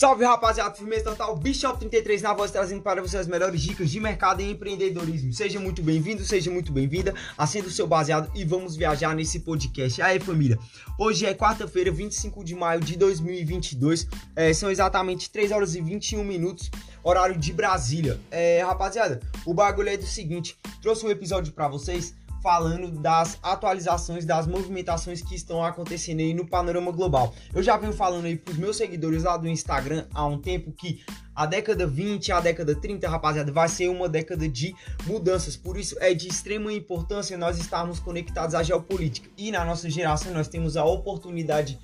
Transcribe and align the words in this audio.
Salve 0.00 0.24
rapaziada, 0.24 0.74
firmeza 0.74 1.04
total, 1.04 1.36
Bishop 1.36 1.78
33 1.78 2.22
na 2.22 2.32
voz 2.32 2.50
trazendo 2.50 2.80
para 2.80 3.02
vocês 3.02 3.20
as 3.20 3.26
melhores 3.26 3.60
dicas 3.60 3.90
de 3.90 4.00
mercado 4.00 4.40
e 4.40 4.50
empreendedorismo. 4.50 5.30
Seja 5.30 5.60
muito 5.60 5.82
bem-vindo, 5.82 6.24
seja 6.24 6.50
muito 6.50 6.72
bem-vinda, 6.72 7.14
acenda 7.36 7.68
o 7.68 7.70
seu 7.70 7.86
baseado 7.86 8.32
e 8.34 8.42
vamos 8.42 8.74
viajar 8.74 9.14
nesse 9.14 9.40
podcast. 9.40 10.00
Aí 10.00 10.18
família, 10.18 10.58
hoje 10.96 11.26
é 11.26 11.34
quarta-feira, 11.34 11.92
25 11.92 12.42
de 12.42 12.54
maio 12.54 12.80
de 12.80 12.96
2022, 12.96 14.08
é, 14.34 14.54
são 14.54 14.70
exatamente 14.70 15.28
3 15.28 15.52
horas 15.52 15.74
e 15.74 15.82
21 15.82 16.24
minutos, 16.24 16.70
horário 17.04 17.36
de 17.36 17.52
Brasília. 17.52 18.18
É, 18.30 18.62
rapaziada, 18.62 19.20
o 19.44 19.52
bagulho 19.52 19.90
é 19.90 19.98
do 19.98 20.06
seguinte, 20.06 20.56
trouxe 20.80 21.04
um 21.04 21.10
episódio 21.10 21.52
para 21.52 21.68
vocês 21.68 22.14
falando 22.42 22.90
das 22.90 23.38
atualizações, 23.42 24.24
das 24.24 24.46
movimentações 24.46 25.22
que 25.22 25.34
estão 25.34 25.64
acontecendo 25.64 26.20
aí 26.20 26.34
no 26.34 26.46
panorama 26.46 26.90
global. 26.90 27.34
Eu 27.54 27.62
já 27.62 27.76
venho 27.76 27.92
falando 27.92 28.24
aí 28.24 28.36
pros 28.36 28.56
meus 28.56 28.76
seguidores 28.76 29.24
lá 29.24 29.36
do 29.36 29.48
Instagram 29.48 30.06
há 30.14 30.26
um 30.26 30.38
tempo 30.38 30.72
que 30.72 31.02
a 31.34 31.46
década 31.46 31.86
20, 31.86 32.32
a 32.32 32.40
década 32.40 32.74
30, 32.74 33.08
rapaziada, 33.08 33.52
vai 33.52 33.68
ser 33.68 33.88
uma 33.88 34.08
década 34.08 34.48
de 34.48 34.74
mudanças. 35.06 35.56
Por 35.56 35.76
isso 35.76 35.96
é 36.00 36.12
de 36.12 36.28
extrema 36.28 36.72
importância 36.72 37.36
nós 37.38 37.58
estarmos 37.58 37.98
conectados 37.98 38.54
à 38.54 38.62
geopolítica. 38.62 39.28
E 39.36 39.50
na 39.50 39.64
nossa 39.64 39.88
geração 39.88 40.32
nós 40.32 40.48
temos 40.48 40.76
a 40.76 40.84
oportunidade 40.84 41.78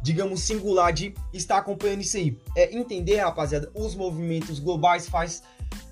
digamos, 0.00 0.42
singular 0.42 0.92
de 0.92 1.12
estar 1.32 1.58
acompanhando 1.58 2.02
isso 2.02 2.16
aí. 2.16 2.38
É 2.56 2.72
entender, 2.72 3.16
rapaziada, 3.16 3.68
os 3.74 3.96
movimentos 3.96 4.60
globais 4.60 5.08
faz 5.08 5.42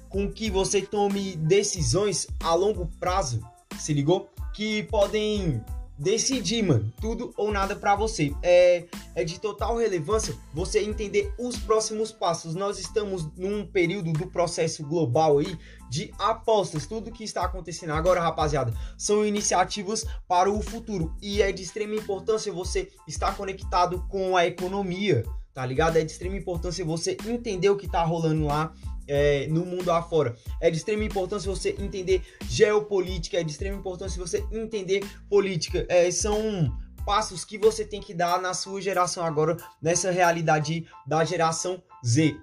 com 0.08 0.30
que 0.30 0.48
você 0.48 0.80
tome 0.80 1.34
decisões 1.34 2.28
a 2.40 2.54
longo 2.54 2.86
prazo 3.00 3.40
se 3.78 3.92
ligou? 3.92 4.28
Que 4.54 4.82
podem 4.84 5.62
decidir, 5.98 6.62
mano, 6.62 6.92
tudo 7.00 7.32
ou 7.36 7.50
nada 7.50 7.74
para 7.74 7.96
você. 7.96 8.32
É, 8.42 8.84
é 9.14 9.24
de 9.24 9.40
total 9.40 9.76
relevância 9.76 10.34
você 10.52 10.80
entender 10.80 11.32
os 11.38 11.56
próximos 11.56 12.12
passos. 12.12 12.54
Nós 12.54 12.78
estamos 12.78 13.26
num 13.36 13.66
período 13.66 14.12
do 14.12 14.26
processo 14.26 14.84
global 14.84 15.38
aí 15.38 15.58
de 15.88 16.12
apostas. 16.18 16.86
Tudo 16.86 17.12
que 17.12 17.24
está 17.24 17.44
acontecendo 17.44 17.92
agora, 17.92 18.20
rapaziada, 18.20 18.74
são 18.98 19.24
iniciativas 19.24 20.04
para 20.28 20.50
o 20.50 20.60
futuro 20.60 21.14
e 21.22 21.40
é 21.40 21.50
de 21.50 21.62
extrema 21.62 21.94
importância 21.94 22.52
você 22.52 22.90
estar 23.08 23.34
conectado 23.36 24.06
com 24.08 24.36
a 24.36 24.46
economia, 24.46 25.24
tá 25.54 25.64
ligado? 25.64 25.96
É 25.96 26.04
de 26.04 26.12
extrema 26.12 26.36
importância 26.36 26.84
você 26.84 27.16
entender 27.26 27.70
o 27.70 27.76
que 27.76 27.88
tá 27.88 28.02
rolando 28.04 28.46
lá 28.46 28.72
é, 29.08 29.46
no 29.48 29.64
mundo 29.64 29.90
afora. 29.90 30.36
É 30.60 30.70
de 30.70 30.76
extrema 30.76 31.04
importância 31.04 31.50
você 31.50 31.76
entender 31.78 32.22
geopolítica, 32.48 33.38
é 33.38 33.44
de 33.44 33.50
extrema 33.50 33.76
importância 33.76 34.20
você 34.20 34.44
entender 34.52 35.04
política. 35.28 35.86
É, 35.88 36.10
são 36.10 36.76
passos 37.04 37.44
que 37.44 37.56
você 37.56 37.84
tem 37.84 38.00
que 38.00 38.12
dar 38.12 38.40
na 38.40 38.52
sua 38.52 38.80
geração 38.80 39.24
agora, 39.24 39.56
nessa 39.80 40.10
realidade 40.10 40.86
da 41.06 41.24
geração 41.24 41.82
Z. 42.04 42.36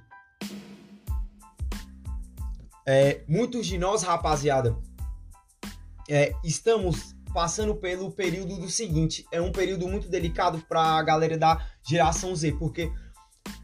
É, 2.85 3.21
muitos 3.27 3.67
de 3.67 3.77
nós, 3.77 4.03
rapaziada, 4.03 4.75
é, 6.09 6.33
estamos 6.43 7.15
passando 7.33 7.75
pelo 7.75 8.11
período 8.11 8.57
do 8.57 8.69
seguinte: 8.69 9.25
é 9.31 9.41
um 9.41 9.51
período 9.51 9.87
muito 9.87 10.07
delicado 10.07 10.63
para 10.67 10.81
a 10.81 11.03
galera 11.03 11.37
da 11.37 11.65
geração 11.81 12.35
Z, 12.35 12.53
porque 12.53 12.91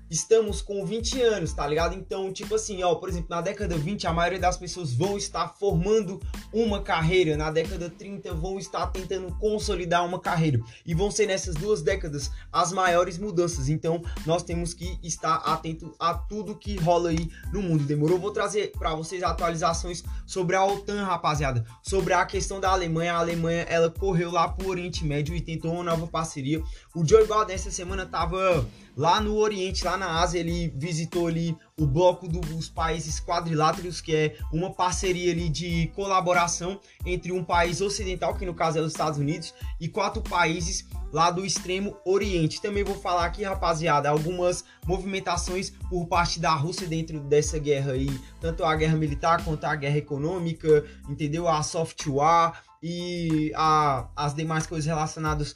estamos 0.10 0.62
com 0.62 0.86
20 0.86 1.22
anos, 1.22 1.54
tá 1.54 1.68
ligado? 1.68 1.96
Então, 1.96 2.32
tipo 2.32 2.56
assim, 2.56 2.82
ó, 2.84 2.96
por 2.96 3.10
exemplo, 3.10 3.28
na 3.30 3.42
década 3.42 3.78
20 3.78 4.08
a 4.08 4.14
maioria 4.14 4.40
das 4.40 4.58
pessoas 4.58 4.94
vão 4.94 5.18
estar 5.18 5.50
formando 5.50 6.20
uma 6.52 6.82
carreira, 6.82 7.38
na 7.38 7.52
década 7.52 7.90
30 7.90 8.34
vão 8.34 8.58
estar 8.58 8.88
tentando 8.88 9.34
consolidar 9.36 10.06
uma 10.06 10.20
carreira 10.20 10.60
e 10.86 10.94
vão 10.94 11.12
ser 11.12 11.28
nessas 11.28 11.56
duas 11.56 11.82
décadas 11.82 12.32
as 12.52 12.72
maiores 12.72 13.18
mudanças. 13.18 13.70
Então, 13.70 14.02
nós 14.26 14.44
temos 14.44 14.74
que 14.74 15.00
estar 15.04 15.36
atento 15.36 15.94
a 16.00 16.14
tudo 16.14 16.56
que 16.56 16.78
rola 16.78 17.10
aí 17.10 17.30
no 17.52 17.62
mundo. 17.62 17.84
Demorou? 17.84 18.18
Vou 18.18 18.32
trazer 18.32 18.72
para 18.72 18.96
vocês 18.96 19.24
atualizações 19.24 20.04
sobre 20.26 20.56
a 20.56 20.66
OTAN, 20.66 21.04
rapaziada, 21.04 21.66
sobre 21.84 22.14
a 22.14 22.26
questão 22.26 22.60
da 22.60 22.72
Alemanha. 22.72 23.14
A 23.14 23.20
Alemanha, 23.20 23.64
ela 23.64 23.90
correu 23.90 24.32
lá 24.32 24.48
pro 24.48 24.70
Oriente 24.70 25.06
Médio 25.06 25.36
e 25.36 25.42
tentou 25.42 25.74
uma 25.74 25.84
nova 25.84 26.08
parceria. 26.08 26.62
O 26.96 27.06
Joe 27.06 27.24
Biden 27.24 27.56
essa 27.56 27.72
semana 27.72 28.06
tava 28.06 28.66
lá 28.96 29.22
no 29.22 29.38
Oriente, 29.38 29.86
lá 29.86 29.98
na 30.00 30.20
Ásia, 30.20 30.40
ele 30.40 30.74
visitou 30.76 31.28
ali 31.28 31.56
o 31.78 31.86
bloco 31.86 32.28
dos 32.28 32.70
países 32.70 33.20
quadriláteros, 33.20 34.02
que 34.02 34.16
é 34.16 34.38
uma 34.52 34.72
parceria 34.72 35.32
ali 35.32 35.50
de 35.50 35.88
colaboração 35.96 36.80
entre 37.06 37.32
um 37.32 37.44
país 37.44 37.82
ocidental, 37.82 38.36
que 38.36 38.46
no 38.46 38.54
caso 38.54 38.80
é 38.80 38.82
os 38.82 38.92
Estados 38.92 39.20
Unidos, 39.20 39.54
e 39.80 39.88
quatro 39.88 40.22
países 40.22 40.88
lá 41.12 41.30
do 41.30 41.46
extremo 41.46 41.98
Oriente. 42.06 42.62
Também 42.62 42.84
vou 42.84 42.96
falar 42.96 43.26
aqui, 43.26 43.44
rapaziada, 43.44 44.10
algumas 44.10 44.64
movimentações 44.86 45.72
por 45.90 46.08
parte 46.08 46.40
da 46.40 46.54
Rússia 46.54 46.88
dentro 46.88 47.20
dessa 47.20 47.60
guerra 47.60 47.92
aí, 47.92 48.10
tanto 48.40 48.64
a 48.64 48.76
guerra 48.76 48.96
militar 48.96 49.44
quanto 49.44 49.66
a 49.66 49.76
guerra 49.76 49.98
econômica, 49.98 50.86
entendeu? 51.08 51.48
A 51.48 51.62
software 51.64 52.54
e 52.82 53.52
a, 53.56 54.08
as 54.16 54.34
demais 54.34 54.66
coisas 54.66 54.86
relacionadas 54.86 55.56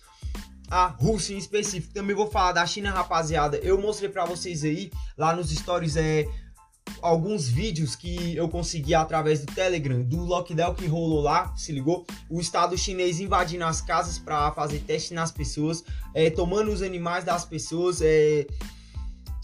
a 0.74 0.88
Rússia 0.88 1.36
em 1.36 1.38
específico. 1.38 1.94
Também 1.94 2.16
vou 2.16 2.32
falar 2.32 2.54
da 2.54 2.66
China, 2.66 2.90
rapaziada. 2.90 3.58
Eu 3.58 3.80
mostrei 3.80 4.10
para 4.10 4.26
vocês 4.26 4.64
aí 4.64 4.90
lá 5.16 5.36
nos 5.36 5.52
stories 5.52 5.96
é 5.96 6.28
alguns 7.00 7.48
vídeos 7.48 7.96
que 7.96 8.36
eu 8.36 8.50
consegui 8.50 8.96
através 8.96 9.46
do 9.46 9.54
Telegram 9.54 10.02
do 10.02 10.18
lockdown 10.26 10.74
que 10.74 10.88
rolou 10.88 11.22
lá, 11.22 11.56
se 11.56 11.72
ligou? 11.72 12.06
O 12.28 12.42
Estado 12.42 12.76
chinês 12.76 13.20
invadindo 13.20 13.64
as 13.66 13.82
casas 13.82 14.18
para 14.18 14.52
fazer 14.52 14.80
teste 14.80 15.14
nas 15.14 15.32
pessoas, 15.32 15.84
é, 16.14 16.32
tomando 16.32 16.72
os 16.72 16.82
animais 16.82 17.24
das 17.24 17.46
pessoas, 17.46 18.02
é, 18.02 18.48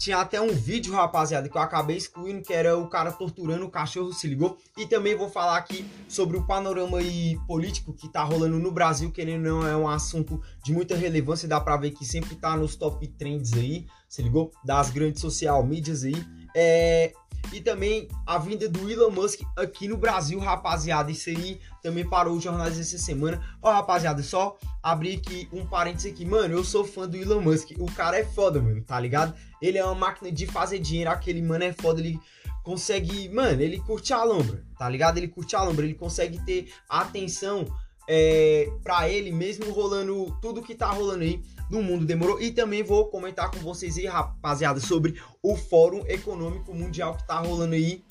tinha 0.00 0.16
até 0.16 0.40
um 0.40 0.48
vídeo, 0.48 0.94
rapaziada, 0.94 1.46
que 1.46 1.54
eu 1.54 1.60
acabei 1.60 1.98
excluindo, 1.98 2.40
que 2.40 2.54
era 2.54 2.76
o 2.76 2.88
cara 2.88 3.12
torturando 3.12 3.66
o 3.66 3.70
cachorro, 3.70 4.14
se 4.14 4.26
ligou? 4.26 4.56
E 4.74 4.86
também 4.86 5.14
vou 5.14 5.28
falar 5.28 5.58
aqui 5.58 5.84
sobre 6.08 6.38
o 6.38 6.46
panorama 6.46 6.96
aí 6.96 7.38
político 7.46 7.92
que 7.92 8.08
tá 8.08 8.22
rolando 8.24 8.58
no 8.58 8.72
Brasil, 8.72 9.10
que 9.10 9.22
não 9.36 9.68
é 9.68 9.76
um 9.76 9.86
assunto 9.86 10.40
de 10.64 10.72
muita 10.72 10.96
relevância, 10.96 11.46
dá 11.46 11.60
pra 11.60 11.76
ver 11.76 11.90
que 11.90 12.06
sempre 12.06 12.34
tá 12.34 12.56
nos 12.56 12.76
top 12.76 13.06
trends 13.08 13.52
aí, 13.52 13.86
se 14.08 14.22
ligou? 14.22 14.50
Das 14.64 14.88
grandes 14.88 15.20
social 15.20 15.62
mídias 15.62 16.02
aí. 16.02 16.16
É, 16.54 17.12
e 17.52 17.60
também 17.60 18.08
a 18.26 18.38
vinda 18.38 18.68
do 18.68 18.88
Elon 18.88 19.10
Musk 19.10 19.40
aqui 19.56 19.88
no 19.88 19.96
Brasil, 19.96 20.38
rapaziada. 20.38 21.10
Isso 21.10 21.30
aí 21.30 21.60
também 21.82 22.08
parou 22.08 22.36
os 22.36 22.42
jornais 22.42 22.78
essa 22.78 22.98
semana. 22.98 23.42
Ó, 23.60 23.72
rapaziada, 23.72 24.22
só 24.22 24.56
abrir 24.82 25.16
aqui 25.16 25.48
um 25.52 25.66
parênteses 25.66 26.12
aqui. 26.12 26.24
Mano, 26.24 26.54
eu 26.54 26.64
sou 26.64 26.84
fã 26.84 27.08
do 27.08 27.16
Elon 27.16 27.40
Musk. 27.40 27.70
O 27.78 27.90
cara 27.92 28.18
é 28.18 28.24
foda, 28.24 28.60
mano, 28.60 28.82
tá 28.82 28.98
ligado? 29.00 29.34
Ele 29.60 29.78
é 29.78 29.84
uma 29.84 29.94
máquina 29.94 30.30
de 30.30 30.46
fazer 30.46 30.78
dinheiro. 30.78 31.10
Aquele 31.10 31.42
mano 31.42 31.64
é 31.64 31.72
foda. 31.72 32.00
Ele 32.00 32.20
consegue. 32.62 33.28
Mano, 33.28 33.60
ele 33.60 33.80
curte 33.80 34.12
a 34.12 34.22
lombra, 34.22 34.62
tá 34.78 34.88
ligado? 34.88 35.18
Ele 35.18 35.28
curte 35.28 35.56
a 35.56 35.62
lombra. 35.62 35.84
Ele 35.84 35.94
consegue 35.94 36.38
ter 36.44 36.72
atenção 36.88 37.66
é, 38.12 38.68
para 38.82 39.08
ele, 39.08 39.30
mesmo 39.30 39.70
rolando 39.70 40.36
tudo 40.42 40.62
que 40.62 40.74
tá 40.74 40.90
rolando 40.90 41.22
aí 41.22 41.40
no 41.70 41.80
mundo. 41.80 42.04
Demorou? 42.04 42.40
E 42.42 42.50
também 42.50 42.82
vou 42.82 43.06
comentar 43.06 43.48
com 43.52 43.58
vocês 43.60 43.96
aí, 43.96 44.06
rapaziada, 44.06 44.80
sobre 44.80 45.22
o 45.40 45.56
Fórum 45.56 46.04
Econômico 46.08 46.74
Mundial 46.74 47.16
que 47.16 47.24
tá 47.24 47.38
rolando 47.38 47.76
aí 47.76 48.02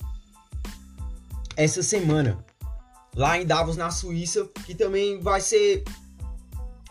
essa 1.54 1.82
semana. 1.82 2.42
Lá 3.14 3.38
em 3.38 3.44
Davos, 3.44 3.76
na 3.76 3.90
Suíça, 3.90 4.48
que 4.64 4.74
também 4.74 5.20
vai 5.20 5.42
ser 5.42 5.84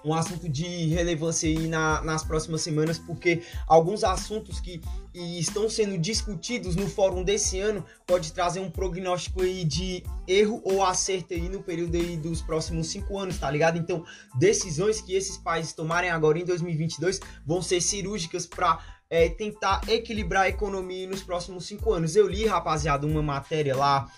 um 0.03 0.13
assunto 0.13 0.47
de 0.47 0.87
relevância 0.87 1.49
aí 1.49 1.67
na, 1.67 2.01
nas 2.01 2.23
próximas 2.23 2.61
semanas, 2.61 2.97
porque 2.97 3.41
alguns 3.67 4.03
assuntos 4.03 4.59
que 4.59 4.81
estão 5.13 5.69
sendo 5.69 5.97
discutidos 5.97 6.75
no 6.75 6.87
fórum 6.87 7.23
desse 7.23 7.59
ano 7.59 7.83
pode 8.05 8.31
trazer 8.31 8.59
um 8.59 8.69
prognóstico 8.69 9.41
aí 9.41 9.63
de 9.63 10.03
erro 10.27 10.61
ou 10.63 10.83
acerto 10.83 11.33
aí 11.33 11.49
no 11.49 11.61
período 11.61 11.95
aí 11.95 12.15
dos 12.15 12.41
próximos 12.41 12.87
cinco 12.87 13.17
anos, 13.17 13.37
tá 13.37 13.49
ligado? 13.49 13.77
Então, 13.77 14.05
decisões 14.37 15.01
que 15.01 15.16
esses 15.16 15.37
países 15.37 15.73
tomarem 15.73 16.09
agora 16.09 16.40
em 16.40 16.45
2022 16.45 17.19
vão 17.45 17.61
ser 17.61 17.81
cirúrgicas 17.81 18.45
para 18.45 18.79
é, 19.09 19.28
tentar 19.29 19.81
equilibrar 19.87 20.43
a 20.43 20.49
economia 20.49 21.07
nos 21.07 21.23
próximos 21.23 21.66
cinco 21.66 21.91
anos. 21.91 22.16
Eu 22.16 22.28
li, 22.28 22.45
rapaziada, 22.45 23.07
uma 23.07 23.23
matéria 23.23 23.75
lá 23.75 24.09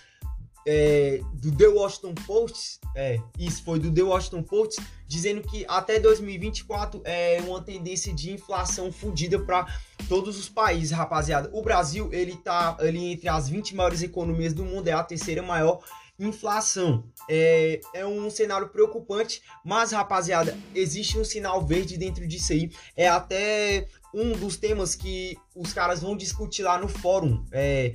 é, 0.67 1.21
do 1.33 1.51
The 1.51 1.67
Washington 1.67 2.13
Post, 2.25 2.79
é, 2.95 3.19
isso 3.37 3.63
foi 3.63 3.79
do 3.79 3.91
The 3.91 4.03
Washington 4.03 4.43
Post, 4.43 4.81
dizendo 5.07 5.41
que 5.41 5.65
até 5.67 5.99
2024 5.99 7.01
é 7.03 7.41
uma 7.45 7.61
tendência 7.61 8.13
de 8.13 8.31
inflação 8.31 8.91
fodida 8.91 9.39
para 9.39 9.65
todos 10.07 10.37
os 10.37 10.49
países, 10.49 10.91
rapaziada. 10.91 11.49
O 11.53 11.61
Brasil, 11.61 12.09
ele 12.11 12.35
tá 12.35 12.75
ali 12.79 13.13
entre 13.13 13.27
as 13.27 13.49
20 13.49 13.75
maiores 13.75 14.01
economias 14.01 14.53
do 14.53 14.63
mundo, 14.63 14.87
é 14.87 14.93
a 14.93 15.03
terceira 15.03 15.41
maior 15.41 15.79
inflação. 16.19 17.03
É, 17.29 17.79
é 17.93 18.05
um 18.05 18.29
cenário 18.29 18.69
preocupante, 18.69 19.41
mas 19.63 19.91
rapaziada, 19.91 20.57
existe 20.75 21.17
um 21.17 21.23
sinal 21.23 21.65
verde 21.65 21.97
dentro 21.97 22.27
disso 22.27 22.53
aí. 22.53 22.71
É 22.95 23.07
até 23.07 23.87
um 24.13 24.33
dos 24.33 24.57
temas 24.57 24.95
que 24.95 25.37
os 25.55 25.73
caras 25.73 26.01
vão 26.01 26.15
discutir 26.15 26.63
lá 26.63 26.77
no 26.77 26.87
fórum. 26.87 27.43
É, 27.51 27.93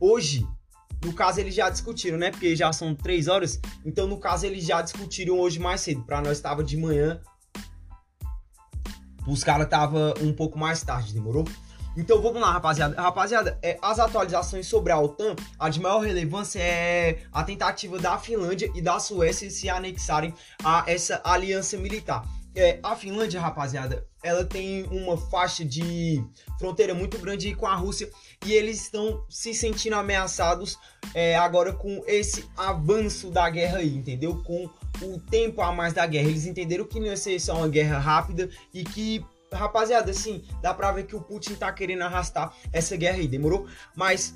hoje, 0.00 0.46
no 1.04 1.12
caso, 1.12 1.40
eles 1.40 1.54
já 1.54 1.70
discutiram, 1.70 2.18
né? 2.18 2.30
Porque 2.30 2.56
já 2.56 2.72
são 2.72 2.94
três 2.94 3.28
horas. 3.28 3.60
Então, 3.84 4.06
no 4.06 4.18
caso, 4.18 4.46
eles 4.46 4.64
já 4.64 4.82
discutiram 4.82 5.38
hoje 5.38 5.58
mais 5.58 5.80
cedo. 5.80 6.02
Para 6.02 6.20
nós 6.20 6.38
estava 6.38 6.62
de 6.64 6.76
manhã. 6.76 7.20
Os 9.26 9.44
caras 9.44 9.68
tava 9.68 10.14
um 10.20 10.32
pouco 10.32 10.58
mais 10.58 10.82
tarde, 10.82 11.12
demorou? 11.12 11.44
Então 11.96 12.22
vamos 12.22 12.40
lá, 12.40 12.52
rapaziada. 12.52 13.00
Rapaziada, 13.00 13.58
é, 13.60 13.76
as 13.82 13.98
atualizações 13.98 14.66
sobre 14.66 14.92
a 14.92 14.98
OTAN, 15.00 15.34
a 15.58 15.68
de 15.68 15.80
maior 15.80 15.98
relevância 15.98 16.60
é 16.60 17.22
a 17.32 17.42
tentativa 17.42 17.98
da 17.98 18.16
Finlândia 18.16 18.70
e 18.72 18.80
da 18.80 19.00
Suécia 19.00 19.50
se 19.50 19.68
anexarem 19.68 20.32
a 20.62 20.84
essa 20.86 21.20
aliança 21.24 21.76
militar. 21.76 22.24
É, 22.58 22.80
a 22.82 22.96
Finlândia, 22.96 23.40
rapaziada, 23.40 24.04
ela 24.20 24.44
tem 24.44 24.82
uma 24.90 25.16
faixa 25.16 25.64
de 25.64 26.20
fronteira 26.58 26.92
muito 26.92 27.16
grande 27.16 27.54
com 27.54 27.66
a 27.66 27.74
Rússia 27.76 28.10
e 28.44 28.52
eles 28.52 28.82
estão 28.82 29.24
se 29.28 29.54
sentindo 29.54 29.94
ameaçados 29.94 30.76
é, 31.14 31.36
agora 31.36 31.72
com 31.72 32.02
esse 32.04 32.44
avanço 32.56 33.30
da 33.30 33.48
guerra 33.48 33.78
aí, 33.78 33.94
entendeu? 33.94 34.42
Com 34.42 34.68
o 35.00 35.20
tempo 35.20 35.62
a 35.62 35.70
mais 35.70 35.92
da 35.92 36.04
guerra. 36.04 36.28
Eles 36.28 36.46
entenderam 36.46 36.84
que 36.84 36.98
não 36.98 37.06
ia 37.06 37.16
ser 37.16 37.38
só 37.38 37.54
uma 37.58 37.68
guerra 37.68 37.96
rápida 37.96 38.50
e 38.74 38.82
que, 38.82 39.24
rapaziada, 39.52 40.10
assim, 40.10 40.44
dá 40.60 40.74
pra 40.74 40.90
ver 40.90 41.06
que 41.06 41.14
o 41.14 41.20
Putin 41.20 41.54
tá 41.54 41.72
querendo 41.72 42.02
arrastar 42.02 42.52
essa 42.72 42.96
guerra 42.96 43.18
aí, 43.18 43.28
demorou? 43.28 43.68
Mas 43.94 44.34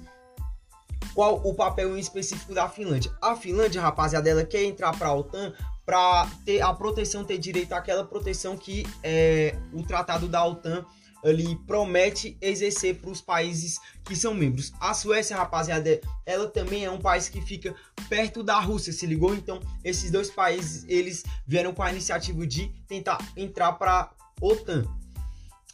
qual 1.12 1.40
o 1.44 1.54
papel 1.54 1.96
em 1.96 2.00
específico 2.00 2.54
da 2.54 2.69
Finlândia? 2.69 3.12
A 3.20 3.34
Finlândia, 3.34 3.82
rapaziada, 3.82 4.30
ela 4.30 4.44
quer 4.44 4.62
entrar 4.62 4.96
pra 4.96 5.12
OTAN 5.12 5.52
para 5.84 6.31
ter 6.44 6.61
a 6.61 6.73
proteção, 6.73 7.25
ter 7.25 7.38
direito 7.38 7.73
àquela 7.73 8.05
proteção 8.05 8.56
que 8.56 8.87
é, 9.02 9.56
o 9.73 9.82
tratado 9.82 10.29
da 10.29 10.44
OTAN 10.44 10.84
ali 11.25 11.56
promete 11.67 12.37
exercer 12.40 12.96
para 12.96 13.11
os 13.11 13.20
países 13.20 13.79
que 14.05 14.17
são 14.17 14.34
membros. 14.34 14.73
A 14.81 14.93
Suécia, 14.93 15.37
rapaziada, 15.37 16.00
ela 16.26 16.49
também 16.49 16.84
é 16.84 16.90
um 16.90 16.99
país 16.99 17.29
que 17.29 17.40
fica 17.40 17.75
perto 18.08 18.43
da 18.43 18.58
Rússia, 18.58 18.93
se 18.93 19.06
ligou? 19.06 19.34
Então, 19.34 19.61
esses 19.84 20.11
dois 20.11 20.31
países, 20.31 20.84
eles 20.88 21.23
vieram 21.46 21.73
com 21.73 21.82
a 21.82 21.90
iniciativa 21.93 22.44
de 22.46 22.69
tentar 22.88 23.19
entrar 23.37 23.73
para 23.75 24.11
OTAN. 24.40 24.84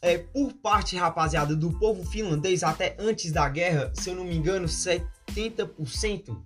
É, 0.01 0.19
por 0.19 0.53
parte, 0.53 0.97
rapaziada, 0.97 1.57
do 1.57 1.73
povo 1.73 2.05
finlandês, 2.05 2.63
até 2.63 2.95
antes 3.01 3.33
da 3.33 3.49
guerra, 3.49 3.91
se 3.95 4.11
eu 4.11 4.15
não 4.15 4.25
me 4.25 4.37
engano, 4.37 4.69
70% 4.69 6.37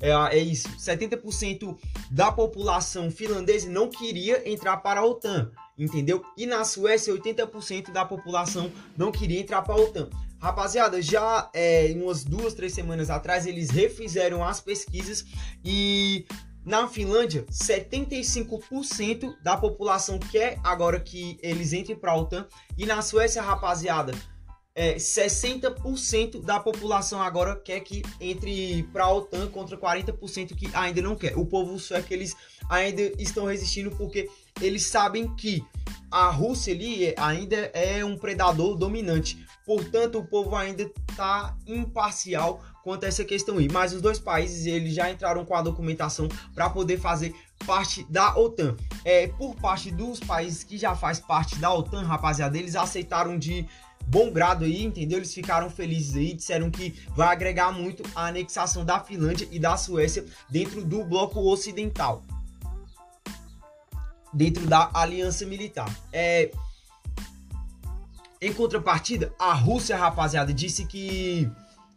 é, 0.00 0.10
é 0.10 0.38
isso. 0.38 0.68
70% 0.76 1.76
da 2.10 2.30
população 2.32 3.10
finlandesa 3.10 3.68
não 3.68 3.88
queria 3.88 4.48
entrar 4.48 4.78
para 4.78 5.00
a 5.00 5.04
OTAN, 5.04 5.50
entendeu? 5.78 6.22
E 6.36 6.46
na 6.46 6.64
Suécia, 6.64 7.14
80% 7.14 7.92
da 7.92 8.04
população 8.04 8.70
não 8.96 9.10
queria 9.10 9.40
entrar 9.40 9.62
para 9.62 9.74
a 9.74 9.78
OTAN. 9.78 10.08
Rapaziada, 10.40 11.00
já 11.00 11.48
é, 11.54 11.92
umas 11.96 12.22
duas, 12.22 12.52
três 12.52 12.74
semanas 12.74 13.08
atrás, 13.08 13.46
eles 13.46 13.70
refizeram 13.70 14.44
as 14.44 14.60
pesquisas 14.60 15.24
e 15.64 16.26
na 16.64 16.88
Finlândia, 16.88 17.44
75% 17.50 19.34
da 19.42 19.56
população 19.56 20.18
quer 20.18 20.58
agora 20.64 20.98
que 20.98 21.38
eles 21.42 21.74
entrem 21.74 21.96
para 21.96 22.12
a 22.12 22.16
OTAN. 22.16 22.46
E 22.76 22.86
na 22.86 23.02
Suécia, 23.02 23.42
rapaziada, 23.42 24.12
é, 24.74 24.96
60% 24.96 26.42
da 26.42 26.58
população 26.58 27.22
agora 27.22 27.54
quer 27.54 27.80
que 27.80 28.02
entre 28.20 28.82
para 28.92 29.04
a 29.04 29.12
OTAN 29.12 29.48
contra 29.48 29.76
40% 29.76 30.54
que 30.56 30.68
ainda 30.74 31.00
não 31.00 31.14
quer. 31.14 31.38
O 31.38 31.46
povo 31.46 31.78
sueco 31.78 32.12
eles 32.12 32.34
ainda 32.68 33.02
estão 33.18 33.44
resistindo 33.44 33.90
porque 33.92 34.28
eles 34.60 34.84
sabem 34.84 35.32
que 35.36 35.64
a 36.10 36.28
Rússia 36.28 36.74
ali 36.74 37.14
ainda 37.16 37.56
é 37.72 38.04
um 38.04 38.16
predador 38.16 38.76
dominante. 38.76 39.44
Portanto, 39.64 40.18
o 40.18 40.24
povo 40.24 40.54
ainda 40.54 40.82
está 40.82 41.56
imparcial 41.66 42.62
quanto 42.82 43.04
a 43.04 43.08
essa 43.08 43.24
questão 43.24 43.58
aí. 43.58 43.68
Mas 43.68 43.92
os 43.92 44.02
dois 44.02 44.18
países 44.18 44.66
eles 44.66 44.94
já 44.94 45.10
entraram 45.10 45.44
com 45.44 45.54
a 45.54 45.62
documentação 45.62 46.28
para 46.54 46.68
poder 46.68 46.98
fazer 46.98 47.34
parte 47.66 48.04
da 48.10 48.36
OTAN. 48.36 48.76
É, 49.04 49.28
por 49.28 49.54
parte 49.56 49.90
dos 49.90 50.20
países 50.20 50.62
que 50.62 50.76
já 50.76 50.94
faz 50.94 51.18
parte 51.18 51.56
da 51.56 51.72
OTAN, 51.72 52.02
rapaziada, 52.02 52.58
eles 52.58 52.76
aceitaram 52.76 53.38
de 53.38 53.66
bom 54.06 54.30
grado 54.30 54.64
aí, 54.64 54.84
entendeu? 54.84 55.18
Eles 55.18 55.34
ficaram 55.34 55.70
felizes 55.70 56.16
aí, 56.16 56.34
disseram 56.34 56.70
que 56.70 56.94
vai 57.16 57.28
agregar 57.28 57.72
muito 57.72 58.02
a 58.14 58.26
anexação 58.26 58.84
da 58.84 59.00
Finlândia 59.00 59.48
e 59.50 59.58
da 59.58 59.76
Suécia 59.76 60.24
dentro 60.48 60.84
do 60.84 61.04
bloco 61.04 61.40
ocidental. 61.40 62.22
Dentro 64.32 64.66
da 64.66 64.90
aliança 64.94 65.46
militar. 65.46 65.88
É... 66.12 66.50
Em 68.40 68.52
contrapartida, 68.52 69.32
a 69.38 69.54
Rússia, 69.54 69.96
rapaziada, 69.96 70.52
disse 70.52 70.84
que 70.84 71.50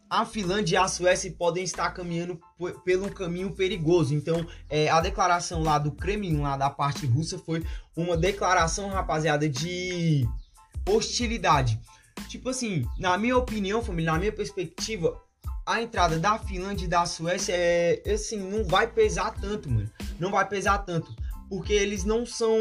a 0.08 0.24
Finlândia 0.24 0.76
e 0.76 0.78
a 0.78 0.88
Suécia 0.88 1.30
podem 1.36 1.62
estar 1.62 1.90
caminhando 1.90 2.40
pelo 2.84 3.10
caminho 3.10 3.52
perigoso. 3.52 4.14
Então, 4.14 4.46
é, 4.70 4.88
a 4.88 5.00
declaração 5.00 5.62
lá 5.62 5.78
do 5.78 5.92
Kremlin, 5.92 6.40
lá 6.40 6.56
da 6.56 6.70
parte 6.70 7.04
russa, 7.04 7.38
foi 7.38 7.62
uma 7.94 8.16
declaração, 8.16 8.88
rapaziada, 8.88 9.48
de 9.48 10.26
hostilidade. 10.88 11.78
Tipo 12.28 12.50
assim, 12.50 12.86
na 12.98 13.16
minha 13.16 13.36
opinião, 13.36 13.82
família, 13.82 14.12
na 14.12 14.18
minha 14.18 14.32
perspectiva, 14.32 15.20
a 15.66 15.82
entrada 15.82 16.18
da 16.18 16.38
Finlândia 16.38 16.86
e 16.86 16.88
da 16.88 17.04
Suécia 17.04 17.52
é 17.54 18.02
assim, 18.10 18.38
não 18.38 18.64
vai 18.64 18.86
pesar 18.86 19.32
tanto, 19.32 19.70
mano. 19.70 19.90
Não 20.18 20.30
vai 20.30 20.48
pesar 20.48 20.78
tanto, 20.78 21.14
porque 21.48 21.72
eles 21.72 22.04
não 22.04 22.24
são 22.24 22.58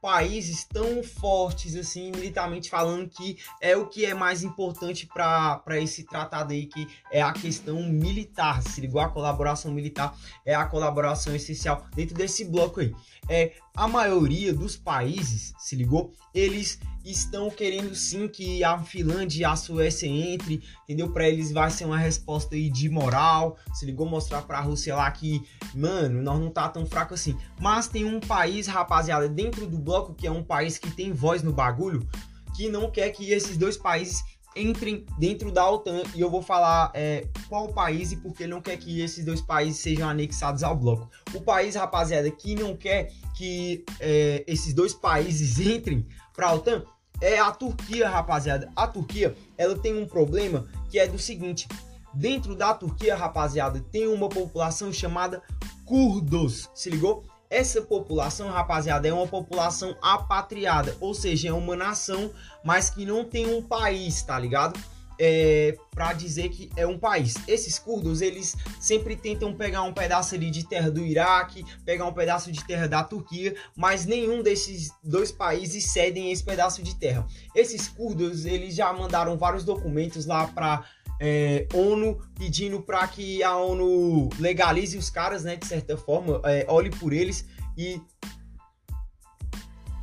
países 0.00 0.64
tão 0.64 1.02
fortes 1.02 1.76
assim, 1.76 2.10
militarmente 2.10 2.70
falando, 2.70 3.08
que 3.08 3.38
é 3.60 3.76
o 3.76 3.86
que 3.86 4.06
é 4.06 4.14
mais 4.14 4.42
importante 4.42 5.06
para 5.06 5.78
esse 5.78 6.04
tratado 6.04 6.52
aí, 6.52 6.66
que 6.66 6.88
é 7.10 7.20
a 7.20 7.32
questão 7.32 7.82
militar. 7.82 8.62
Se 8.62 8.80
ligou? 8.80 9.00
A 9.00 9.08
colaboração 9.08 9.72
militar 9.72 10.16
é 10.44 10.54
a 10.54 10.64
colaboração 10.64 11.34
essencial 11.34 11.86
dentro 11.94 12.14
desse 12.14 12.44
bloco 12.44 12.80
aí. 12.80 12.94
É, 13.28 13.52
a 13.76 13.86
maioria 13.86 14.52
dos 14.52 14.76
países, 14.76 15.52
se 15.58 15.76
ligou? 15.76 16.12
Eles 16.34 16.78
estão 17.04 17.50
querendo 17.50 17.94
sim 17.94 18.28
que 18.28 18.62
a 18.62 18.78
Finlândia 18.78 19.40
e 19.40 19.44
a 19.44 19.56
Suécia 19.56 20.06
entre, 20.06 20.62
entendeu? 20.84 21.10
Para 21.10 21.28
eles 21.28 21.52
vai 21.52 21.70
ser 21.70 21.84
uma 21.84 21.98
resposta 21.98 22.54
aí 22.54 22.68
de 22.68 22.88
moral, 22.88 23.56
se 23.72 23.86
ligou 23.86 24.06
mostrar 24.06 24.42
para 24.42 24.58
a 24.58 24.60
Rússia 24.60 24.94
lá 24.94 25.10
que, 25.10 25.42
mano, 25.74 26.22
nós 26.22 26.38
não 26.38 26.50
tá 26.50 26.68
tão 26.68 26.84
fraco 26.84 27.14
assim. 27.14 27.36
Mas 27.60 27.88
tem 27.88 28.04
um 28.04 28.20
país, 28.20 28.66
rapaziada, 28.66 29.28
dentro 29.28 29.66
do 29.66 29.78
bloco 29.78 30.14
que 30.14 30.26
é 30.26 30.30
um 30.30 30.42
país 30.42 30.78
que 30.78 30.90
tem 30.90 31.12
voz 31.12 31.42
no 31.42 31.52
bagulho, 31.52 32.06
que 32.54 32.68
não 32.68 32.90
quer 32.90 33.10
que 33.10 33.32
esses 33.32 33.56
dois 33.56 33.76
países 33.76 34.22
entrem 34.56 35.06
dentro 35.18 35.52
da 35.52 35.68
OTAN 35.68 36.02
e 36.14 36.20
eu 36.20 36.30
vou 36.30 36.42
falar 36.42 36.90
é, 36.94 37.26
qual 37.48 37.68
país 37.68 38.12
e 38.12 38.16
porque 38.16 38.46
não 38.46 38.60
quer 38.60 38.76
que 38.76 39.00
esses 39.00 39.24
dois 39.24 39.40
países 39.40 39.80
sejam 39.80 40.08
anexados 40.08 40.62
ao 40.62 40.76
bloco. 40.76 41.08
O 41.32 41.40
país, 41.40 41.74
rapaziada, 41.76 42.30
que 42.30 42.54
não 42.54 42.76
quer 42.76 43.12
que 43.36 43.84
é, 44.00 44.44
esses 44.46 44.74
dois 44.74 44.92
países 44.92 45.58
entrem 45.64 46.06
para 46.34 46.48
a 46.48 46.54
OTAN 46.54 46.84
é 47.20 47.38
a 47.38 47.50
Turquia, 47.50 48.08
rapaziada. 48.08 48.70
A 48.74 48.86
Turquia, 48.86 49.36
ela 49.56 49.78
tem 49.78 49.96
um 49.96 50.06
problema 50.06 50.66
que 50.88 50.98
é 50.98 51.06
do 51.06 51.18
seguinte: 51.18 51.68
dentro 52.14 52.54
da 52.54 52.74
Turquia, 52.74 53.16
rapaziada, 53.16 53.84
tem 53.92 54.06
uma 54.06 54.28
população 54.28 54.92
chamada 54.92 55.42
curdos. 55.84 56.70
Se 56.74 56.88
ligou? 56.90 57.24
Essa 57.48 57.82
população, 57.82 58.48
rapaziada, 58.48 59.08
é 59.08 59.12
uma 59.12 59.26
população 59.26 59.96
apatriada, 60.00 60.96
ou 61.00 61.12
seja, 61.12 61.48
é 61.48 61.52
uma 61.52 61.74
nação, 61.74 62.30
mas 62.64 62.90
que 62.90 63.04
não 63.04 63.24
tem 63.24 63.52
um 63.52 63.60
país, 63.60 64.22
tá 64.22 64.38
ligado? 64.38 64.78
É, 65.22 65.76
para 65.90 66.14
dizer 66.14 66.48
que 66.48 66.70
é 66.74 66.86
um 66.86 66.98
país. 66.98 67.34
Esses 67.46 67.78
curdos, 67.78 68.22
eles 68.22 68.56
sempre 68.80 69.14
tentam 69.14 69.54
pegar 69.54 69.82
um 69.82 69.92
pedaço 69.92 70.34
ali 70.34 70.50
de 70.50 70.66
terra 70.66 70.90
do 70.90 71.04
Iraque, 71.04 71.62
pegar 71.84 72.06
um 72.06 72.12
pedaço 72.14 72.50
de 72.50 72.64
terra 72.64 72.88
da 72.88 73.04
Turquia, 73.04 73.54
mas 73.76 74.06
nenhum 74.06 74.42
desses 74.42 74.90
dois 75.04 75.30
países 75.30 75.92
cedem 75.92 76.32
esse 76.32 76.42
pedaço 76.42 76.82
de 76.82 76.94
terra. 76.94 77.26
Esses 77.54 77.86
curdos, 77.86 78.46
eles 78.46 78.74
já 78.74 78.90
mandaram 78.94 79.36
vários 79.36 79.62
documentos 79.62 80.24
lá 80.24 80.46
para 80.46 80.86
é, 81.20 81.66
ONU 81.74 82.18
pedindo 82.38 82.80
para 82.80 83.06
que 83.06 83.42
a 83.42 83.54
ONU 83.58 84.30
legalize 84.38 84.96
os 84.96 85.10
caras, 85.10 85.44
né, 85.44 85.56
de 85.56 85.66
certa 85.66 85.98
forma, 85.98 86.40
é, 86.44 86.64
olhe 86.66 86.88
por 86.88 87.12
eles 87.12 87.44
e 87.76 88.00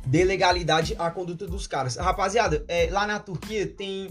dê 0.06 0.24
legalidade 0.24 0.94
à 0.98 1.10
conduta 1.10 1.46
dos 1.46 1.66
caras. 1.66 1.96
Rapaziada, 1.96 2.64
é, 2.68 2.88
lá 2.90 3.06
na 3.06 3.18
Turquia 3.18 3.66
tem. 3.66 4.08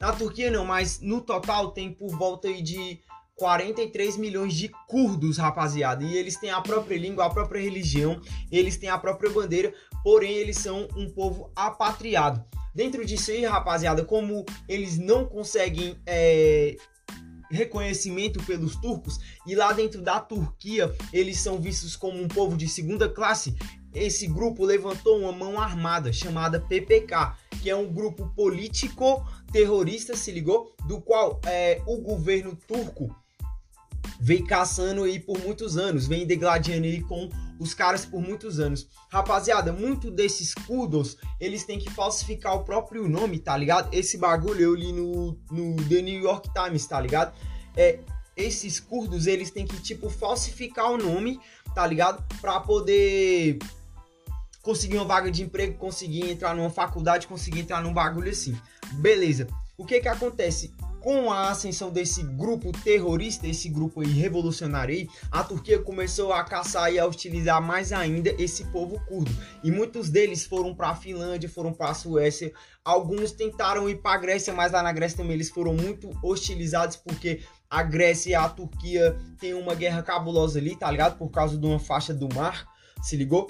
Na 0.00 0.12
Turquia 0.12 0.50
não, 0.50 0.64
mas 0.64 1.00
no 1.00 1.20
total 1.20 1.72
tem 1.72 1.92
por 1.92 2.16
volta 2.16 2.52
de 2.62 3.00
43 3.34 4.16
milhões 4.16 4.54
de 4.54 4.68
curdos, 4.86 5.38
rapaziada. 5.38 6.04
E 6.04 6.16
eles 6.16 6.36
têm 6.36 6.50
a 6.50 6.60
própria 6.60 6.96
língua, 6.96 7.26
a 7.26 7.30
própria 7.30 7.60
religião, 7.60 8.20
eles 8.50 8.76
têm 8.76 8.88
a 8.88 8.98
própria 8.98 9.30
bandeira, 9.30 9.72
porém 10.04 10.34
eles 10.34 10.58
são 10.58 10.86
um 10.96 11.10
povo 11.10 11.50
apatriado. 11.54 12.44
Dentro 12.74 13.04
disso 13.04 13.32
aí, 13.32 13.44
rapaziada, 13.44 14.04
como 14.04 14.44
eles 14.68 14.98
não 14.98 15.24
conseguem 15.24 15.96
é, 16.06 16.76
reconhecimento 17.50 18.42
pelos 18.44 18.76
turcos 18.76 19.18
e 19.46 19.54
lá 19.54 19.72
dentro 19.72 20.02
da 20.02 20.20
Turquia 20.20 20.94
eles 21.12 21.40
são 21.40 21.60
vistos 21.60 21.96
como 21.96 22.20
um 22.22 22.28
povo 22.28 22.56
de 22.56 22.68
segunda 22.68 23.08
classe, 23.08 23.56
esse 23.94 24.26
grupo 24.26 24.64
levantou 24.64 25.18
uma 25.18 25.32
mão 25.32 25.60
armada 25.60 26.12
chamada 26.12 26.60
PPK, 26.60 27.34
que 27.62 27.70
é 27.70 27.76
um 27.76 27.92
grupo 27.92 28.28
político 28.34 29.26
terrorista, 29.52 30.16
se 30.16 30.30
ligou? 30.30 30.74
Do 30.86 31.00
qual 31.00 31.40
é, 31.46 31.82
o 31.86 31.98
governo 31.98 32.56
turco 32.66 33.14
vem 34.20 34.44
caçando 34.44 35.04
aí 35.04 35.18
por 35.18 35.38
muitos 35.38 35.76
anos, 35.76 36.06
vem 36.06 36.26
degladiando 36.26 36.86
aí 36.86 37.00
com 37.02 37.28
os 37.58 37.74
caras 37.74 38.04
por 38.04 38.20
muitos 38.20 38.60
anos. 38.60 38.88
Rapaziada, 39.10 39.72
muito 39.72 40.10
desses 40.10 40.54
kudos, 40.54 41.16
eles 41.40 41.64
têm 41.64 41.78
que 41.78 41.90
falsificar 41.90 42.54
o 42.54 42.64
próprio 42.64 43.08
nome, 43.08 43.38
tá 43.38 43.56
ligado? 43.56 43.92
Esse 43.92 44.18
bagulho 44.18 44.60
eu 44.60 44.74
li 44.74 44.92
no, 44.92 45.38
no 45.50 45.76
The 45.88 46.02
New 46.02 46.20
York 46.20 46.50
Times, 46.52 46.86
tá 46.86 47.00
ligado? 47.00 47.34
É, 47.76 48.00
esses 48.36 48.78
curdos, 48.78 49.26
eles 49.26 49.50
têm 49.50 49.66
que, 49.66 49.80
tipo, 49.80 50.08
falsificar 50.08 50.92
o 50.92 50.98
nome, 50.98 51.40
tá 51.74 51.86
ligado? 51.86 52.24
Pra 52.40 52.60
poder 52.60 53.58
conseguir 54.68 54.96
uma 54.96 55.04
vaga 55.06 55.30
de 55.30 55.42
emprego, 55.42 55.78
conseguir 55.78 56.30
entrar 56.30 56.54
numa 56.54 56.68
faculdade, 56.68 57.26
conseguir 57.26 57.60
entrar 57.60 57.82
num 57.82 57.90
bagulho 57.90 58.30
assim. 58.30 58.54
Beleza. 59.00 59.46
O 59.78 59.86
que 59.86 59.98
que 59.98 60.08
acontece? 60.08 60.74
Com 61.00 61.32
a 61.32 61.48
ascensão 61.48 61.88
desse 61.90 62.22
grupo 62.22 62.70
terrorista, 62.84 63.46
esse 63.46 63.70
grupo 63.70 64.02
aí 64.02 64.08
revolucionário 64.08 64.94
aí, 64.94 65.08
a 65.32 65.42
Turquia 65.42 65.78
começou 65.78 66.34
a 66.34 66.44
caçar 66.44 66.92
e 66.92 66.98
a 66.98 67.06
utilizar 67.06 67.62
mais 67.62 67.94
ainda 67.94 68.28
esse 68.38 68.62
povo 68.66 69.00
curdo. 69.06 69.34
E 69.64 69.70
muitos 69.70 70.10
deles 70.10 70.44
foram 70.44 70.74
para 70.74 70.90
a 70.90 70.94
Finlândia, 70.94 71.48
foram 71.48 71.72
para 71.72 71.88
a 71.88 71.94
Suécia. 71.94 72.52
Alguns 72.84 73.32
tentaram 73.32 73.88
ir 73.88 74.02
para 74.02 74.16
a 74.16 74.20
Grécia, 74.20 74.52
mas 74.52 74.72
lá 74.72 74.82
na 74.82 74.92
Grécia 74.92 75.16
também 75.16 75.32
eles 75.32 75.48
foram 75.48 75.72
muito 75.72 76.10
hostilizados 76.22 76.96
porque 76.96 77.40
a 77.70 77.82
Grécia 77.82 78.30
e 78.32 78.34
a 78.34 78.46
Turquia 78.46 79.16
têm 79.40 79.54
uma 79.54 79.74
guerra 79.74 80.02
cabulosa 80.02 80.58
ali, 80.58 80.76
tá 80.76 80.90
ligado? 80.90 81.16
Por 81.16 81.30
causa 81.30 81.56
de 81.56 81.64
uma 81.64 81.78
faixa 81.78 82.12
do 82.12 82.28
mar, 82.34 82.68
se 83.02 83.16
ligou? 83.16 83.48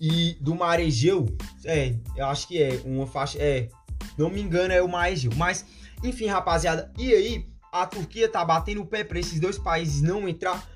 E 0.00 0.36
do 0.40 0.54
mar 0.54 0.78
Egeu, 0.78 1.26
é, 1.64 1.94
eu 2.16 2.26
acho 2.26 2.48
que 2.48 2.62
é 2.62 2.80
uma 2.84 3.06
faixa, 3.06 3.38
é, 3.40 3.68
não 4.18 4.28
me 4.28 4.40
engano, 4.40 4.72
é 4.72 4.82
o 4.82 4.88
mar 4.88 5.10
Egeu, 5.10 5.32
mas 5.36 5.64
enfim, 6.02 6.26
rapaziada, 6.26 6.92
e 6.98 7.12
aí 7.12 7.46
a 7.72 7.86
Turquia 7.86 8.28
tá 8.28 8.44
batendo 8.44 8.82
o 8.82 8.86
pé 8.86 9.04
para 9.04 9.18
esses 9.18 9.40
dois 9.40 9.58
países 9.58 10.02
não 10.02 10.28
entrar 10.28 10.66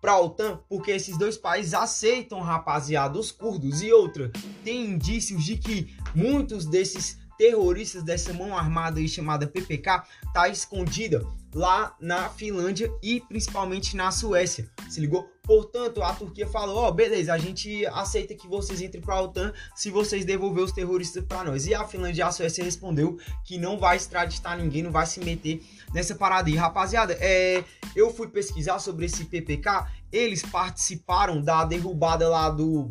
para 0.00 0.12
a 0.12 0.20
OTAN, 0.20 0.60
porque 0.68 0.90
esses 0.90 1.18
dois 1.18 1.36
países 1.36 1.74
aceitam, 1.74 2.40
rapaziada, 2.40 3.18
os 3.18 3.32
curdos. 3.32 3.82
E 3.82 3.92
outra, 3.92 4.30
tem 4.62 4.84
indícios 4.84 5.44
de 5.44 5.56
que 5.56 5.96
muitos 6.14 6.66
desses 6.66 7.18
terroristas 7.38 8.02
dessa 8.02 8.32
mão 8.32 8.56
armada 8.56 8.98
aí 8.98 9.08
chamada 9.08 9.46
PPK 9.46 10.04
tá 10.32 10.48
escondida 10.48 11.26
lá 11.56 11.96
na 11.98 12.28
Finlândia 12.28 12.92
e 13.02 13.18
principalmente 13.18 13.96
na 13.96 14.10
Suécia. 14.10 14.70
Se 14.90 15.00
ligou? 15.00 15.26
Portanto, 15.42 16.02
a 16.02 16.12
Turquia 16.12 16.46
falou: 16.46 16.76
"Ó, 16.76 16.88
oh, 16.88 16.92
beleza, 16.92 17.32
a 17.32 17.38
gente 17.38 17.86
aceita 17.86 18.34
que 18.34 18.46
vocês 18.46 18.82
entrem 18.82 19.02
para 19.02 19.14
a 19.14 19.22
OTAN 19.22 19.54
se 19.74 19.90
vocês 19.90 20.26
devolver 20.26 20.62
os 20.62 20.72
terroristas 20.72 21.24
para 21.24 21.44
nós". 21.44 21.66
E 21.66 21.74
a 21.74 21.88
Finlândia 21.88 22.22
e 22.22 22.26
a 22.26 22.30
Suécia 22.30 22.62
respondeu 22.62 23.16
que 23.42 23.56
não 23.56 23.78
vai 23.78 23.96
extraditar 23.96 24.58
ninguém, 24.58 24.82
não 24.82 24.92
vai 24.92 25.06
se 25.06 25.18
meter 25.18 25.64
nessa 25.94 26.14
parada. 26.14 26.50
E 26.50 26.56
rapaziada, 26.56 27.16
é, 27.18 27.64
eu 27.94 28.12
fui 28.12 28.28
pesquisar 28.28 28.78
sobre 28.78 29.06
esse 29.06 29.24
PPK, 29.24 29.86
eles 30.12 30.42
participaram 30.42 31.40
da 31.40 31.64
derrubada 31.64 32.28
lá 32.28 32.50
do 32.50 32.90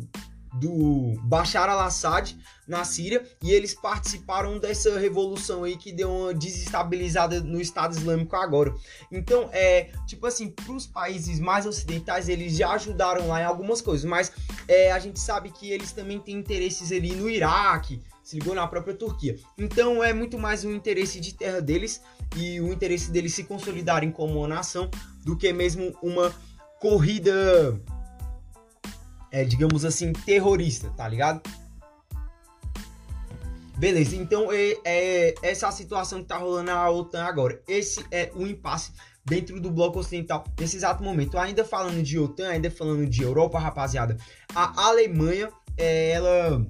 do 0.58 1.14
Bashar 1.22 1.68
al-Assad 1.68 2.36
na 2.66 2.84
Síria 2.84 3.24
e 3.42 3.52
eles 3.52 3.74
participaram 3.74 4.58
dessa 4.58 4.98
revolução 4.98 5.64
aí 5.64 5.76
que 5.76 5.92
deu 5.92 6.10
uma 6.10 6.34
desestabilizada 6.34 7.40
no 7.40 7.60
Estado 7.60 7.96
Islâmico 7.96 8.34
agora. 8.34 8.74
Então, 9.10 9.48
é 9.52 9.90
tipo 10.06 10.26
assim, 10.26 10.50
para 10.50 10.72
os 10.72 10.86
países 10.86 11.38
mais 11.38 11.66
ocidentais 11.66 12.28
eles 12.28 12.56
já 12.56 12.70
ajudaram 12.72 13.28
lá 13.28 13.40
em 13.40 13.44
algumas 13.44 13.80
coisas, 13.80 14.04
mas 14.04 14.32
é, 14.66 14.90
a 14.92 14.98
gente 14.98 15.20
sabe 15.20 15.50
que 15.50 15.70
eles 15.70 15.92
também 15.92 16.18
têm 16.18 16.36
interesses 16.36 16.90
ali 16.90 17.14
no 17.14 17.30
Iraque, 17.30 18.02
se 18.22 18.38
ligou 18.38 18.54
na 18.54 18.66
própria 18.66 18.94
Turquia. 18.94 19.36
Então 19.56 20.02
é 20.02 20.12
muito 20.12 20.38
mais 20.38 20.64
um 20.64 20.72
interesse 20.72 21.20
de 21.20 21.34
terra 21.34 21.60
deles 21.60 22.02
e 22.36 22.60
o 22.60 22.72
interesse 22.72 23.10
deles 23.10 23.34
se 23.34 23.44
consolidarem 23.44 24.10
como 24.10 24.38
uma 24.38 24.48
nação 24.48 24.90
do 25.24 25.36
que 25.36 25.52
mesmo 25.52 25.96
uma 26.02 26.34
corrida 26.80 27.80
é, 29.30 29.44
digamos 29.44 29.84
assim, 29.84 30.12
terrorista, 30.12 30.90
tá 30.96 31.08
ligado? 31.08 31.42
Beleza, 33.76 34.16
então 34.16 34.50
é, 34.50 34.74
é 34.84 35.34
essa 35.42 35.66
é 35.66 35.68
a 35.68 35.72
situação 35.72 36.22
que 36.22 36.28
tá 36.28 36.38
rolando 36.38 36.70
na 36.70 36.90
OTAN 36.90 37.24
agora. 37.24 37.62
Esse 37.68 38.04
é 38.10 38.32
o 38.34 38.46
impasse 38.46 38.92
dentro 39.22 39.60
do 39.60 39.70
bloco 39.70 39.98
ocidental 39.98 40.44
nesse 40.58 40.76
exato 40.76 41.02
momento. 41.02 41.36
Ainda 41.36 41.64
falando 41.64 42.02
de 42.02 42.18
OTAN, 42.18 42.48
ainda 42.48 42.70
falando 42.70 43.06
de 43.06 43.22
Europa, 43.22 43.58
rapaziada, 43.58 44.16
a 44.54 44.86
Alemanha, 44.86 45.50
é, 45.76 46.12
ela 46.12 46.66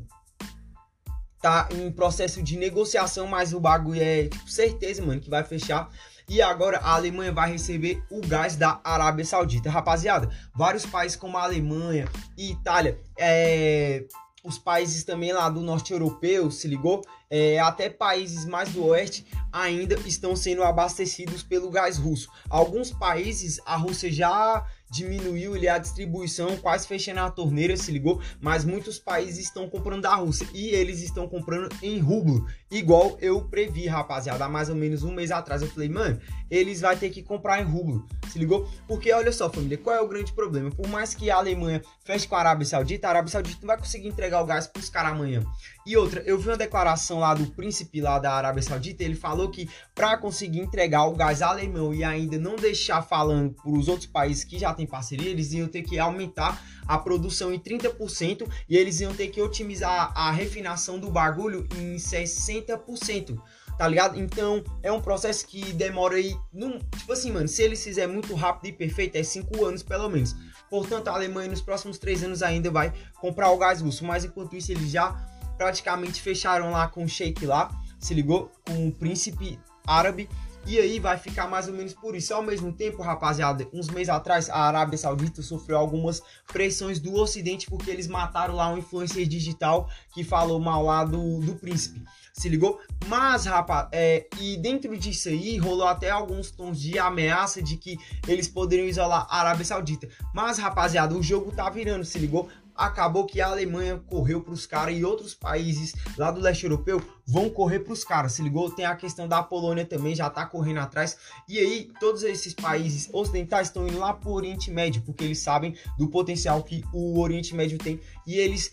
tá 1.40 1.68
em 1.70 1.92
processo 1.92 2.42
de 2.42 2.56
negociação, 2.56 3.28
mas 3.28 3.52
o 3.52 3.60
bagulho 3.60 4.02
é 4.02 4.24
tipo, 4.24 4.50
certeza, 4.50 5.00
mano, 5.04 5.20
que 5.20 5.30
vai 5.30 5.44
fechar 5.44 5.88
e 6.28 6.42
agora 6.42 6.78
a 6.78 6.94
Alemanha 6.94 7.32
vai 7.32 7.52
receber 7.52 8.02
o 8.10 8.20
gás 8.20 8.56
da 8.56 8.80
Arábia 8.82 9.24
Saudita. 9.24 9.70
Rapaziada, 9.70 10.28
vários 10.54 10.84
países 10.84 11.16
como 11.16 11.36
a 11.38 11.42
Alemanha 11.42 12.08
e 12.36 12.50
Itália, 12.52 13.00
é, 13.18 14.04
os 14.46 14.58
países 14.58 15.02
também 15.02 15.32
lá 15.32 15.48
do 15.48 15.60
norte 15.60 15.92
europeu, 15.92 16.50
se 16.50 16.68
ligou? 16.68 17.02
É, 17.28 17.58
até 17.58 17.90
países 17.90 18.44
mais 18.44 18.68
do 18.68 18.84
oeste 18.84 19.26
ainda 19.52 19.96
estão 20.06 20.36
sendo 20.36 20.62
abastecidos 20.62 21.42
pelo 21.42 21.70
gás 21.70 21.96
russo. 21.98 22.30
Alguns 22.48 22.92
países 22.92 23.60
a 23.66 23.76
Rússia 23.76 24.12
já 24.12 24.64
diminuiu 24.90 25.54
ali 25.54 25.68
a 25.68 25.78
distribuição, 25.78 26.56
quase 26.56 26.86
fechando 26.86 27.20
a 27.20 27.30
torneira, 27.30 27.76
se 27.76 27.90
ligou? 27.90 28.20
Mas 28.40 28.64
muitos 28.64 28.98
países 28.98 29.46
estão 29.46 29.68
comprando 29.68 30.02
da 30.02 30.14
Rússia 30.14 30.46
e 30.54 30.68
eles 30.68 31.02
estão 31.02 31.28
comprando 31.28 31.68
em 31.82 31.98
rublo, 31.98 32.46
igual 32.70 33.16
eu 33.20 33.42
previ, 33.42 33.86
rapaziada, 33.86 34.44
há 34.44 34.48
mais 34.48 34.68
ou 34.68 34.76
menos 34.76 35.02
um 35.02 35.12
mês 35.12 35.30
atrás. 35.30 35.62
Eu 35.62 35.68
falei, 35.68 35.88
mano, 35.88 36.20
eles 36.50 36.80
vão 36.80 36.96
ter 36.96 37.10
que 37.10 37.22
comprar 37.22 37.60
em 37.60 37.64
rublo, 37.64 38.06
se 38.28 38.38
ligou? 38.38 38.68
Porque 38.86 39.12
olha 39.12 39.32
só, 39.32 39.50
família, 39.50 39.78
qual 39.78 39.96
é 39.96 40.00
o 40.00 40.08
grande 40.08 40.32
problema? 40.32 40.70
Por 40.70 40.88
mais 40.88 41.14
que 41.14 41.30
a 41.30 41.36
Alemanha 41.36 41.82
feche 42.04 42.28
com 42.28 42.36
a 42.36 42.40
Arábia 42.40 42.66
Saudita, 42.66 43.06
a 43.06 43.10
Arábia 43.10 43.30
Saudita 43.30 43.58
não 43.60 43.66
vai 43.66 43.78
conseguir 43.78 44.08
entregar 44.08 44.42
o 44.42 44.46
gás 44.46 44.66
pros 44.66 44.88
caras 44.88 45.12
amanhã. 45.12 45.44
E 45.86 45.96
outra, 45.96 46.20
eu 46.26 46.36
vi 46.36 46.48
uma 46.48 46.56
declaração 46.56 47.20
lá 47.20 47.32
do 47.32 47.46
príncipe 47.46 48.00
lá 48.00 48.18
da 48.18 48.32
Arábia 48.32 48.60
Saudita, 48.60 49.04
ele 49.04 49.14
falou 49.14 49.48
que 49.48 49.70
para 49.94 50.18
conseguir 50.18 50.58
entregar 50.58 51.06
o 51.06 51.14
gás 51.14 51.40
alemão 51.40 51.94
e 51.94 52.02
ainda 52.02 52.36
não 52.38 52.56
deixar 52.56 53.02
falando 53.02 53.54
para 53.54 53.70
os 53.70 53.86
outros 53.86 54.06
países 54.06 54.42
que 54.42 54.58
já 54.58 54.74
têm 54.74 54.84
parceria, 54.84 55.30
eles 55.30 55.52
iam 55.52 55.68
ter 55.68 55.82
que 55.82 55.96
aumentar 55.96 56.60
a 56.88 56.98
produção 56.98 57.54
em 57.54 57.60
30% 57.60 58.48
e 58.68 58.76
eles 58.76 59.00
iam 59.00 59.14
ter 59.14 59.28
que 59.28 59.40
otimizar 59.40 60.12
a 60.12 60.32
refinação 60.32 60.98
do 60.98 61.08
bagulho 61.08 61.68
em 61.76 61.94
60% 61.94 63.40
tá 63.76 63.86
ligado? 63.86 64.18
Então 64.18 64.64
é 64.82 64.90
um 64.90 65.00
processo 65.00 65.46
que 65.46 65.72
demora 65.72 66.16
aí, 66.16 66.34
num, 66.52 66.78
tipo 66.78 67.12
assim, 67.12 67.30
mano, 67.30 67.46
se 67.46 67.62
eles 67.62 67.84
fizerem 67.84 68.12
muito 68.12 68.34
rápido 68.34 68.70
e 68.70 68.72
perfeito, 68.72 69.16
é 69.16 69.22
5 69.22 69.64
anos 69.64 69.82
pelo 69.82 70.08
menos. 70.08 70.34
Portanto, 70.70 71.08
a 71.08 71.12
Alemanha 71.12 71.50
nos 71.50 71.60
próximos 71.60 71.98
3 71.98 72.24
anos 72.24 72.42
ainda 72.42 72.70
vai 72.70 72.92
comprar 73.20 73.50
o 73.50 73.58
gás 73.58 73.80
russo, 73.80 74.04
mas 74.04 74.24
enquanto 74.24 74.56
isso 74.56 74.72
eles 74.72 74.90
já 74.90 75.35
praticamente 75.56 76.20
fecharam 76.20 76.70
lá 76.70 76.88
com 76.88 77.04
o 77.04 77.08
Sheik 77.08 77.44
lá, 77.46 77.70
se 77.98 78.14
ligou? 78.14 78.50
Com 78.66 78.88
o 78.88 78.92
príncipe 78.92 79.58
árabe. 79.86 80.28
E 80.68 80.80
aí 80.80 80.98
vai 80.98 81.16
ficar 81.16 81.46
mais 81.46 81.68
ou 81.68 81.74
menos 81.74 81.94
por 81.94 82.16
isso. 82.16 82.34
Ao 82.34 82.42
mesmo 82.42 82.72
tempo, 82.72 83.00
rapaziada, 83.00 83.68
uns 83.72 83.88
meses 83.88 84.08
atrás, 84.08 84.50
a 84.50 84.58
Arábia 84.58 84.98
Saudita 84.98 85.40
sofreu 85.40 85.78
algumas 85.78 86.20
pressões 86.52 86.98
do 86.98 87.14
Ocidente 87.14 87.70
porque 87.70 87.88
eles 87.88 88.08
mataram 88.08 88.56
lá 88.56 88.68
um 88.68 88.78
influencer 88.78 89.28
digital 89.28 89.88
que 90.12 90.24
falou 90.24 90.58
mal 90.58 90.84
lá 90.84 91.04
do, 91.04 91.38
do 91.38 91.54
príncipe. 91.54 92.02
Se 92.32 92.48
ligou? 92.48 92.80
Mas, 93.06 93.46
rapaz, 93.46 93.88
é, 93.92 94.26
e 94.40 94.56
dentro 94.56 94.94
disso 94.98 95.28
aí 95.28 95.56
rolou 95.56 95.86
até 95.86 96.10
alguns 96.10 96.50
tons 96.50 96.80
de 96.80 96.98
ameaça 96.98 97.62
de 97.62 97.76
que 97.76 97.96
eles 98.26 98.48
poderiam 98.48 98.88
isolar 98.88 99.24
a 99.30 99.38
Arábia 99.38 99.64
Saudita. 99.64 100.08
Mas, 100.34 100.58
rapaziada, 100.58 101.14
o 101.14 101.22
jogo 101.22 101.52
tá 101.52 101.70
virando, 101.70 102.04
se 102.04 102.18
ligou? 102.18 102.48
Acabou 102.76 103.26
que 103.26 103.40
a 103.40 103.48
Alemanha 103.48 103.98
correu 104.06 104.40
para 104.40 104.52
os 104.52 104.66
caras 104.66 104.96
e 104.96 105.04
outros 105.04 105.34
países 105.34 105.94
lá 106.16 106.30
do 106.30 106.40
leste 106.40 106.64
europeu 106.64 107.02
vão 107.26 107.48
correr 107.48 107.80
para 107.80 107.92
os 107.92 108.04
caras, 108.04 108.32
se 108.32 108.42
ligou? 108.42 108.70
Tem 108.70 108.84
a 108.84 108.94
questão 108.94 109.26
da 109.26 109.42
Polônia 109.42 109.84
também, 109.84 110.14
já 110.14 110.28
tá 110.30 110.44
correndo 110.46 110.78
atrás. 110.78 111.16
E 111.48 111.58
aí, 111.58 111.90
todos 111.98 112.22
esses 112.22 112.54
países 112.54 113.08
ocidentais 113.12 113.68
estão 113.68 113.86
indo 113.86 113.98
lá 113.98 114.12
pro 114.12 114.30
Oriente 114.30 114.70
Médio, 114.70 115.02
porque 115.02 115.24
eles 115.24 115.38
sabem 115.38 115.74
do 115.98 116.08
potencial 116.08 116.62
que 116.62 116.84
o 116.92 117.20
Oriente 117.20 117.54
Médio 117.54 117.78
tem 117.78 118.00
e 118.26 118.36
eles 118.36 118.72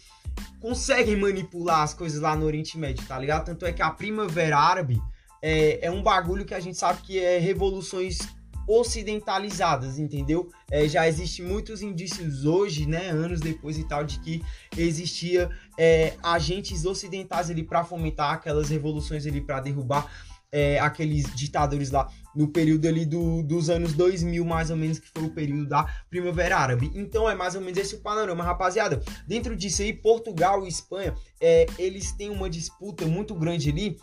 conseguem 0.59 1.15
manipular 1.15 1.81
as 1.81 1.93
coisas 1.93 2.21
lá 2.21 2.35
no 2.35 2.45
Oriente 2.45 2.77
Médio, 2.77 3.05
tá 3.07 3.17
ligado? 3.17 3.45
Tanto 3.45 3.65
é 3.65 3.73
que 3.73 3.81
a 3.81 3.89
Primavera 3.89 4.57
Árabe 4.57 5.01
é, 5.41 5.87
é 5.87 5.91
um 5.91 6.01
bagulho 6.01 6.45
que 6.45 6.53
a 6.53 6.59
gente 6.59 6.77
sabe 6.77 7.01
que 7.01 7.19
é 7.19 7.37
revoluções 7.37 8.19
ocidentalizadas, 8.67 9.99
entendeu? 9.99 10.49
É, 10.69 10.87
já 10.87 11.07
existem 11.07 11.45
muitos 11.45 11.81
indícios 11.81 12.45
hoje, 12.45 12.85
né, 12.85 13.09
anos 13.09 13.39
depois 13.39 13.77
e 13.77 13.87
tal, 13.87 14.03
de 14.03 14.19
que 14.19 14.43
existia 14.77 15.49
é, 15.77 16.13
agentes 16.23 16.85
ocidentais 16.85 17.49
ali 17.49 17.63
para 17.63 17.83
fomentar 17.83 18.31
aquelas 18.31 18.69
revoluções 18.69 19.25
ali 19.25 19.41
para 19.41 19.59
derrubar 19.59 20.09
é, 20.53 20.79
aqueles 20.79 21.33
ditadores 21.33 21.89
lá 21.89 22.07
no 22.35 22.47
período 22.47 22.87
ali 22.87 23.07
do, 23.07 23.41
dos 23.41 23.71
anos 23.71 23.93
2000, 23.93 24.45
mais 24.45 24.69
ou 24.69 24.77
menos, 24.77 24.99
que 24.99 25.07
foi 25.09 25.23
o 25.23 25.31
período 25.31 25.67
da 25.67 25.83
Primavera 26.11 26.57
Árabe. 26.57 26.91
Então 26.93 27.27
é 27.27 27.33
mais 27.33 27.55
ou 27.55 27.61
menos 27.61 27.79
esse 27.79 27.95
o 27.95 28.01
panorama, 28.01 28.43
rapaziada. 28.43 29.01
Dentro 29.27 29.55
disso 29.55 29.81
aí, 29.81 29.91
Portugal 29.91 30.63
e 30.63 30.69
Espanha, 30.69 31.15
é, 31.41 31.65
eles 31.79 32.11
têm 32.11 32.29
uma 32.29 32.47
disputa 32.47 33.05
muito 33.07 33.33
grande 33.33 33.71
ali 33.71 33.97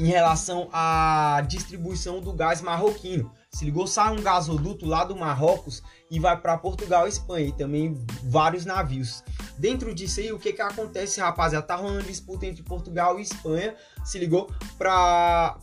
em 0.00 0.06
relação 0.06 0.70
à 0.72 1.44
distribuição 1.46 2.22
do 2.22 2.32
gás 2.32 2.62
marroquino. 2.62 3.30
Se 3.52 3.66
ligou? 3.66 3.86
Sai 3.86 4.16
um 4.16 4.22
gasoduto 4.22 4.86
lá 4.86 5.04
do 5.04 5.14
Marrocos 5.14 5.82
e 6.10 6.18
vai 6.18 6.40
para 6.40 6.56
Portugal 6.56 7.04
e 7.04 7.10
Espanha. 7.10 7.48
E 7.48 7.52
também 7.52 8.02
vários 8.24 8.64
navios. 8.64 9.22
Dentro 9.58 9.94
disso 9.94 10.20
aí, 10.20 10.32
o 10.32 10.38
que 10.38 10.54
que 10.54 10.62
acontece, 10.62 11.20
rapaziada? 11.20 11.66
Tá 11.66 11.76
rolando 11.76 12.04
disputa 12.04 12.46
entre 12.46 12.62
Portugal 12.62 13.18
e 13.18 13.22
Espanha. 13.22 13.74
Se 14.02 14.18
ligou? 14.18 14.50
Pra 14.78 15.58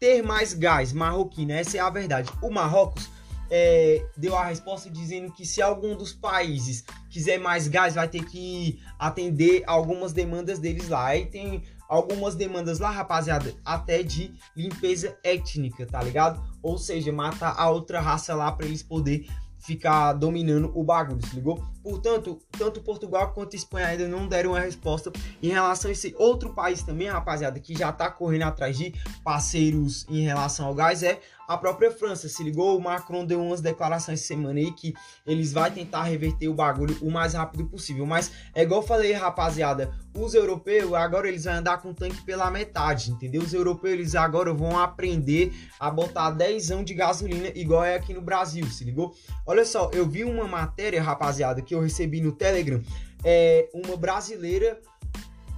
ter 0.00 0.20
mais 0.20 0.52
gás 0.52 0.92
marroquino. 0.92 1.52
Essa 1.52 1.76
é 1.76 1.80
a 1.80 1.90
verdade. 1.90 2.28
O 2.42 2.50
Marrocos 2.50 3.08
é, 3.48 4.04
deu 4.16 4.36
a 4.36 4.44
resposta 4.44 4.90
dizendo 4.90 5.30
que 5.32 5.46
se 5.46 5.62
algum 5.62 5.96
dos 5.96 6.12
países 6.12 6.82
quiser 7.08 7.38
mais 7.38 7.68
gás, 7.68 7.94
vai 7.94 8.08
ter 8.08 8.24
que 8.24 8.82
atender 8.98 9.62
algumas 9.68 10.12
demandas 10.12 10.58
deles 10.58 10.88
lá. 10.88 11.06
Aí 11.06 11.26
tem 11.26 11.62
algumas 11.88 12.34
demandas 12.34 12.78
lá, 12.78 12.90
rapaziada, 12.90 13.54
até 13.64 14.02
de 14.02 14.32
limpeza 14.56 15.16
étnica, 15.22 15.86
tá 15.86 16.02
ligado? 16.02 16.42
Ou 16.62 16.78
seja, 16.78 17.12
matar 17.12 17.54
a 17.56 17.68
outra 17.70 18.00
raça 18.00 18.34
lá 18.34 18.50
para 18.52 18.66
eles 18.66 18.82
poder 18.82 19.26
ficar 19.58 20.12
dominando 20.12 20.70
o 20.74 20.84
bagulho, 20.84 21.24
se 21.26 21.34
ligou? 21.34 21.62
Portanto, 21.84 22.40
tanto 22.58 22.80
Portugal 22.80 23.34
quanto 23.34 23.54
Espanha 23.54 23.88
ainda 23.88 24.08
não 24.08 24.26
deram 24.26 24.52
uma 24.52 24.60
resposta 24.60 25.12
em 25.42 25.48
relação 25.48 25.90
a 25.90 25.92
esse 25.92 26.14
outro 26.18 26.54
país 26.54 26.82
também, 26.82 27.08
rapaziada, 27.08 27.60
que 27.60 27.76
já 27.76 27.92
tá 27.92 28.10
correndo 28.10 28.44
atrás 28.44 28.78
de 28.78 28.94
parceiros 29.22 30.06
em 30.08 30.22
relação 30.22 30.66
ao 30.66 30.74
gás, 30.74 31.02
é 31.02 31.20
a 31.46 31.58
própria 31.58 31.90
França. 31.90 32.26
Se 32.28 32.42
ligou? 32.42 32.76
O 32.76 32.80
Macron 32.80 33.24
deu 33.24 33.42
umas 33.42 33.60
declarações 33.60 34.20
essa 34.20 34.28
semana 34.28 34.58
aí 34.58 34.72
que 34.72 34.94
eles 35.26 35.52
vão 35.52 35.70
tentar 35.70 36.04
reverter 36.04 36.48
o 36.48 36.54
bagulho 36.54 36.96
o 37.02 37.10
mais 37.10 37.34
rápido 37.34 37.66
possível. 37.66 38.06
Mas 38.06 38.32
é 38.54 38.62
igual 38.62 38.80
eu 38.80 38.86
falei, 38.86 39.12
rapaziada, 39.12 39.92
os 40.14 40.34
europeus 40.34 40.92
agora 40.94 41.28
eles 41.28 41.44
vão 41.44 41.54
andar 41.54 41.82
com 41.82 41.90
o 41.90 41.94
tanque 41.94 42.22
pela 42.22 42.50
metade, 42.50 43.10
entendeu? 43.10 43.42
Os 43.42 43.52
europeus 43.52 43.94
eles 43.94 44.14
agora 44.14 44.52
vão 44.52 44.78
aprender 44.78 45.52
a 45.78 45.90
botar 45.90 46.30
10 46.30 46.84
de 46.84 46.94
gasolina 46.94 47.48
igual 47.54 47.84
é 47.84 47.96
aqui 47.96 48.14
no 48.14 48.22
Brasil, 48.22 48.66
se 48.66 48.84
ligou? 48.84 49.14
Olha 49.46 49.64
só, 49.64 49.90
eu 49.92 50.08
vi 50.08 50.24
uma 50.24 50.46
matéria, 50.46 51.02
rapaziada, 51.02 51.60
que 51.60 51.73
eu 51.74 51.80
recebi 51.80 52.20
no 52.20 52.32
Telegram, 52.32 52.82
é 53.24 53.68
uma 53.74 53.96
brasileira 53.96 54.80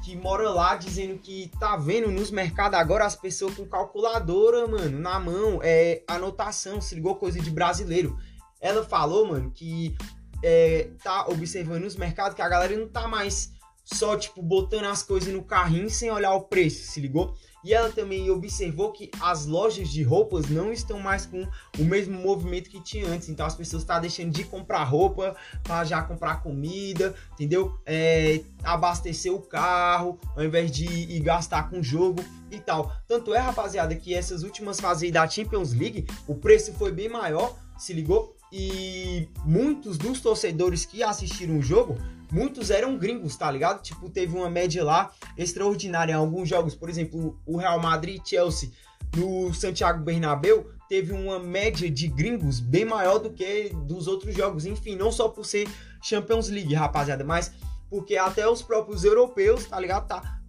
que 0.07 0.15
mora 0.15 0.49
lá 0.51 0.77
dizendo 0.77 1.19
que 1.19 1.51
tá 1.59 1.77
vendo 1.77 2.13
nos 2.13 2.31
mercados 2.31 2.79
agora 2.79 3.05
as 3.05 3.17
pessoas 3.17 3.55
com 3.57 3.67
calculadora, 3.67 4.65
mano, 4.69 5.01
na 5.01 5.19
mão, 5.19 5.59
é 5.63 6.05
anotação, 6.07 6.81
se 6.81 6.95
ligou 6.95 7.17
coisa 7.17 7.41
de 7.41 7.51
brasileiro. 7.51 8.17
Ela 8.61 8.85
falou, 8.85 9.27
mano, 9.27 9.51
que 9.51 9.97
é, 10.45 10.91
tá 11.03 11.27
observando 11.27 11.83
nos 11.83 11.97
mercados 11.97 12.35
que 12.35 12.43
a 12.43 12.49
galera 12.49 12.77
não 12.77 12.89
tá 12.89 13.09
mais 13.09 13.53
só, 13.87 14.17
tipo, 14.17 14.43
botando 14.43 14.87
as 14.87 15.03
coisas 15.03 15.33
no 15.33 15.45
carrinho 15.45 15.89
sem 15.89 16.11
olhar 16.11 16.35
o 16.35 16.43
preço, 16.43 16.91
se 16.91 17.01
ligou? 17.01 17.37
E 17.65 17.73
ela 17.75 17.91
também 17.91 18.31
observou 18.31 18.93
que 18.93 19.11
as 19.21 19.47
lojas 19.47 19.89
de 19.89 20.03
roupas 20.03 20.49
não 20.49 20.73
estão 20.73 21.01
mais 21.01 21.27
com 21.27 21.49
o 21.79 21.85
mesmo 21.85 22.17
movimento 22.17 22.71
que 22.71 22.81
tinha 22.81 23.09
antes. 23.09 23.29
Então 23.29 23.45
as 23.45 23.57
pessoas 23.57 23.83
estão 23.83 23.97
tá 23.97 24.01
deixando 24.01 24.31
de 24.33 24.45
comprar 24.45 24.85
roupa 24.85 25.35
para 25.65 25.85
já 25.85 26.01
comprar 26.03 26.43
comida, 26.43 27.13
entendeu? 27.33 27.77
É, 27.85 28.41
abastecer 28.63 29.33
o 29.33 29.41
carro 29.41 30.19
ao 30.37 30.45
invés 30.45 30.71
de 30.71 30.85
ir 30.85 31.21
gastar 31.21 31.69
com 31.69 31.83
jogo 31.83 32.25
e 32.53 32.61
tal. 32.61 32.93
Tanto 33.09 33.35
é, 33.35 33.39
rapaziada, 33.39 33.97
que 33.97 34.15
essas 34.15 34.45
últimas 34.45 34.79
fases 34.79 35.11
da 35.11 35.29
Champions 35.29 35.73
League, 35.73 36.07
o 36.29 36.37
preço 36.37 36.73
foi 36.73 36.93
bem 36.93 37.09
maior, 37.09 37.57
se 37.77 37.93
ligou? 37.93 38.36
E 38.53 39.29
muitos 39.45 39.99
dos 39.99 40.21
torcedores 40.21 40.85
que 40.85 41.03
assistiram 41.03 41.59
o 41.59 41.63
jogo 41.63 41.97
muitos 42.31 42.71
eram 42.71 42.97
gringos, 42.97 43.37
tá 43.37 43.51
ligado? 43.51 43.83
Tipo, 43.83 44.11
teve 44.11 44.37
uma 44.37 44.51
média 44.51 44.85
lá 44.85 45.13
extraordinária 45.37 46.13
em 46.13 46.17
alguns 46.17 46.49
jogos. 46.49 46.75
Por 46.75 46.89
exemplo, 46.89 47.39
o 47.47 47.57
Real 47.57 47.81
Madrid 47.81 48.21
e 48.21 48.29
Chelsea 48.29 48.71
no 49.17 49.53
Santiago 49.55 50.03
Bernabéu 50.03 50.71
teve 50.89 51.13
uma 51.13 51.39
média 51.39 51.91
de 51.91 52.09
gringos 52.09 52.61
bem 52.61 52.85
maior 52.85 53.19
do 53.19 53.31
que 53.31 53.71
dos 53.85 54.07
outros 54.07 54.35
jogos. 54.35 54.67
Enfim, 54.67 54.97
não 54.97 55.11
só 55.11 55.29
por 55.29 55.45
ser 55.45 55.69
Champions 56.03 56.49
League, 56.49 56.75
rapaziada, 56.75 57.25
mas 57.25 57.53
porque 57.89 58.17
até 58.17 58.49
os 58.49 58.63
próprios 58.63 59.05
europeus, 59.05 59.67
tá 59.67 59.79
ligado? 59.79 60.09
Tá 60.09 60.41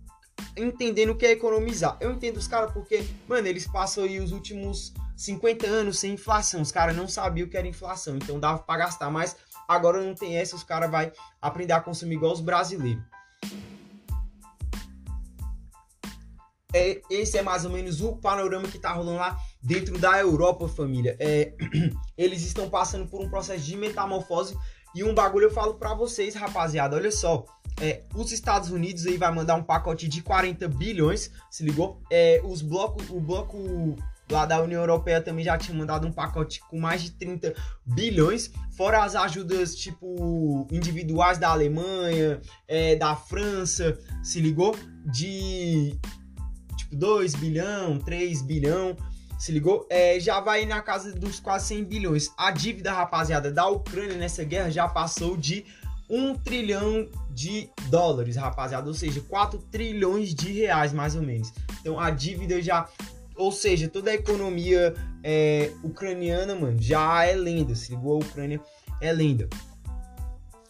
entendendo 0.56 1.12
o 1.12 1.16
que 1.16 1.26
é 1.26 1.32
economizar. 1.32 1.98
Eu 2.00 2.12
entendo 2.12 2.38
os 2.38 2.48
caras 2.48 2.72
porque, 2.72 3.06
mano, 3.28 3.48
eles 3.48 3.68
passam 3.68 4.04
aí 4.04 4.20
os 4.20 4.32
últimos 4.32 4.94
50 5.18 5.68
anos 5.68 6.00
sem 6.00 6.14
inflação. 6.14 6.62
Os 6.62 6.72
caras 6.72 6.96
não 6.96 7.08
sabiam 7.08 7.48
o 7.48 7.50
que 7.50 7.58
era 7.58 7.68
inflação, 7.68 8.16
então 8.16 8.40
dava 8.40 8.60
para 8.60 8.80
gastar 8.80 9.12
mais 9.12 9.36
Agora 9.68 10.02
não 10.02 10.16
tem 10.16 10.38
essa, 10.38 10.56
os 10.56 10.64
caras 10.64 10.90
vão 10.90 11.12
aprender 11.42 11.74
a 11.74 11.82
consumir 11.82 12.16
igual 12.16 12.32
os 12.32 12.40
brasileiros. 12.40 13.04
É, 16.74 17.02
esse 17.10 17.38
é 17.38 17.42
mais 17.42 17.66
ou 17.66 17.72
menos 17.72 18.02
o 18.02 18.16
panorama 18.16 18.68
que 18.68 18.80
tá 18.80 18.94
rolando 18.94 19.18
lá 19.18 19.38
dentro 19.62 19.98
da 19.98 20.20
Europa, 20.20 20.70
família. 20.70 21.18
É, 21.20 21.54
eles 22.18 22.44
estão 22.44 22.70
passando 22.70 23.08
por 23.08 23.22
um 23.22 23.30
processo 23.30 23.64
de 23.64 23.76
metamorfose 23.76 24.58
e 24.96 25.04
um 25.04 25.14
bagulho 25.14 25.46
eu 25.46 25.52
falo 25.52 25.74
para 25.74 25.94
vocês, 25.94 26.34
rapaziada. 26.34 26.96
Olha 26.96 27.12
só, 27.12 27.44
é, 27.82 28.04
os 28.16 28.32
Estados 28.32 28.70
Unidos 28.70 29.06
aí 29.06 29.18
vai 29.18 29.34
mandar 29.34 29.56
um 29.56 29.64
pacote 29.64 30.08
de 30.08 30.22
40 30.22 30.68
bilhões, 30.70 31.32
se 31.52 31.64
ligou? 31.64 32.02
É, 32.10 32.40
os 32.44 32.62
blocos, 32.62 33.10
o 33.10 33.20
bloco 33.20 33.98
lá 34.30 34.46
da 34.46 34.62
União 34.62 34.82
Europeia 34.82 35.22
também 35.22 35.44
já 35.44 35.58
tinha 35.58 35.78
mandado 35.78 36.08
um 36.08 36.12
pacote 36.12 36.60
com 36.70 36.80
mais 36.80 37.02
de 37.02 37.12
30 37.12 37.54
bilhões, 37.86 38.52
fora 38.76 39.04
as 39.04 39.16
ajudas 39.16 39.76
tipo 39.76 40.68
individuais 40.72 41.38
da 41.38 41.50
Alemanha, 41.50 42.42
é, 42.68 42.96
da 42.96 43.16
França, 43.16 43.98
se 44.24 44.40
ligou? 44.40 44.76
De 45.06 45.98
tipo 46.76 46.96
2 46.96 47.36
bilhão, 47.36 48.00
3 48.00 48.42
bilhão, 48.42 48.96
se 49.38 49.52
ligou? 49.52 49.86
É, 49.90 50.20
já 50.20 50.40
vai 50.40 50.66
na 50.66 50.82
casa 50.82 51.13
dos 51.13 51.40
quase 51.40 51.68
100 51.68 51.84
bilhões. 51.86 52.30
A 52.38 52.52
dívida, 52.52 52.92
rapaziada, 52.92 53.52
da 53.52 53.68
Ucrânia 53.68 54.16
nessa 54.16 54.44
guerra 54.44 54.70
já 54.70 54.88
passou 54.88 55.38
de 55.38 55.66
1 56.10 56.36
trilhão 56.36 57.08
de 57.30 57.70
dólares, 57.90 58.36
rapaziada, 58.36 58.88
ou 58.88 58.94
seja, 58.94 59.22
4 59.22 59.60
trilhões 59.72 60.34
de 60.34 60.52
reais 60.52 60.94
mais 60.94 61.16
ou 61.16 61.22
menos. 61.22 61.54
Então 61.80 62.00
a 62.00 62.10
dívida 62.10 62.62
já 62.62 62.88
ou 63.38 63.52
seja, 63.52 63.88
toda 63.88 64.12
a 64.12 64.15
economia 64.15 64.93
é, 65.23 65.71
ucraniana, 65.84 66.56
mano, 66.56 66.82
já 66.82 67.26
é 67.26 67.36
lenda. 67.36 67.76
Se 67.76 67.91
ligou? 67.91 68.15
A 68.15 68.26
Ucrânia 68.26 68.60
é 69.02 69.12
lenda. 69.12 69.47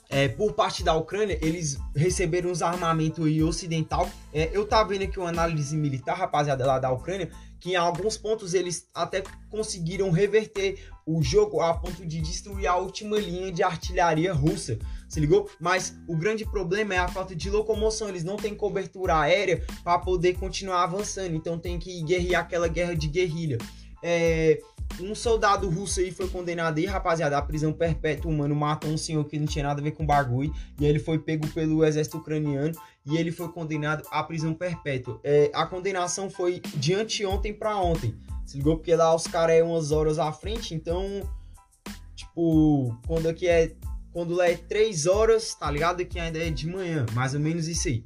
É, 0.10 0.27
por 0.30 0.53
parte 0.53 0.84
da 0.84 0.93
Ucrânia, 0.93 1.38
eles 1.41 1.77
receberam 1.95 2.51
os 2.51 2.62
armamentos 2.62 3.25
ocidental. 3.41 4.10
É, 4.34 4.49
eu 4.53 4.65
tava 4.65 4.89
vendo 4.89 5.03
aqui 5.03 5.19
uma 5.19 5.30
análise 5.30 5.75
militar, 5.75 6.17
rapaziada, 6.17 6.65
lá 6.65 6.80
da 6.80 6.89
Ucrânia, 6.91 7.30
que 7.60 7.71
em 7.71 7.75
alguns 7.75 8.17
pontos 8.17 8.53
eles 8.53 8.88
até 8.93 9.21
conseguiram 9.49 10.10
reverter 10.10 10.89
o 11.06 11.21
jogo 11.21 11.62
a 11.62 11.73
ponto 11.73 12.06
de 12.06 12.21
destruir 12.21 12.67
a 12.67 12.77
última 12.77 13.17
linha 13.19 13.51
de 13.51 13.63
artilharia 13.63 14.32
russa. 14.34 14.77
Se 15.08 15.20
ligou? 15.20 15.50
Mas 15.60 15.98
o 16.08 16.15
grande 16.15 16.46
problema 16.46 16.93
é 16.93 16.98
a 16.98 17.08
falta 17.08 17.36
de 17.36 17.50
locomoção. 17.50 18.10
Eles 18.10 18.24
não 18.24 18.36
têm 18.36 18.54
cobertura 18.54 19.20
aérea 19.20 19.63
para 19.84 20.00
poder 20.00 20.36
continuar 20.38 20.84
avançando. 20.84 21.36
Então 21.36 21.58
tem 21.58 21.80
que 21.80 22.02
guerrear 22.04 22.41
aquela 22.41 22.67
guerra 22.67 22.96
de 22.96 23.08
guerrilha. 23.08 23.58
É, 24.04 24.60
um 25.00 25.13
soldado 25.13 25.70
russo 25.70 26.00
aí 26.00 26.12
foi 26.12 26.28
condenado 26.28 26.78
aí, 26.78 26.86
rapaziada, 26.86 27.38
à 27.38 27.41
prisão 27.41 27.72
perpétua, 27.74 28.32
mano, 28.32 28.56
matou 28.56 28.89
um 28.89 28.98
senhor 28.98 29.24
que 29.26 29.38
não 29.38 29.46
tinha 29.46 29.63
nada 29.63 29.80
a 29.80 29.84
ver 29.84 29.91
com 29.91 30.06
bagulho, 30.06 30.54
e 30.80 30.86
ele 30.86 31.00
foi 31.00 31.20
pego 31.20 31.48
pelo 31.50 31.84
exército 31.86 32.17
ucraniano 32.17 32.74
e 33.06 33.17
ele 33.17 33.32
foi 33.32 33.50
condenado 33.50 34.04
à 34.12 34.24
prisão 34.24 34.54
perpétua. 34.54 35.20
É, 35.24 35.52
a 35.54 35.65
condenação 35.65 36.30
foi 36.30 36.62
de 36.76 36.93
anteontem 36.93 37.54
para 37.54 37.78
ontem. 37.78 38.15
Se 38.46 38.58
ligou? 38.58 38.78
Porque 38.78 38.96
lá 38.96 39.13
os 39.13 39.28
caras 39.28 39.56
é 39.56 39.63
umas 39.63 39.91
horas 39.91 40.17
à 40.17 40.32
frente, 40.32 40.74
então, 40.74 41.22
tipo, 42.15 42.98
quando 43.06 43.28
aqui 43.28 43.48
é. 43.48 43.76
Quando 44.17 44.34
lá 44.34 44.49
é 44.49 44.58
3 44.58 45.06
horas, 45.06 45.53
tá 45.53 45.69
ligado? 45.69 46.01
Aqui 46.01 46.19
ainda 46.19 46.39
é 46.39 46.49
de 46.49 46.65
manhã, 46.65 47.06
mais 47.13 47.36
ou 47.36 47.39
menos 47.39 47.67
isso 47.67 47.88
aí. 47.88 48.03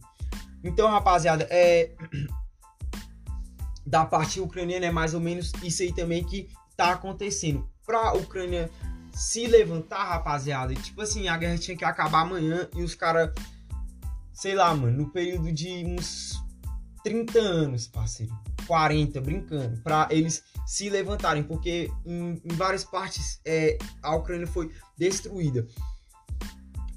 Então, 0.62 0.92
rapaziada, 0.92 1.48
é. 1.50 1.96
Da 3.88 4.06
parte 4.06 4.42
ucraniana 4.42 4.88
é 4.88 4.92
mais 4.92 5.14
ou 5.14 5.22
menos 5.22 5.54
isso 5.64 5.82
aí 5.84 5.94
também 5.94 6.22
que 6.22 6.50
tá 6.76 6.92
acontecendo. 6.92 7.66
Pra 7.86 8.12
Ucrânia 8.12 8.70
se 9.14 9.48
levantar, 9.48 10.04
rapaziada, 10.04 10.76
tipo 10.76 11.02
assim, 11.02 11.30
a 11.30 11.38
guerra 11.38 11.58
tinha 11.58 11.78
que 11.78 11.86
acabar 11.86 12.24
amanhã 12.24 12.68
e 12.76 12.84
os 12.84 12.94
caras, 12.94 13.32
sei 14.34 14.54
lá, 14.54 14.76
mano, 14.76 14.98
no 14.98 15.10
período 15.12 15.50
de 15.50 15.86
uns 15.86 16.44
30 17.06 17.40
anos, 17.40 17.88
parceiro 17.88 18.34
40, 18.68 19.20
brincando, 19.22 19.82
para 19.82 20.08
eles 20.12 20.44
se 20.66 20.90
levantarem, 20.90 21.44
porque 21.44 21.90
em, 22.06 22.42
em 22.44 22.56
várias 22.56 22.84
partes 22.84 23.40
é, 23.46 23.78
a 24.02 24.14
Ucrânia 24.16 24.48
foi 24.48 24.72
destruída. 24.98 25.66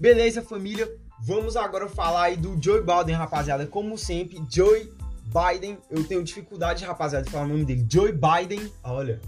Beleza, 0.05 0.43
família? 0.43 0.95
Vamos 1.19 1.57
agora 1.57 1.89
falar 1.89 2.25
aí 2.25 2.37
do 2.37 2.63
Joe 2.63 2.83
Biden, 2.83 3.15
rapaziada. 3.15 3.67
Como 3.67 3.97
sempre, 3.97 4.39
Joe 4.51 4.93
Biden, 5.25 5.79
eu 5.91 6.07
tenho 6.07 6.23
dificuldade, 6.23 6.85
rapaziada, 6.85 7.25
de 7.25 7.31
falar 7.31 7.47
o 7.47 7.49
nome 7.49 7.65
dele. 7.65 7.87
Joe 7.91 8.13
Biden, 8.13 8.71
olha, 8.83 9.19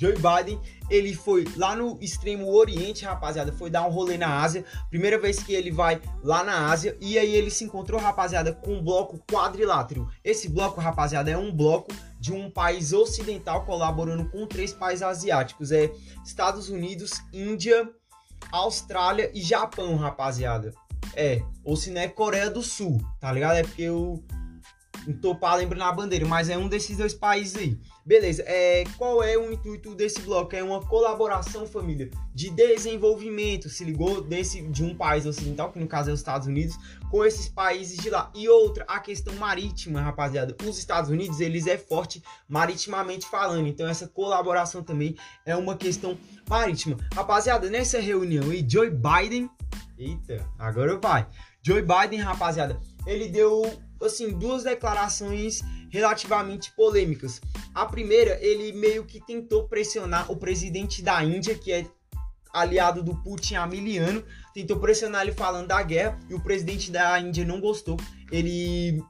Joe 0.00 0.14
Biden, 0.14 0.58
ele 0.88 1.14
foi 1.14 1.44
lá 1.54 1.76
no 1.76 1.98
extremo 2.00 2.50
oriente, 2.50 3.04
rapaziada, 3.04 3.52
foi 3.52 3.68
dar 3.68 3.86
um 3.86 3.90
rolê 3.90 4.16
na 4.16 4.40
Ásia. 4.40 4.64
Primeira 4.88 5.18
vez 5.18 5.42
que 5.42 5.52
ele 5.52 5.70
vai 5.70 6.00
lá 6.24 6.42
na 6.42 6.70
Ásia 6.70 6.96
e 6.98 7.18
aí 7.18 7.34
ele 7.34 7.50
se 7.50 7.64
encontrou, 7.64 8.00
rapaziada, 8.00 8.54
com 8.54 8.76
um 8.76 8.82
bloco 8.82 9.22
quadrilátero. 9.30 10.08
Esse 10.24 10.48
bloco, 10.48 10.80
rapaziada, 10.80 11.30
é 11.30 11.36
um 11.36 11.54
bloco 11.54 11.92
de 12.18 12.32
um 12.32 12.50
país 12.50 12.94
ocidental 12.94 13.66
colaborando 13.66 14.24
com 14.30 14.46
três 14.46 14.72
países 14.72 15.02
asiáticos, 15.02 15.72
é 15.72 15.92
Estados 16.24 16.70
Unidos, 16.70 17.20
Índia, 17.34 17.86
Austrália 18.52 19.30
e 19.34 19.40
Japão, 19.40 19.96
rapaziada. 19.96 20.72
É, 21.16 21.42
ou 21.64 21.76
se 21.76 21.90
não 21.90 22.00
é 22.00 22.08
Coreia 22.08 22.50
do 22.50 22.62
Sul, 22.62 23.00
tá 23.18 23.32
ligado? 23.32 23.56
É 23.56 23.62
porque 23.62 23.82
eu 23.82 24.22
pra 25.38 25.54
lembrar 25.54 25.78
na 25.78 25.92
bandeira, 25.92 26.26
mas 26.26 26.48
é 26.48 26.56
um 26.56 26.68
desses 26.68 26.96
dois 26.96 27.14
países 27.14 27.56
aí. 27.56 27.78
Beleza, 28.04 28.42
é, 28.46 28.84
qual 28.98 29.22
é 29.22 29.36
o 29.36 29.52
intuito 29.52 29.94
desse 29.94 30.20
bloco? 30.22 30.56
É 30.56 30.62
uma 30.62 30.80
colaboração, 30.80 31.66
família, 31.66 32.10
de 32.34 32.50
desenvolvimento, 32.50 33.68
se 33.68 33.84
ligou? 33.84 34.20
Desse, 34.20 34.62
de 34.62 34.82
um 34.82 34.94
país 34.94 35.24
ocidental, 35.24 35.70
que 35.70 35.78
no 35.78 35.86
caso 35.86 36.10
é 36.10 36.12
os 36.12 36.18
Estados 36.20 36.48
Unidos, 36.48 36.76
com 37.10 37.24
esses 37.24 37.48
países 37.48 37.98
de 37.98 38.10
lá. 38.10 38.30
E 38.34 38.48
outra, 38.48 38.84
a 38.88 38.98
questão 38.98 39.34
marítima, 39.34 40.00
rapaziada. 40.00 40.56
Os 40.66 40.78
Estados 40.78 41.10
Unidos, 41.10 41.40
eles 41.40 41.66
é 41.66 41.78
forte 41.78 42.22
maritimamente 42.48 43.26
falando, 43.26 43.68
então 43.68 43.86
essa 43.86 44.08
colaboração 44.08 44.82
também 44.82 45.16
é 45.46 45.54
uma 45.54 45.76
questão 45.76 46.18
marítima. 46.48 46.96
Rapaziada, 47.14 47.70
nessa 47.70 48.00
reunião 48.00 48.50
aí, 48.50 48.64
Joe 48.68 48.90
Biden... 48.90 49.48
Eita, 49.96 50.44
agora 50.58 50.98
vai. 50.98 51.28
Joe 51.64 51.80
Biden, 51.80 52.18
rapaziada, 52.20 52.80
ele 53.06 53.28
deu 53.28 53.62
assim, 54.04 54.30
duas 54.30 54.64
declarações 54.64 55.60
relativamente 55.90 56.72
polêmicas. 56.72 57.40
A 57.74 57.86
primeira, 57.86 58.38
ele 58.44 58.72
meio 58.72 59.04
que 59.04 59.24
tentou 59.24 59.68
pressionar 59.68 60.30
o 60.30 60.36
presidente 60.36 61.02
da 61.02 61.22
Índia, 61.22 61.54
que 61.54 61.72
é 61.72 61.86
aliado 62.52 63.02
do 63.02 63.16
Putin 63.22 63.54
há 63.54 63.66
mil 63.66 64.02
anos, 64.02 64.24
tentou 64.52 64.78
pressionar 64.78 65.22
ele 65.22 65.32
falando 65.32 65.68
da 65.68 65.82
guerra 65.82 66.18
e 66.28 66.34
o 66.34 66.40
presidente 66.40 66.90
da 66.90 67.18
Índia 67.18 67.44
não 67.44 67.60
gostou. 67.60 67.96
Ele 68.30 69.02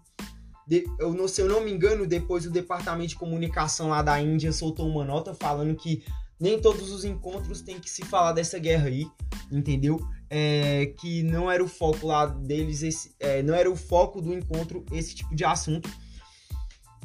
eu 0.98 1.12
não, 1.12 1.28
se 1.28 1.40
eu 1.40 1.48
não 1.48 1.60
me 1.60 1.70
engano, 1.70 2.06
depois 2.06 2.46
o 2.46 2.50
departamento 2.50 3.10
de 3.10 3.16
comunicação 3.16 3.88
lá 3.88 4.00
da 4.00 4.20
Índia 4.20 4.52
soltou 4.52 4.88
uma 4.88 5.04
nota 5.04 5.34
falando 5.34 5.74
que 5.74 6.04
nem 6.40 6.60
todos 6.60 6.90
os 6.90 7.04
encontros 7.04 7.60
tem 7.60 7.78
que 7.78 7.90
se 7.90 8.04
falar 8.04 8.32
dessa 8.32 8.58
guerra 8.58 8.86
aí, 8.86 9.06
entendeu? 9.50 10.00
É, 10.34 10.86
que 10.98 11.22
não 11.22 11.50
era 11.50 11.62
o 11.62 11.68
foco 11.68 12.06
lá 12.06 12.24
deles, 12.24 12.82
esse, 12.82 13.14
é, 13.20 13.42
não 13.42 13.54
era 13.54 13.70
o 13.70 13.76
foco 13.76 14.22
do 14.22 14.32
encontro 14.32 14.82
esse 14.90 15.14
tipo 15.14 15.34
de 15.34 15.44
assunto. 15.44 15.90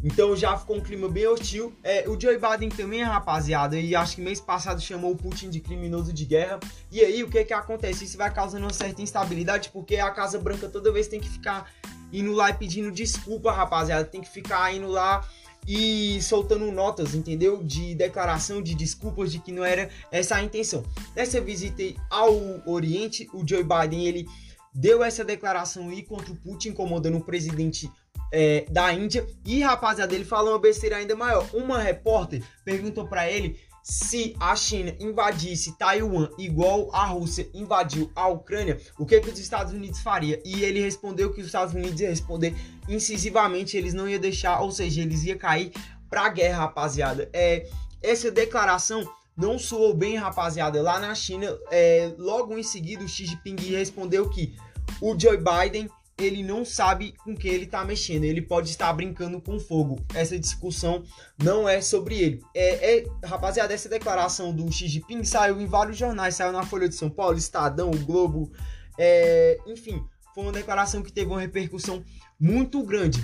Então 0.02 0.34
já 0.34 0.56
ficou 0.56 0.78
um 0.78 0.80
clima 0.80 1.10
bem 1.10 1.28
hostil. 1.28 1.76
É, 1.84 2.08
o 2.08 2.18
Joe 2.18 2.38
Biden 2.38 2.70
também, 2.70 3.04
rapaziada, 3.04 3.78
e 3.78 3.94
acho 3.94 4.16
que 4.16 4.22
mês 4.22 4.40
passado 4.40 4.80
chamou 4.80 5.12
o 5.12 5.18
Putin 5.18 5.50
de 5.50 5.60
criminoso 5.60 6.14
de 6.14 6.24
guerra. 6.24 6.58
E 6.90 7.02
aí 7.02 7.22
o 7.22 7.30
que 7.30 7.44
que 7.44 7.54
acontece? 7.54 8.06
Isso 8.06 8.18
vai 8.18 8.32
causando 8.34 8.64
uma 8.64 8.72
certa 8.72 9.02
instabilidade, 9.02 9.72
porque 9.74 9.98
a 9.98 10.10
Casa 10.10 10.40
Branca 10.40 10.70
toda 10.70 10.90
vez 10.94 11.10
tem 11.10 11.20
que 11.20 11.28
ficar 11.30 11.70
indo 12.14 12.32
lá 12.32 12.52
e 12.52 12.54
pedindo 12.54 12.90
desculpa, 12.92 13.52
rapaziada. 13.52 14.06
Tem 14.06 14.22
que 14.22 14.30
ficar 14.30 14.74
indo 14.74 14.88
lá 14.88 15.28
e 15.66 16.22
soltando 16.22 16.72
notas, 16.72 17.16
entendeu? 17.16 17.64
De 17.64 17.96
declaração, 17.96 18.62
de 18.62 18.76
desculpas 18.76 19.32
de 19.32 19.40
que 19.40 19.52
não 19.52 19.64
era 19.64 19.90
essa 20.12 20.36
a 20.36 20.44
intenção. 20.44 20.84
Nessa 21.16 21.40
visita 21.40 21.84
ao 22.10 22.34
Oriente, 22.66 23.30
o 23.34 23.48
Joe 23.48 23.64
Biden 23.64 24.06
ele 24.06 24.28
deu 24.74 25.04
essa 25.04 25.26
declaração 25.26 25.90
aí 25.90 26.04
contra 26.04 26.32
o 26.32 26.36
Putin, 26.36 26.70
incomodando 26.70 27.18
o 27.18 27.24
presidente 27.24 27.90
é, 28.32 28.66
da 28.70 28.94
Índia. 28.94 29.26
E 29.46 29.62
rapaziada, 29.62 30.14
ele 30.14 30.26
falou 30.26 30.54
uma 30.54 30.60
besteira 30.60 30.98
ainda 30.98 31.16
maior. 31.16 31.48
Uma 31.54 31.80
repórter 31.80 32.44
perguntou 32.64 33.08
para 33.08 33.30
ele 33.30 33.60
se 33.90 34.36
a 34.38 34.54
China 34.54 34.94
invadisse 35.00 35.78
Taiwan 35.78 36.28
igual 36.38 36.94
a 36.94 37.06
Rússia 37.06 37.50
invadiu 37.54 38.12
a 38.14 38.28
Ucrânia, 38.28 38.78
o 39.00 39.06
que, 39.06 39.22
que 39.22 39.30
os 39.30 39.40
Estados 39.40 39.72
Unidos 39.72 40.02
faria? 40.02 40.42
E 40.44 40.62
ele 40.62 40.82
respondeu 40.82 41.32
que 41.32 41.40
os 41.40 41.46
Estados 41.46 41.74
Unidos 41.74 42.02
ia 42.02 42.10
responder 42.10 42.54
incisivamente, 42.90 43.78
eles 43.78 43.94
não 43.94 44.08
iam 44.08 44.20
deixar, 44.20 44.60
ou 44.60 44.72
seja, 44.72 45.02
eles 45.02 45.24
iam 45.24 45.38
cair 45.38 45.72
pra 46.10 46.28
guerra, 46.28 46.64
rapaziada. 46.64 47.30
É, 47.32 47.70
essa 48.04 48.30
declaração 48.30 49.10
não 49.38 49.58
soou 49.58 49.94
bem, 49.94 50.18
rapaziada. 50.18 50.82
Lá 50.82 51.00
na 51.00 51.16
China, 51.16 51.58
é, 51.72 52.12
logo 52.18 52.58
em 52.58 52.64
seguida, 52.64 53.06
o 53.06 53.08
Xi 53.08 53.26
Jinping 53.26 53.56
respondeu 53.72 54.30
que 54.30 54.54
o 55.00 55.18
Joe 55.18 55.38
Biden 55.38 55.90
ele 56.18 56.42
não 56.44 56.66
sabe 56.66 57.14
com 57.24 57.36
que 57.36 57.48
ele 57.48 57.66
está 57.66 57.86
mexendo. 57.86 58.24
Ele 58.24 58.42
pode 58.42 58.70
estar 58.70 58.92
brincando 58.94 59.40
com 59.40 59.60
fogo. 59.60 60.00
Essa 60.14 60.38
discussão 60.38 61.04
não 61.42 61.70
é 61.70 61.80
sobre 61.82 62.16
ele. 62.18 62.42
É, 62.56 62.98
é, 62.98 63.08
rapaziada, 63.24 63.74
essa 63.74 63.88
declaração 63.88 64.54
do 64.54 64.72
Xi 64.72 64.88
Jinping 64.88 65.24
saiu 65.24 65.62
em 65.62 65.68
vários 65.68 65.98
jornais. 65.98 66.36
Saiu 66.36 66.52
na 66.52 66.66
Folha 66.66 66.90
de 66.90 66.96
São 66.96 67.10
Paulo, 67.10 67.38
Estadão, 67.38 67.92
o 67.92 67.98
Globo. 68.00 68.52
É, 68.98 69.60
enfim, 69.68 70.04
foi 70.34 70.44
uma 70.44 70.52
declaração 70.52 71.04
que 71.04 71.12
teve 71.12 71.30
uma 71.30 71.40
repercussão 71.40 72.04
muito 72.40 72.84
grande. 72.84 73.24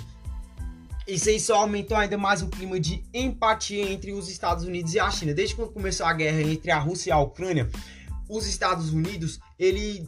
Isso 1.06 1.28
aí 1.28 1.38
só 1.38 1.56
aumentou 1.56 1.96
ainda 1.96 2.16
mais 2.16 2.42
o 2.42 2.48
clima 2.48 2.80
de 2.80 3.04
empatia 3.12 3.90
entre 3.92 4.12
os 4.12 4.28
Estados 4.28 4.64
Unidos 4.64 4.94
e 4.94 5.00
a 5.00 5.10
China. 5.10 5.34
Desde 5.34 5.54
quando 5.54 5.72
começou 5.72 6.06
a 6.06 6.12
guerra 6.12 6.40
entre 6.42 6.70
a 6.70 6.78
Rússia 6.78 7.10
e 7.10 7.12
a 7.12 7.18
Ucrânia, 7.18 7.68
os 8.28 8.46
Estados 8.46 8.90
Unidos, 8.90 9.38
ele 9.58 10.06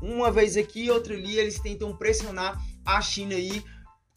uma 0.00 0.30
vez 0.30 0.56
aqui, 0.56 0.90
outra 0.90 1.14
ali, 1.14 1.36
eles 1.36 1.58
tentam 1.58 1.96
pressionar 1.96 2.60
a 2.84 3.00
China 3.00 3.34
aí 3.34 3.62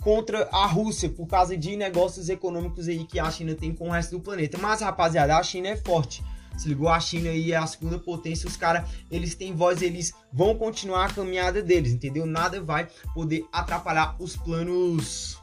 contra 0.02 0.50
a 0.52 0.65
Rússia 0.65 1.10
por 1.10 1.28
causa 1.28 1.56
de 1.56 1.76
negócios 1.76 2.30
econômicos 2.30 2.88
aí 2.88 3.06
que 3.06 3.20
a 3.20 3.30
China 3.30 3.56
tem 3.56 3.74
com 3.74 3.89
o 3.89 3.91
resto 3.91 4.17
do 4.17 4.22
planeta. 4.22 4.58
Mas, 4.58 4.82
rapaziada, 4.82 5.38
a 5.38 5.44
China 5.44 5.70
é 5.70 5.78
forte. 5.78 6.24
Se 6.58 6.67
ligou? 6.67 6.89
A 6.89 7.00
China 7.00 7.30
aí 7.30 7.52
é 7.52 7.56
a 7.56 7.65
segunda 7.65 7.98
potência. 7.98 8.48
Os 8.48 8.58
caras, 8.58 8.89
eles 9.10 9.36
têm 9.36 9.56
voz, 9.56 9.82
eles 9.82 10.13
vão 10.32 10.56
continuar 10.56 11.06
a 11.06 11.13
caminhada 11.13 11.62
deles, 11.62 11.94
entendeu? 11.94 12.26
Nada 12.26 12.62
vai 12.62 12.88
poder 13.13 13.46
atrapalhar 13.52 14.15
os 14.20 14.36
planos 14.36 15.38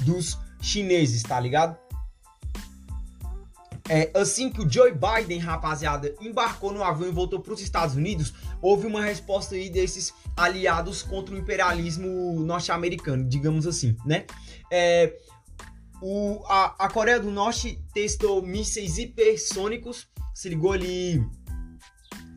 dos 0.00 0.38
chineses, 0.60 1.22
tá 1.22 1.38
ligado? 1.38 1.76
É, 3.88 4.10
assim 4.18 4.50
que 4.50 4.60
o 4.60 4.68
Joe 4.68 4.92
Biden, 4.92 5.38
rapaziada, 5.38 6.12
embarcou 6.20 6.72
no 6.72 6.82
avião 6.82 7.08
e 7.08 7.12
voltou 7.12 7.40
para 7.40 7.52
os 7.52 7.60
Estados 7.60 7.94
Unidos, 7.94 8.34
houve 8.60 8.86
uma 8.86 9.00
resposta 9.00 9.54
aí 9.54 9.70
desses 9.70 10.12
aliados 10.36 11.02
contra 11.02 11.34
o 11.34 11.38
imperialismo 11.38 12.40
norte-americano, 12.40 13.24
digamos 13.28 13.66
assim, 13.66 13.96
né? 14.04 14.26
É, 14.72 15.16
o, 16.02 16.42
a, 16.46 16.86
a, 16.86 16.90
Coreia 16.90 17.20
do 17.20 17.30
Norte 17.30 17.80
testou 17.94 18.42
mísseis 18.42 18.98
hipersônicos, 18.98 20.08
se 20.34 20.48
ligou 20.48 20.72
ali. 20.72 21.24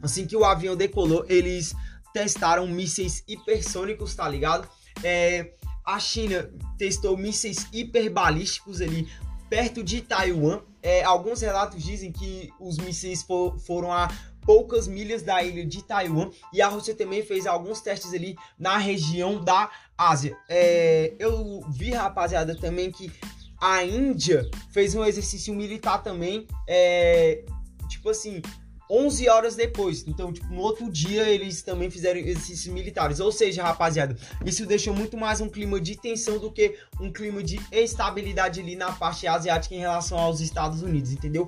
Assim 0.02 0.26
que 0.26 0.36
o 0.36 0.46
avião 0.46 0.76
decolou, 0.76 1.26
eles 1.28 1.76
testaram 2.14 2.68
mísseis 2.68 3.24
hipersônicos, 3.28 4.16
tá 4.16 4.30
ligado? 4.30 4.70
É, 5.04 5.54
a 5.86 6.00
China 6.00 6.50
testou 6.78 7.18
mísseis 7.18 7.68
hiperbalísticos 7.74 8.82
ali 8.82 9.10
perto 9.50 9.84
de 9.84 10.02
Taiwan. 10.02 10.62
É, 10.82 11.04
alguns 11.04 11.42
relatos 11.42 11.84
dizem 11.84 12.12
que 12.12 12.50
os 12.60 12.78
mísseis 12.78 13.22
for, 13.22 13.60
foram 13.60 13.92
a 13.92 14.08
poucas 14.42 14.88
milhas 14.88 15.22
da 15.22 15.44
ilha 15.44 15.66
de 15.66 15.84
Taiwan 15.84 16.32
e 16.54 16.62
a 16.62 16.68
Rússia 16.68 16.96
também 16.96 17.22
fez 17.22 17.46
alguns 17.46 17.82
testes 17.82 18.14
ali 18.14 18.36
na 18.58 18.78
região 18.78 19.44
da 19.44 19.70
Ásia. 19.98 20.38
É, 20.48 21.14
eu 21.20 21.62
vi, 21.70 21.92
rapaziada, 21.92 22.56
também 22.56 22.92
que 22.92 23.12
a 23.60 23.84
Índia 23.84 24.50
fez 24.72 24.96
um 24.96 25.04
exercício 25.04 25.54
militar 25.54 26.02
também, 26.02 26.48
é, 26.66 27.44
tipo 27.90 28.10
assim, 28.10 28.42
11 28.90 29.30
horas 29.30 29.56
depois. 29.56 30.04
Então, 30.08 30.34
tipo, 30.34 30.52
no 30.52 30.62
outro 30.62 30.90
dia 30.90 31.30
eles 31.30 31.62
também 31.62 31.90
fizeram 31.90 32.20
exercícios 32.20 32.74
militares. 32.74 33.20
Ou 33.20 33.32
seja, 33.32 33.64
rapaziada, 33.64 34.16
isso 34.46 34.66
deixou 34.66 34.94
muito 34.94 35.16
mais 35.16 35.40
um 35.40 35.50
clima 35.50 35.80
de 35.80 35.96
tensão 35.96 36.40
do 36.40 36.52
que 36.52 36.76
um 37.00 37.12
clima 37.12 37.44
de 37.44 37.60
estabilidade 37.72 38.60
ali 38.60 38.76
na 38.76 38.92
parte 38.92 39.28
asiática 39.28 39.76
em 39.76 39.80
relação 39.80 40.18
aos 40.18 40.40
Estados 40.40 40.82
Unidos, 40.82 41.12
entendeu? 41.12 41.46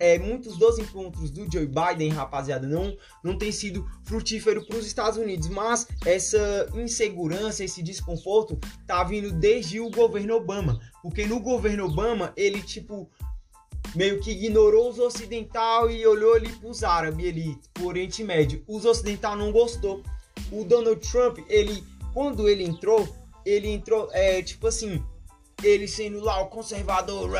É, 0.00 0.18
muitos 0.18 0.56
dos 0.56 0.78
encontros 0.78 1.30
do 1.30 1.46
Joe 1.52 1.66
Biden, 1.66 2.08
rapaziada, 2.08 2.66
não, 2.66 2.96
não 3.22 3.36
tem 3.36 3.52
sido 3.52 3.86
frutífero 4.02 4.64
para 4.66 4.78
os 4.78 4.86
Estados 4.86 5.18
Unidos, 5.18 5.46
mas 5.48 5.86
essa 6.06 6.70
insegurança, 6.74 7.62
esse 7.62 7.82
desconforto 7.82 8.58
tá 8.86 9.04
vindo 9.04 9.30
desde 9.30 9.78
o 9.78 9.90
governo 9.90 10.36
Obama, 10.36 10.80
porque 11.02 11.26
no 11.26 11.38
governo 11.38 11.84
Obama 11.84 12.32
ele 12.34 12.62
tipo 12.62 13.10
meio 13.94 14.20
que 14.20 14.30
ignorou 14.30 14.90
os 14.90 14.98
ocidental 14.98 15.90
e 15.90 16.06
olhou 16.06 16.34
ali 16.34 16.50
pros 16.56 16.82
árabes 16.84 17.28
ali, 17.28 17.58
pro 17.74 17.86
Oriente 17.86 18.22
Médio. 18.22 18.62
Os 18.66 18.84
ocidental 18.84 19.36
não 19.36 19.50
gostou. 19.52 20.02
O 20.52 20.64
Donald 20.64 21.00
Trump, 21.08 21.38
ele, 21.48 21.84
quando 22.12 22.48
ele 22.48 22.64
entrou, 22.64 23.08
ele 23.44 23.68
entrou, 23.68 24.08
é, 24.12 24.42
tipo 24.42 24.66
assim, 24.66 25.02
ele 25.62 25.86
sendo 25.86 26.20
lá 26.20 26.40
o 26.40 26.48
conservador, 26.48 27.30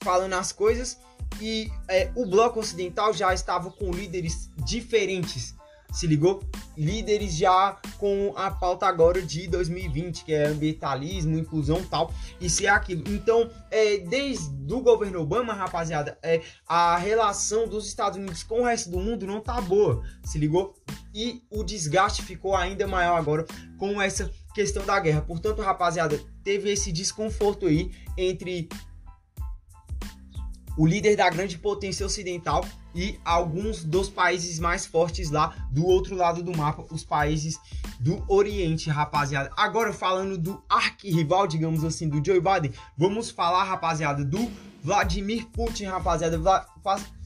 falando 0.00 0.34
as 0.34 0.52
coisas, 0.52 0.98
e 1.40 1.70
é, 1.88 2.10
o 2.14 2.26
bloco 2.26 2.60
ocidental 2.60 3.12
já 3.12 3.32
estava 3.32 3.70
com 3.70 3.90
líderes 3.90 4.50
diferentes, 4.64 5.54
Se 5.92 6.06
ligou? 6.06 6.40
Líderes 6.76 7.34
já 7.34 7.78
com 7.98 8.32
a 8.36 8.50
pauta 8.50 8.86
agora 8.86 9.20
de 9.20 9.46
2020, 9.46 10.24
que 10.24 10.32
é 10.32 10.46
ambientalismo, 10.46 11.36
inclusão 11.36 11.84
tal, 11.84 12.12
isso 12.40 12.64
é 12.64 12.68
aquilo. 12.68 13.02
Então, 13.08 13.50
é, 13.70 13.98
desde 13.98 14.72
o 14.72 14.80
governo 14.80 15.20
Obama, 15.20 15.52
rapaziada, 15.52 16.18
é, 16.22 16.40
a 16.66 16.96
relação 16.96 17.68
dos 17.68 17.86
Estados 17.86 18.18
Unidos 18.18 18.42
com 18.42 18.60
o 18.60 18.64
resto 18.64 18.90
do 18.90 18.98
mundo 18.98 19.26
não 19.26 19.40
tá 19.40 19.60
boa, 19.60 20.02
se 20.24 20.38
ligou? 20.38 20.74
E 21.14 21.42
o 21.50 21.62
desgaste 21.62 22.22
ficou 22.22 22.56
ainda 22.56 22.86
maior 22.86 23.18
agora 23.18 23.46
com 23.78 24.00
essa 24.00 24.30
questão 24.54 24.84
da 24.84 24.98
guerra. 24.98 25.20
Portanto, 25.22 25.60
rapaziada, 25.60 26.18
teve 26.42 26.70
esse 26.70 26.90
desconforto 26.90 27.66
aí 27.66 27.90
entre 28.16 28.68
o 30.76 30.86
líder 30.86 31.16
da 31.16 31.28
grande 31.28 31.58
potência 31.58 32.04
ocidental 32.04 32.64
e 32.94 33.18
alguns 33.24 33.84
dos 33.84 34.08
países 34.08 34.58
mais 34.58 34.86
fortes 34.86 35.30
lá 35.30 35.54
do 35.70 35.86
outro 35.86 36.14
lado 36.14 36.42
do 36.42 36.56
mapa, 36.56 36.84
os 36.90 37.04
países 37.04 37.58
do 38.00 38.22
Oriente, 38.28 38.90
rapaziada. 38.90 39.50
Agora 39.56 39.92
falando 39.92 40.36
do 40.36 40.62
arquirrival, 40.68 41.46
digamos 41.46 41.84
assim, 41.84 42.08
do 42.08 42.24
Joe 42.24 42.40
Biden, 42.40 42.72
vamos 42.96 43.30
falar, 43.30 43.64
rapaziada, 43.64 44.24
do 44.24 44.50
Vladimir 44.82 45.46
Putin, 45.46 45.84
rapaziada. 45.84 46.36
Vla... 46.38 46.66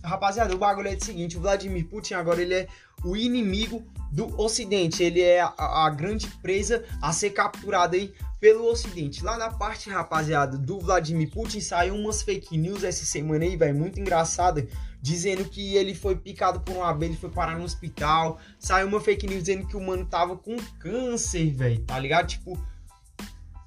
Rapaziada, 0.02 0.54
o 0.54 0.58
bagulho 0.58 0.88
é 0.88 0.94
o 0.94 1.04
seguinte, 1.04 1.36
o 1.36 1.40
Vladimir 1.40 1.88
Putin 1.88 2.14
agora 2.14 2.40
ele 2.40 2.54
é 2.54 2.68
o 3.02 3.16
inimigo 3.16 3.82
do 4.12 4.40
Ocidente, 4.40 5.02
ele 5.02 5.20
é 5.20 5.40
a, 5.40 5.86
a 5.86 5.90
grande 5.90 6.28
presa 6.40 6.84
a 7.02 7.12
ser 7.12 7.30
capturada 7.30 7.96
aí 7.96 8.14
pelo 8.38 8.70
Ocidente. 8.70 9.24
Lá 9.24 9.36
na 9.36 9.50
parte, 9.50 9.90
rapaziada, 9.90 10.56
do 10.56 10.78
Vladimir 10.78 11.30
Putin 11.30 11.60
saiu 11.60 11.94
umas 11.94 12.22
fake 12.22 12.56
news 12.56 12.84
essa 12.84 13.04
semana 13.04 13.44
aí, 13.44 13.56
velho, 13.56 13.74
muito 13.74 13.98
engraçada, 13.98 14.66
dizendo 15.06 15.44
que 15.44 15.76
ele 15.76 15.94
foi 15.94 16.16
picado 16.16 16.58
por 16.58 16.74
uma 16.74 16.90
abelha 16.90 17.12
e 17.12 17.16
foi 17.16 17.30
parar 17.30 17.56
no 17.56 17.64
hospital. 17.64 18.40
Saiu 18.58 18.88
uma 18.88 19.00
fake 19.00 19.24
news 19.24 19.44
dizendo 19.44 19.64
que 19.64 19.76
o 19.76 19.80
mano 19.80 20.04
tava 20.04 20.36
com 20.36 20.56
câncer, 20.80 21.48
velho, 21.52 21.80
tá 21.84 21.96
ligado? 21.96 22.26
Tipo, 22.26 22.60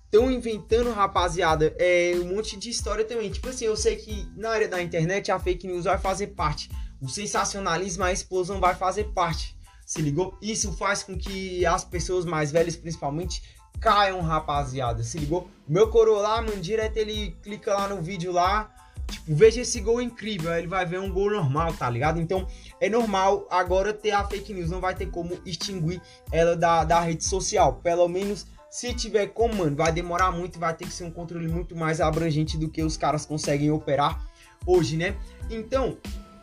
estão 0.04 0.30
inventando, 0.30 0.92
rapaziada, 0.92 1.74
é 1.80 2.12
um 2.18 2.36
monte 2.36 2.58
de 2.58 2.70
história 2.70 3.06
também. 3.06 3.32
Tipo 3.32 3.48
assim, 3.48 3.64
eu 3.64 3.78
sei 3.78 3.96
que 3.96 4.30
na 4.36 4.50
área 4.50 4.68
da 4.68 4.82
internet 4.82 5.32
a 5.32 5.40
fake 5.40 5.66
news 5.66 5.86
vai 5.86 5.98
fazer 5.98 6.28
parte. 6.28 6.70
O 7.02 7.08
sensacionalismo, 7.08 8.04
a 8.04 8.12
explosão 8.12 8.60
vai 8.60 8.76
fazer 8.76 9.06
parte. 9.14 9.58
Se 9.86 10.02
ligou? 10.02 10.38
Isso 10.42 10.74
faz 10.74 11.04
com 11.04 11.18
que 11.18 11.66
as 11.66 11.86
pessoas 11.86 12.26
mais 12.26 12.52
velhas, 12.52 12.76
principalmente, 12.76 13.42
caiam, 13.80 14.20
rapaziada. 14.20 15.04
Se 15.04 15.18
ligou? 15.18 15.50
Meu 15.66 15.90
coroa 15.90 16.22
lá, 16.22 16.42
mano, 16.42 16.60
direto 16.60 16.98
ele 16.98 17.32
clica 17.42 17.74
lá 17.74 17.88
no 17.88 18.02
vídeo 18.02 18.34
lá. 18.34 18.76
Tipo, 19.10 19.36
veja 19.36 19.62
esse 19.62 19.80
gol 19.82 20.02
incrível. 20.02 20.52
Aí 20.52 20.62
ele 20.62 20.68
vai 20.68 20.86
ver 20.86 21.00
um 21.00 21.12
gol 21.12 21.32
normal, 21.32 21.74
tá 21.74 21.90
ligado? 21.90 22.20
Então 22.20 22.48
é 22.80 22.90
normal 22.90 23.48
agora 23.50 23.94
ter 23.94 24.12
a 24.12 24.24
fake 24.24 24.54
news. 24.54 24.70
Não 24.70 24.80
vai 24.80 24.96
ter 24.96 25.08
como 25.08 25.40
extinguir 25.46 26.02
ela 26.32 26.56
da, 26.56 26.84
da 26.84 27.00
rede 27.00 27.24
social. 27.24 27.76
Pelo 27.84 28.08
menos 28.08 28.48
se 28.70 28.94
tiver 28.94 29.28
como, 29.28 29.56
mano, 29.56 29.76
vai 29.76 29.92
demorar 29.92 30.32
muito. 30.32 30.60
Vai 30.60 30.74
ter 30.74 30.86
que 30.86 30.94
ser 30.94 31.04
um 31.04 31.12
controle 31.12 31.48
muito 31.48 31.76
mais 31.76 32.00
abrangente 32.00 32.58
do 32.58 32.70
que 32.70 32.84
os 32.84 32.96
caras 32.98 33.26
conseguem 33.26 33.72
operar 33.72 34.24
hoje, 34.66 34.98
né? 34.98 35.16
Então, 35.50 35.98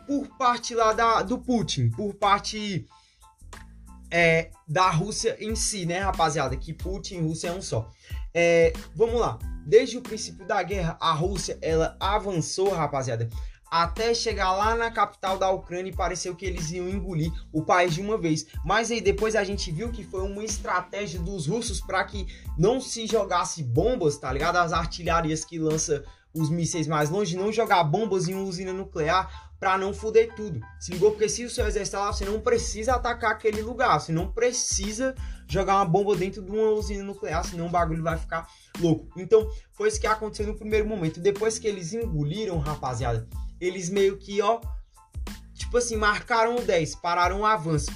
por 0.06 0.26
parte 0.36 0.74
lá 0.74 0.92
da, 0.92 1.22
do 1.22 1.38
Putin, 1.38 1.90
por 1.90 2.14
parte 2.14 2.86
é, 4.10 4.50
da 4.66 4.90
Rússia 4.90 5.36
em 5.40 5.54
si, 5.54 5.86
né, 5.86 6.00
rapaziada? 6.00 6.56
Que 6.56 6.72
Putin 6.72 7.16
e 7.16 7.20
Rússia 7.22 7.48
é 7.48 7.52
um 7.52 7.62
só. 7.62 7.90
É, 8.32 8.72
vamos 8.94 9.20
lá. 9.20 9.38
Desde 9.66 9.98
o 9.98 10.02
princípio 10.02 10.46
da 10.46 10.62
guerra, 10.62 10.96
a 11.00 11.12
Rússia 11.12 11.58
ela 11.60 11.96
avançou, 11.98 12.70
rapaziada, 12.70 13.28
até 13.68 14.14
chegar 14.14 14.52
lá 14.52 14.76
na 14.76 14.92
capital 14.92 15.36
da 15.36 15.50
Ucrânia 15.50 15.90
e 15.90 15.96
pareceu 15.96 16.36
que 16.36 16.46
eles 16.46 16.70
iam 16.70 16.88
engolir 16.88 17.32
o 17.52 17.64
país 17.64 17.92
de 17.94 18.00
uma 18.00 18.16
vez. 18.16 18.46
Mas 18.64 18.92
aí 18.92 19.00
depois 19.00 19.34
a 19.34 19.42
gente 19.42 19.72
viu 19.72 19.90
que 19.90 20.04
foi 20.04 20.22
uma 20.22 20.44
estratégia 20.44 21.18
dos 21.18 21.48
russos 21.48 21.80
para 21.80 22.04
que 22.04 22.28
não 22.56 22.80
se 22.80 23.08
jogasse 23.08 23.64
bombas, 23.64 24.16
tá 24.16 24.32
ligado? 24.32 24.56
As 24.56 24.72
artilharias 24.72 25.44
que 25.44 25.58
lança 25.58 26.04
os 26.32 26.48
mísseis 26.48 26.86
mais 26.86 27.10
longe, 27.10 27.36
não 27.36 27.50
jogar 27.50 27.82
bombas 27.82 28.28
em 28.28 28.34
uma 28.34 28.44
usina 28.44 28.72
nuclear 28.72 29.45
para 29.58 29.78
não 29.78 29.94
fuder 29.94 30.34
tudo. 30.34 30.60
Se 30.78 30.92
ligou? 30.92 31.12
Porque 31.12 31.28
se 31.28 31.44
o 31.44 31.50
seu 31.50 31.66
exército 31.66 31.96
lá, 31.96 32.12
você 32.12 32.24
não 32.24 32.40
precisa 32.40 32.94
atacar 32.94 33.32
aquele 33.32 33.62
lugar, 33.62 33.98
você 33.98 34.12
não 34.12 34.30
precisa 34.30 35.14
jogar 35.48 35.76
uma 35.76 35.84
bomba 35.84 36.16
dentro 36.16 36.42
de 36.42 36.50
uma 36.50 36.70
usina 36.70 37.02
nuclear, 37.02 37.44
senão 37.44 37.66
o 37.66 37.70
bagulho 37.70 38.02
vai 38.02 38.18
ficar 38.18 38.46
louco. 38.78 39.08
Então, 39.16 39.48
foi 39.72 39.88
isso 39.88 40.00
que 40.00 40.06
aconteceu 40.06 40.46
no 40.46 40.56
primeiro 40.56 40.86
momento. 40.86 41.20
Depois 41.20 41.58
que 41.58 41.66
eles 41.66 41.92
engoliram, 41.92 42.58
rapaziada, 42.58 43.26
eles 43.60 43.88
meio 43.88 44.18
que, 44.18 44.42
ó, 44.42 44.60
tipo 45.54 45.78
assim, 45.78 45.96
marcaram 45.96 46.56
o 46.56 46.62
10, 46.62 46.96
pararam 46.96 47.40
o 47.40 47.46
avanço. 47.46 47.90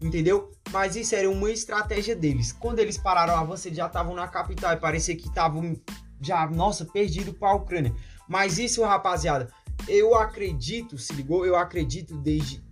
Entendeu? 0.00 0.50
Mas 0.70 0.96
isso 0.96 1.14
era 1.14 1.30
uma 1.30 1.50
estratégia 1.50 2.14
deles. 2.14 2.52
Quando 2.52 2.78
eles 2.78 2.98
pararam 2.98 3.34
o 3.34 3.36
avanço, 3.36 3.68
eles 3.68 3.78
já 3.78 3.86
estavam 3.86 4.14
na 4.14 4.28
capital 4.28 4.72
e 4.72 4.76
parecia 4.76 5.16
que 5.16 5.28
estavam 5.28 5.76
já, 6.20 6.46
nossa, 6.46 6.84
perdido 6.84 7.32
para 7.32 7.50
a 7.50 7.54
Ucrânia. 7.54 7.94
Mas 8.28 8.58
isso, 8.58 8.82
rapaziada, 8.82 9.52
eu 9.88 10.14
acredito, 10.14 10.96
se 10.98 11.12
ligou? 11.12 11.44
Eu 11.44 11.56
acredito 11.56 12.16
desde, 12.16 12.62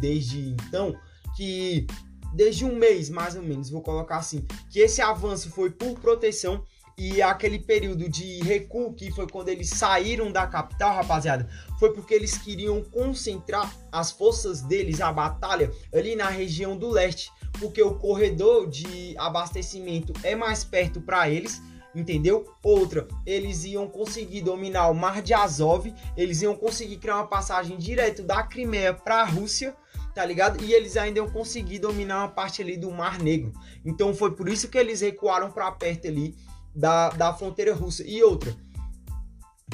desde 0.00 0.50
então 0.50 0.94
que 1.36 1.86
desde 2.34 2.64
um 2.64 2.74
mês 2.74 3.10
mais 3.10 3.36
ou 3.36 3.42
menos, 3.42 3.70
vou 3.70 3.82
colocar 3.82 4.16
assim, 4.16 4.44
que 4.70 4.80
esse 4.80 5.00
avanço 5.00 5.50
foi 5.50 5.70
por 5.70 5.98
proteção 5.98 6.64
e 6.96 7.22
aquele 7.22 7.58
período 7.58 8.08
de 8.08 8.42
recuo 8.42 8.92
que 8.94 9.10
foi 9.10 9.26
quando 9.26 9.48
eles 9.48 9.68
saíram 9.70 10.30
da 10.30 10.46
capital, 10.46 10.94
rapaziada, 10.94 11.48
foi 11.78 11.92
porque 11.92 12.14
eles 12.14 12.36
queriam 12.36 12.82
concentrar 12.82 13.74
as 13.90 14.10
forças 14.10 14.60
deles, 14.62 15.00
a 15.00 15.12
batalha, 15.12 15.70
ali 15.92 16.14
na 16.14 16.28
região 16.28 16.76
do 16.76 16.90
leste, 16.90 17.30
porque 17.58 17.82
o 17.82 17.94
corredor 17.94 18.68
de 18.68 19.14
abastecimento 19.18 20.12
é 20.22 20.34
mais 20.34 20.64
perto 20.64 21.00
para 21.00 21.28
eles 21.30 21.60
entendeu? 21.94 22.44
Outra, 22.62 23.06
eles 23.26 23.64
iam 23.64 23.88
conseguir 23.88 24.42
dominar 24.42 24.88
o 24.88 24.94
Mar 24.94 25.22
de 25.22 25.34
Azov, 25.34 25.92
eles 26.16 26.42
iam 26.42 26.54
conseguir 26.54 26.96
criar 26.96 27.16
uma 27.16 27.26
passagem 27.26 27.76
direto 27.76 28.22
da 28.22 28.42
Crimeia 28.42 28.94
para 28.94 29.22
a 29.22 29.24
Rússia, 29.24 29.76
tá 30.14 30.24
ligado? 30.24 30.62
E 30.62 30.72
eles 30.72 30.96
ainda 30.96 31.18
iam 31.18 31.28
conseguir 31.28 31.78
dominar 31.78 32.18
uma 32.18 32.28
parte 32.28 32.62
ali 32.62 32.76
do 32.76 32.90
Mar 32.90 33.18
Negro. 33.18 33.52
Então 33.84 34.14
foi 34.14 34.32
por 34.34 34.48
isso 34.48 34.68
que 34.68 34.78
eles 34.78 35.00
recuaram 35.00 35.50
para 35.50 35.70
perto 35.72 36.06
ali 36.08 36.34
da, 36.74 37.10
da 37.10 37.32
fronteira 37.34 37.74
russa. 37.74 38.02
E 38.06 38.22
outra, 38.22 38.54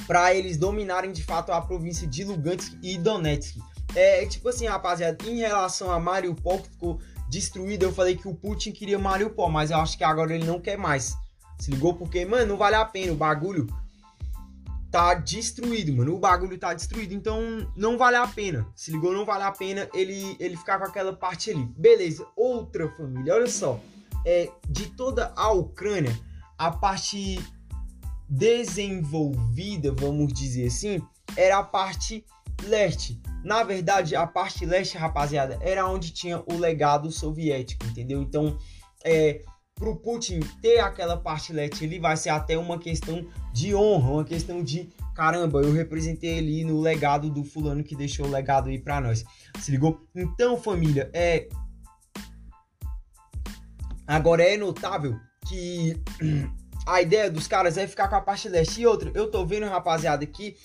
para 0.07 0.35
eles 0.35 0.57
dominarem 0.57 1.13
de 1.13 1.23
fato 1.23 1.53
a 1.53 1.61
província 1.61 2.07
de 2.07 2.25
Lugansk 2.25 2.77
e 2.83 2.99
Donetsk. 2.99 3.59
É 3.95 4.27
tipo 4.27 4.49
assim, 4.49 4.67
rapaziada, 4.67 5.17
em 5.27 5.39
relação 5.39 5.91
a 5.91 5.99
Mariupol 5.99 6.59
que 6.61 6.69
ficou 6.69 7.01
destruída, 7.29 7.85
eu 7.85 7.93
falei 7.93 8.17
que 8.17 8.29
o 8.29 8.35
Putin 8.35 8.73
queria 8.73 8.99
Mariupol, 8.99 9.51
mas 9.51 9.71
eu 9.71 9.79
acho 9.79 9.97
que 9.97 10.05
agora 10.05 10.35
ele 10.35 10.45
não 10.45 10.61
quer 10.61 10.77
mais. 10.77 11.15
Se 11.59 11.71
ligou? 11.71 11.95
Porque, 11.95 12.25
mano, 12.25 12.47
não 12.47 12.57
vale 12.57 12.77
a 12.77 12.85
pena. 12.85 13.13
O 13.13 13.17
bagulho 13.17 13.67
tá 14.91 15.15
destruído, 15.15 15.93
mano. 15.93 16.15
O 16.15 16.19
bagulho 16.19 16.59
tá 16.59 16.73
destruído. 16.73 17.13
Então, 17.13 17.71
não 17.77 17.99
vale 17.99 18.17
a 18.17 18.27
pena. 18.27 18.67
Se 18.75 18.91
ligou? 18.91 19.13
Não 19.13 19.25
vale 19.25 19.45
a 19.45 19.53
pena 19.53 19.89
ele, 19.93 20.37
ele 20.39 20.57
ficar 20.57 20.79
com 20.79 20.85
aquela 20.85 21.13
parte 21.13 21.51
ali. 21.51 21.65
Beleza. 21.77 22.27
Outra 22.37 22.89
família, 22.91 23.35
olha 23.35 23.49
só. 23.49 23.81
É, 24.25 24.51
de 24.69 24.87
toda 24.91 25.33
a 25.37 25.53
Ucrânia, 25.53 26.17
a 26.57 26.71
parte 26.71 27.39
desenvolvida, 28.29 29.93
vamos 29.93 30.33
dizer 30.33 30.67
assim, 30.67 31.01
era 31.37 31.59
a 31.59 31.63
parte 31.63 32.25
leste. 32.65 33.21
Na 33.43 33.63
verdade, 33.63 34.15
a 34.15 34.27
parte 34.27 34.67
leste, 34.67 34.99
rapaziada, 34.99 35.59
era 35.63 35.87
onde 35.87 36.11
tinha 36.11 36.43
o 36.47 36.59
legado 36.59 37.11
soviético, 37.11 37.87
entendeu? 37.87 38.21
Então, 38.21 38.59
é, 39.05 39.43
para 39.79 39.89
o 39.89 39.97
Putin 39.97 40.41
ter 40.61 40.81
aquela 40.81 41.17
parte 41.17 41.53
leste, 41.53 41.85
ele 41.85 42.01
vai 42.01 42.17
ser 42.17 42.31
até 42.31 42.59
uma 42.59 42.79
questão 42.79 43.27
de 43.53 43.75
honra, 43.75 44.11
uma 44.11 44.25
questão 44.25 44.63
de 44.63 44.89
caramba, 45.15 45.61
eu 45.61 45.73
representei 45.73 46.39
ali 46.39 46.65
no 46.65 46.81
legado 46.81 47.31
do 47.31 47.45
fulano 47.45 47.83
que 47.83 47.97
deixou 47.97 48.27
o 48.27 48.31
legado 48.31 48.69
aí 48.69 48.79
para 48.79 49.01
nós. 49.01 49.25
Se 49.59 49.71
ligou? 49.71 50.01
Então, 50.15 50.57
família, 50.57 51.11
é 51.13 51.49
agora 54.07 54.43
é 54.43 54.57
notável 54.57 55.19
que 55.47 56.01
a 56.87 57.03
ideia 57.03 57.31
dos 57.31 57.47
caras 57.47 57.77
é 57.77 57.87
ficar 57.87 58.09
com 58.09 58.17
a 58.17 58.21
parte 58.21 58.49
leste 58.49 58.81
e 58.81 58.87
outra. 58.87 59.11
Eu 59.15 59.31
tô 59.31 59.45
vendo, 59.45 59.67
rapaziada, 59.67 60.25
que 60.27 60.57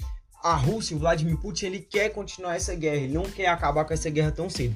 a 0.44 0.56
Rússia, 0.56 0.96
o 0.96 1.00
Vladimir 1.00 1.38
Putin, 1.38 1.68
ele 1.68 1.80
quer 1.80 2.10
continuar 2.10 2.56
essa 2.56 2.76
guerra, 2.76 2.98
ele 2.98 3.14
não 3.14 3.24
quer 3.24 3.48
acabar 3.48 3.86
com 3.86 3.94
essa 3.94 4.10
guerra 4.10 4.32
tão 4.32 4.50
cedo. 4.50 4.76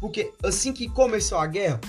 Porque 0.00 0.32
assim 0.42 0.72
que 0.72 0.88
começou 0.88 1.38
a 1.38 1.46
guerra, 1.46 1.80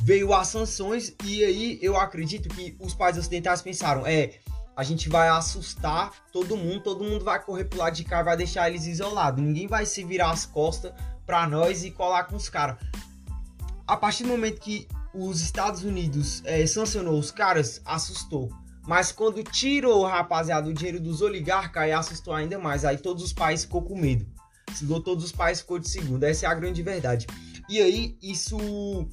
veio 0.00 0.32
as 0.32 0.48
sanções 0.48 1.14
e 1.24 1.44
aí 1.44 1.78
eu 1.82 1.96
acredito 1.96 2.48
que 2.48 2.76
os 2.80 2.94
países 2.94 3.20
ocidentais 3.20 3.62
pensaram, 3.62 4.06
é, 4.06 4.38
a 4.76 4.84
gente 4.84 5.08
vai 5.08 5.28
assustar 5.28 6.12
todo 6.30 6.56
mundo, 6.56 6.80
todo 6.80 7.02
mundo 7.02 7.24
vai 7.24 7.42
correr 7.42 7.64
pro 7.64 7.78
lado 7.78 7.94
de 7.94 8.04
cá 8.04 8.22
vai 8.22 8.36
deixar 8.36 8.68
eles 8.68 8.86
isolados. 8.86 9.42
Ninguém 9.42 9.66
vai 9.66 9.86
se 9.86 10.04
virar 10.04 10.30
as 10.30 10.44
costas 10.44 10.92
para 11.24 11.48
nós 11.48 11.82
e 11.82 11.90
colar 11.90 12.24
com 12.24 12.36
os 12.36 12.48
caras. 12.48 12.76
A 13.86 13.96
partir 13.96 14.24
do 14.24 14.28
momento 14.28 14.60
que 14.60 14.86
os 15.14 15.40
Estados 15.40 15.82
Unidos 15.82 16.42
é, 16.44 16.66
sancionou 16.66 17.18
os 17.18 17.30
caras, 17.30 17.80
assustou. 17.86 18.50
Mas 18.86 19.10
quando 19.10 19.42
tirou, 19.42 20.04
rapaziada, 20.04 20.68
o 20.68 20.74
dinheiro 20.74 21.00
dos 21.00 21.22
oligarcas, 21.22 21.82
aí 21.82 21.92
assustou 21.92 22.34
ainda 22.34 22.58
mais. 22.58 22.84
Aí 22.84 22.98
todos 22.98 23.24
os 23.24 23.32
países 23.32 23.64
ficou 23.64 23.82
com 23.82 23.98
medo. 23.98 24.26
Se 24.74 24.86
todos 24.86 25.24
os 25.24 25.32
países 25.32 25.62
ficou 25.62 25.78
de 25.78 25.88
segunda. 25.88 26.28
Essa 26.28 26.46
é 26.46 26.48
a 26.48 26.54
grande 26.54 26.82
verdade. 26.82 27.26
E 27.68 27.80
aí 27.80 28.16
isso 28.22 29.08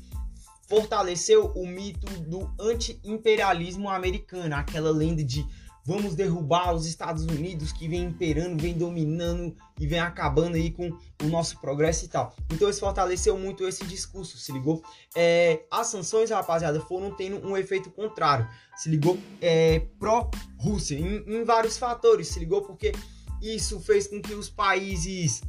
fortaleceu 0.74 1.52
o 1.56 1.68
mito 1.68 2.08
do 2.22 2.52
anti-imperialismo 2.60 3.88
americano, 3.88 4.56
aquela 4.56 4.90
lenda 4.90 5.24
de 5.24 5.46
vamos 5.86 6.16
derrubar 6.16 6.74
os 6.74 6.88
Estados 6.88 7.26
Unidos 7.26 7.72
que 7.72 7.88
vem 7.88 8.06
imperando, 8.06 8.60
vem 8.60 8.74
dominando 8.74 9.56
e 9.80 9.86
vem 9.86 10.00
acabando 10.00 10.56
aí 10.56 10.72
com 10.72 10.90
o 11.22 11.28
nosso 11.28 11.60
progresso 11.62 12.06
e 12.06 12.08
tal. 12.08 12.36
Então 12.52 12.68
isso 12.68 12.80
fortaleceu 12.80 13.38
muito 13.38 13.68
esse 13.68 13.86
discurso, 13.86 14.36
se 14.40 14.52
ligou? 14.52 14.82
É, 15.16 15.64
as 15.70 15.88
sanções, 15.88 16.32
rapaziada, 16.32 16.80
foram 16.80 17.12
tendo 17.16 17.46
um 17.48 17.56
efeito 17.56 17.92
contrário, 17.92 18.48
se 18.76 18.90
ligou? 18.90 19.20
É, 19.40 19.80
pró-Rússia, 20.00 20.98
em, 20.98 21.24
em 21.28 21.44
vários 21.44 21.78
fatores, 21.78 22.30
se 22.30 22.40
ligou? 22.40 22.64
Porque 22.64 22.94
isso 23.40 23.80
fez 23.80 24.08
com 24.08 24.20
que 24.20 24.34
os 24.34 24.50
países 24.50 25.44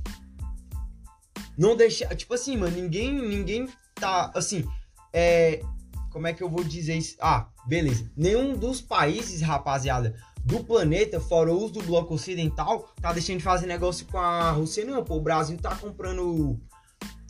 não 1.57 1.75
deixassem, 1.75 2.15
tipo 2.15 2.35
assim, 2.35 2.59
mano, 2.59 2.77
ninguém, 2.77 3.11
ninguém 3.11 3.67
tá, 3.95 4.31
assim, 4.35 4.69
é, 5.14 5.62
como 6.11 6.27
é 6.27 6.33
que 6.33 6.42
eu 6.42 6.50
vou 6.50 6.64
dizer 6.64 6.96
isso? 6.96 7.16
Ah, 7.20 7.48
beleza. 7.66 8.11
Nenhum 8.16 8.57
dos 8.57 8.81
países, 8.81 9.40
rapaziada, 9.40 10.16
do 10.44 10.62
planeta, 10.64 11.20
fora 11.20 11.55
os 11.55 11.70
do 11.70 11.83
bloco 11.83 12.14
ocidental, 12.14 12.92
tá 13.00 13.12
deixando 13.12 13.38
de 13.38 13.44
fazer 13.44 13.66
negócio 13.66 14.07
com 14.07 14.18
a 14.18 14.50
Rússia, 14.50 14.85
não. 14.85 15.03
Pô, 15.05 15.16
o 15.16 15.22
Brasil 15.22 15.57
tá 15.57 15.74
comprando. 15.77 16.61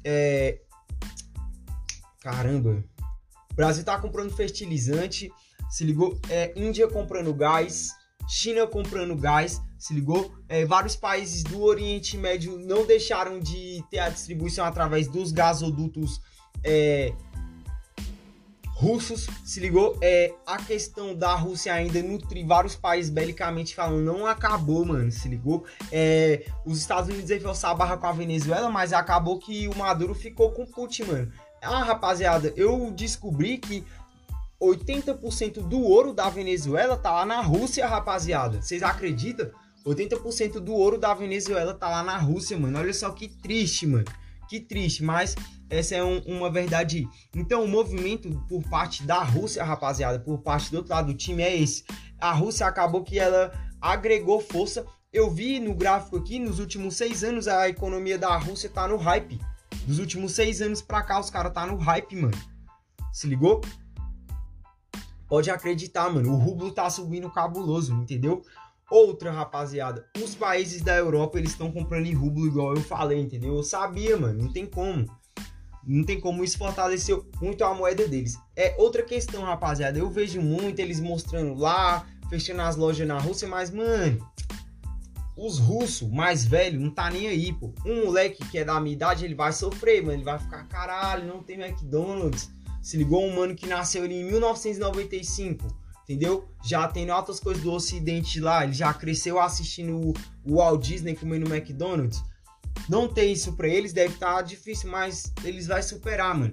É... 0.03 0.61
Caramba. 2.23 2.83
O 3.53 3.55
Brasil 3.55 3.85
tá 3.85 3.99
comprando 3.99 4.35
fertilizante. 4.35 5.31
Se 5.71 5.85
ligou? 5.85 6.19
É, 6.31 6.53
Índia 6.57 6.89
comprando 6.89 7.35
gás. 7.35 7.91
China 8.27 8.67
comprando 8.67 9.15
gás. 9.15 9.61
Se 9.79 9.93
ligou? 9.93 10.35
É, 10.49 10.65
vários 10.65 10.97
países 10.97 11.43
do 11.43 11.63
Oriente 11.63 12.17
Médio 12.17 12.59
não 12.59 12.87
deixaram 12.87 13.39
de 13.39 13.85
ter 13.91 13.99
a 13.99 14.09
distribuição 14.09 14.65
através 14.65 15.07
dos 15.07 15.31
gasodutos 15.31 16.21
é, 16.65 17.13
russos, 18.85 19.27
se 19.43 19.61
ligou? 19.61 19.97
É, 20.03 20.35
a 20.47 20.59
questão 20.59 21.15
da 21.15 21.35
Rússia 21.35 21.73
ainda 21.73 22.03
nutrir 22.03 22.47
vários 22.47 22.77
países 22.77 23.11
belicamente 23.11 23.75
falando, 23.75 24.05
não 24.05 24.27
acabou, 24.27 24.85
mano, 24.85 25.11
se 25.11 25.27
ligou? 25.27 25.65
É, 25.91 26.47
os 26.67 26.79
Estados 26.79 27.09
Unidos 27.09 27.31
aí 27.31 27.41
forçar 27.41 27.71
a 27.71 27.75
barra 27.75 27.97
com 27.97 28.07
a 28.07 28.13
Venezuela, 28.13 28.69
mas 28.69 28.93
acabou 28.93 29.39
que 29.39 29.67
o 29.69 29.75
Maduro 29.75 30.15
ficou 30.15 30.51
com 30.51 30.65
o 30.65 30.67
Putin, 30.67 31.05
mano. 31.05 31.33
Ah, 31.63 31.83
rapaziada, 31.83 32.53
eu 32.57 32.91
descobri 32.91 33.57
que 33.57 33.83
80% 34.61 35.67
do 35.67 35.81
ouro 35.81 36.13
da 36.13 36.29
Venezuela 36.29 36.95
tá 36.99 37.11
lá 37.11 37.25
na 37.25 37.41
Rússia, 37.41 37.87
rapaziada. 37.87 38.61
Vocês 38.61 38.83
acreditam? 38.83 39.51
80% 39.87 40.61
do 40.61 40.75
ouro 40.75 40.99
da 40.99 41.15
Venezuela 41.15 41.73
tá 41.73 41.89
lá 41.89 42.03
na 42.03 42.19
Rússia, 42.19 42.59
mano. 42.59 42.79
Olha 42.79 42.93
só 42.93 43.11
que 43.11 43.29
triste, 43.29 43.87
mano. 43.87 44.05
Que 44.49 44.61
triste, 44.61 45.03
mas 45.03 45.35
essa 45.71 45.95
é 45.95 46.05
um, 46.05 46.19
uma 46.21 46.51
verdade. 46.51 47.09
Então, 47.35 47.65
o 47.65 47.69
movimento 47.69 48.31
por 48.49 48.63
parte 48.69 49.03
da 49.05 49.23
Rússia, 49.23 49.65
rapaziada, 49.65 50.19
por 50.19 50.39
parte 50.39 50.71
do 50.71 50.79
outro 50.79 50.93
lado 50.93 51.13
do 51.13 51.15
time 51.15 51.43
é 51.43 51.57
esse. 51.57 51.85
A 52.21 52.33
Rússia 52.33 52.67
acabou 52.67 53.03
que 53.03 53.19
ela 53.19 53.53
agregou 53.81 54.41
força. 54.41 54.87
Eu 55.13 55.31
vi 55.31 55.61
no 55.61 55.75
gráfico 55.75 56.17
aqui, 56.17 56.39
nos 56.39 56.59
últimos 56.59 56.97
seis 56.97 57.25
anos, 57.25 57.49
a 57.49 57.69
economia 57.69 58.19
da 58.19 58.37
Rússia 58.37 58.69
tá 58.69 58.87
no 58.87 58.97
hype. 58.97 59.41
Dos 59.87 59.99
últimos 59.99 60.33
seis 60.33 60.61
anos 60.63 60.81
pra 60.81 61.03
cá, 61.03 61.21
os 61.21 61.31
caras 61.31 61.53
tá 61.53 61.67
no 61.67 61.77
hype, 61.77 62.17
mano. 62.17 62.39
Se 63.13 63.27
ligou? 63.27 63.61
Pode 65.29 65.51
acreditar, 65.51 66.11
mano. 66.11 66.33
O 66.33 66.37
rublo 66.37 66.71
tá 66.73 66.89
subindo 66.91 67.31
cabuloso, 67.31 67.93
entendeu? 67.95 68.43
Outra, 68.91 69.33
rapaziada, 69.33 70.07
os 70.23 70.35
países 70.35 70.83
da 70.83 70.95
Europa, 70.95 71.39
eles 71.39 71.53
estão 71.53 71.73
comprando 71.73 72.07
em 72.07 72.13
rublo, 72.13 72.47
igual 72.47 72.75
eu 72.75 72.83
falei, 72.83 73.19
entendeu? 73.19 73.57
Eu 73.57 73.63
sabia, 73.63 74.17
mano, 74.17 74.43
não 74.43 74.53
tem 74.53 74.67
como. 74.67 75.07
Não 75.87 76.05
tem 76.05 76.21
como 76.21 76.45
isso 76.45 76.59
fortalecer 76.59 77.19
muito 77.41 77.65
a 77.65 77.75
moeda 77.75 78.07
deles. 78.07 78.39
É 78.57 78.75
outra 78.79 79.03
questão, 79.03 79.43
rapaziada. 79.43 79.99
Eu 79.99 80.11
vejo 80.11 80.41
muito 80.41 80.81
eles 80.81 81.01
mostrando 81.01 81.55
lá, 81.55 82.07
fechando 82.29 82.63
as 82.63 82.77
lojas 82.77 83.07
na 83.07 83.19
Rússia, 83.19 83.49
mas, 83.49 83.71
mano, 83.71 84.19
os 85.37 85.59
russos 85.59 86.09
mais 86.11 86.45
velhos 86.45 86.83
não 86.83 86.91
tá 86.91 87.11
nem 87.11 87.27
aí, 87.27 87.53
pô. 87.53 87.73
Um 87.85 88.07
moleque 88.07 88.47
que 88.49 88.59
é 88.59 88.65
da 88.65 88.81
minha 88.81 88.95
idade, 88.95 89.25
ele 89.25 89.35
vai 89.35 89.53
sofrer, 89.53 90.03
mano. 90.03 90.15
Ele 90.15 90.25
vai 90.25 90.39
ficar, 90.39 90.65
caralho, 90.69 91.27
não 91.27 91.43
tem 91.43 91.61
McDonald's. 91.61 92.51
Se 92.83 92.97
ligou 92.97 93.25
um 93.25 93.35
mano 93.35 93.55
que 93.55 93.67
nasceu 93.67 94.05
ali 94.05 94.15
em 94.15 94.25
1995, 94.25 95.67
entendeu? 96.05 96.49
Já 96.63 96.87
tem 96.87 97.11
altas 97.11 97.41
coisas 97.41 97.63
do 97.63 97.73
ocidente 97.73 98.39
lá. 98.39 98.65
Ele 98.65 98.73
já 98.73 98.93
cresceu 98.95 99.41
assistindo 99.41 100.13
o, 100.45 100.55
Walt 100.55 100.83
Disney 100.83 101.17
comendo 101.17 101.53
McDonald's 101.53 102.23
não 102.89 103.09
ter 103.09 103.27
isso 103.27 103.53
para 103.55 103.69
eles 103.69 103.93
deve 103.93 104.15
estar 104.15 104.37
tá 104.37 104.43
difícil, 104.43 104.91
mas 104.91 105.33
eles 105.43 105.67
vão 105.67 105.83
superar, 105.83 106.35
mano. 106.35 106.53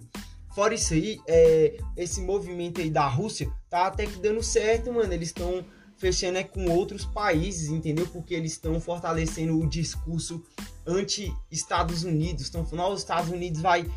Fora 0.54 0.74
isso 0.74 0.94
aí, 0.94 1.20
é, 1.28 1.78
esse 1.96 2.22
movimento 2.22 2.82
aí 2.82 2.90
da 2.90 3.08
Rússia 3.08 3.50
tá 3.70 3.88
até 3.88 4.06
que 4.06 4.20
dando 4.20 4.44
certo, 4.44 4.92
mano. 4.92 5.12
Eles 5.12 5.30
estão 5.30 5.66
fechando 5.98 6.38
é, 6.38 6.44
com 6.44 6.70
outros 6.70 7.06
países, 7.06 7.70
entendeu? 7.70 8.08
Porque 8.08 8.34
eles 8.34 8.54
estão 8.54 8.80
fortalecendo 8.80 9.58
o 9.58 9.68
discurso 9.68 10.44
anti-Estados 10.86 12.04
Unidos. 12.04 12.44
Estão 12.44 12.66
falando, 12.66 12.94
os 12.94 13.00
Estados 13.00 13.30
Unidos 13.30 13.62
vai 13.62 13.90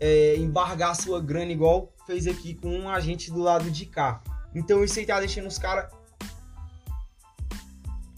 é, 0.00 0.36
embargar 0.36 0.94
sua 0.96 1.20
grana 1.20 1.52
igual 1.52 1.92
fez 2.06 2.26
aqui 2.26 2.54
com 2.54 2.68
um 2.68 2.88
agente 2.88 3.30
do 3.30 3.38
lado 3.38 3.70
de 3.70 3.86
cá. 3.86 4.20
Então 4.54 4.82
isso 4.82 4.98
aí 4.98 5.06
tá 5.06 5.18
deixando 5.20 5.46
os 5.46 5.58
caras 5.58 5.90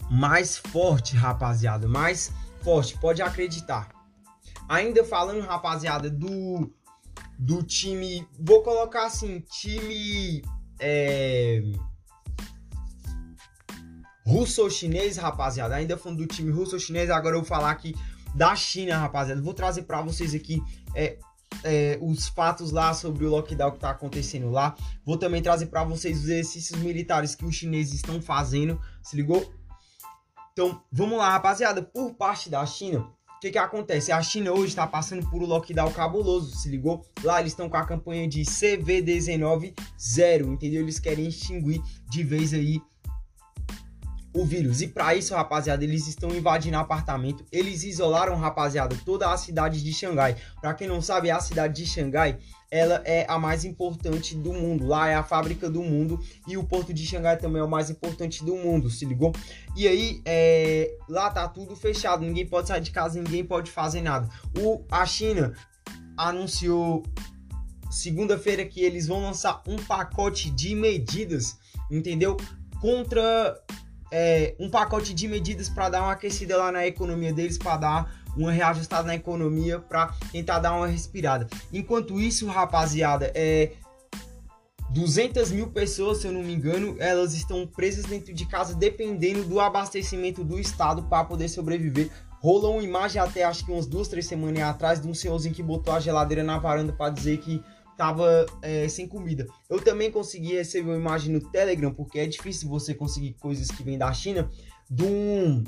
mais 0.09 0.57
forte, 0.57 1.15
rapaziada. 1.15 1.87
Mais 1.87 2.31
forte, 2.61 2.97
pode 2.97 3.21
acreditar. 3.21 3.89
Ainda 4.69 5.03
falando, 5.03 5.41
rapaziada, 5.41 6.09
do, 6.09 6.71
do 7.37 7.63
time. 7.63 8.27
Vou 8.39 8.61
colocar 8.61 9.05
assim: 9.05 9.39
time. 9.41 10.43
É, 10.79 11.61
russo-chinês, 14.25 15.17
rapaziada. 15.17 15.75
Ainda 15.75 15.97
falando 15.97 16.19
do 16.19 16.27
time 16.27 16.51
russo-chinês, 16.51 17.09
agora 17.09 17.35
eu 17.35 17.41
vou 17.41 17.47
falar 17.47 17.71
aqui 17.71 17.95
da 18.35 18.55
China, 18.55 18.97
rapaziada. 18.97 19.41
Vou 19.41 19.53
trazer 19.53 19.83
para 19.83 20.01
vocês 20.01 20.33
aqui 20.33 20.61
é, 20.95 21.17
é, 21.63 21.97
os 22.01 22.27
fatos 22.27 22.71
lá 22.71 22.93
sobre 22.93 23.25
o 23.25 23.29
lockdown 23.29 23.71
que 23.71 23.79
tá 23.79 23.89
acontecendo 23.91 24.49
lá. 24.49 24.75
Vou 25.05 25.17
também 25.17 25.41
trazer 25.41 25.67
para 25.67 25.83
vocês 25.83 26.19
os 26.19 26.23
exercícios 26.25 26.79
militares 26.79 27.35
que 27.35 27.45
os 27.45 27.55
chineses 27.55 27.95
estão 27.95 28.21
fazendo. 28.21 28.79
Se 29.01 29.15
ligou? 29.15 29.53
Então, 30.51 30.81
vamos 30.91 31.17
lá, 31.17 31.29
rapaziada. 31.31 31.81
Por 31.81 32.13
parte 32.13 32.49
da 32.49 32.65
China, 32.65 32.99
o 32.99 33.39
que, 33.41 33.51
que 33.51 33.57
acontece? 33.57 34.11
A 34.11 34.21
China 34.21 34.51
hoje 34.51 34.67
está 34.67 34.85
passando 34.85 35.27
por 35.29 35.41
um 35.41 35.45
lockdown 35.45 35.91
cabuloso, 35.91 36.55
se 36.55 36.69
ligou? 36.69 37.05
Lá 37.23 37.39
eles 37.39 37.53
estão 37.53 37.69
com 37.69 37.77
a 37.77 37.85
campanha 37.85 38.27
de 38.27 38.41
CV19 38.41 39.73
zero, 39.99 40.53
entendeu? 40.53 40.81
Eles 40.81 40.99
querem 40.99 41.27
extinguir 41.27 41.81
de 42.09 42.23
vez 42.23 42.53
aí 42.53 42.81
o 44.33 44.43
vírus. 44.45 44.81
E 44.81 44.87
para 44.87 45.15
isso, 45.15 45.35
rapaziada, 45.35 45.83
eles 45.83 46.07
estão 46.07 46.29
invadindo 46.29 46.77
apartamento. 46.77 47.45
Eles 47.51 47.83
isolaram, 47.83 48.35
rapaziada, 48.35 48.95
toda 49.05 49.31
a 49.31 49.37
cidade 49.37 49.83
de 49.83 49.93
Xangai. 49.93 50.35
Para 50.59 50.73
quem 50.73 50.87
não 50.87 51.01
sabe, 51.01 51.29
a 51.29 51.39
cidade 51.39 51.83
de 51.83 51.89
Xangai 51.89 52.39
ela 52.73 53.03
é 53.05 53.23
a 53.29 53.37
mais 53.37 53.63
importante 53.63 54.35
do 54.35 54.51
mundo. 54.51 54.87
Lá 54.87 55.07
é 55.07 55.13
a 55.13 55.21
fábrica 55.21 55.69
do 55.69 55.83
mundo 55.83 56.19
e 56.47 56.57
o 56.57 56.63
porto 56.63 56.91
de 56.91 57.05
Xangai 57.05 57.37
também 57.37 57.61
é 57.61 57.63
o 57.63 57.69
mais 57.69 57.91
importante 57.91 58.43
do 58.43 58.55
mundo, 58.55 58.89
se 58.89 59.05
ligou? 59.05 59.31
E 59.75 59.87
aí, 59.87 60.21
é, 60.25 60.97
lá 61.07 61.29
tá 61.29 61.47
tudo 61.47 61.75
fechado, 61.75 62.25
ninguém 62.25 62.47
pode 62.47 62.67
sair 62.67 62.81
de 62.81 62.89
casa, 62.89 63.21
ninguém 63.21 63.45
pode 63.45 63.69
fazer 63.69 64.01
nada. 64.01 64.27
O, 64.57 64.83
a 64.89 65.05
China 65.05 65.53
anunciou 66.17 67.03
segunda-feira 67.91 68.65
que 68.65 68.81
eles 68.81 69.05
vão 69.05 69.21
lançar 69.21 69.61
um 69.67 69.75
pacote 69.75 70.49
de 70.49 70.73
medidas, 70.73 71.59
entendeu? 71.91 72.35
Contra 72.81 73.55
é, 74.15 74.53
um 74.59 74.69
pacote 74.69 75.11
de 75.11 75.27
medidas 75.27 75.67
para 75.67 75.89
dar 75.89 76.03
uma 76.03 76.11
aquecida 76.11 76.55
lá 76.55 76.71
na 76.71 76.85
economia 76.85 77.33
deles, 77.33 77.57
para 77.57 77.77
dar 77.77 78.23
uma 78.37 78.51
reajustada 78.51 79.07
na 79.07 79.15
economia 79.15 79.79
para 79.79 80.13
tentar 80.31 80.59
dar 80.59 80.73
uma 80.73 80.85
respirada. 80.85 81.47
Enquanto 81.73 82.19
isso, 82.19 82.45
rapaziada, 82.45 83.31
é 83.33 83.71
200 84.91 85.51
mil 85.51 85.67
pessoas, 85.71 86.19
se 86.19 86.27
eu 86.27 86.31
não 86.31 86.43
me 86.43 86.53
engano, 86.53 86.95
elas 86.99 87.33
estão 87.33 87.65
presas 87.65 88.05
dentro 88.05 88.31
de 88.31 88.45
casa 88.45 88.75
dependendo 88.75 89.43
do 89.45 89.59
abastecimento 89.59 90.43
do 90.43 90.59
Estado 90.59 91.01
para 91.03 91.25
poder 91.25 91.49
sobreviver. 91.49 92.11
Rolou 92.39 92.73
uma 92.73 92.83
imagem 92.83 93.19
até 93.19 93.43
acho 93.43 93.65
que 93.65 93.71
umas 93.71 93.87
duas, 93.87 94.07
três 94.07 94.27
semanas 94.27 94.61
atrás 94.61 95.01
de 95.01 95.07
um 95.07 95.13
senhorzinho 95.13 95.55
que 95.55 95.63
botou 95.63 95.91
a 95.91 95.99
geladeira 95.99 96.43
na 96.43 96.59
varanda 96.59 96.93
para 96.93 97.11
dizer 97.11 97.37
que 97.37 97.63
tava 97.97 98.45
é, 98.61 98.87
sem 98.87 99.07
comida. 99.07 99.47
Eu 99.69 99.79
também 99.79 100.11
consegui 100.11 100.53
receber 100.53 100.89
uma 100.89 100.97
imagem 100.97 101.33
no 101.33 101.39
Telegram, 101.39 101.93
porque 101.93 102.19
é 102.19 102.25
difícil 102.25 102.67
você 102.69 102.93
conseguir 102.93 103.33
coisas 103.33 103.69
que 103.69 103.83
vêm 103.83 103.97
da 103.97 104.11
China, 104.13 104.49
de 104.89 105.03
um 105.03 105.63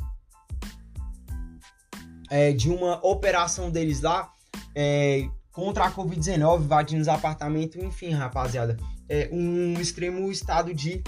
é, 2.29 2.51
de 2.51 2.69
uma 2.69 3.05
operação 3.05 3.69
deles 3.69 4.01
lá 4.01 4.31
é, 4.75 5.27
contra 5.51 5.85
a 5.85 5.91
Covid-19, 5.91 6.63
invadindo 6.63 7.01
os 7.01 7.07
apartamentos, 7.07 7.81
enfim, 7.81 8.11
rapaziada. 8.11 8.77
É 9.07 9.29
um 9.31 9.79
extremo 9.79 10.29
estado 10.31 10.73
de. 10.73 11.03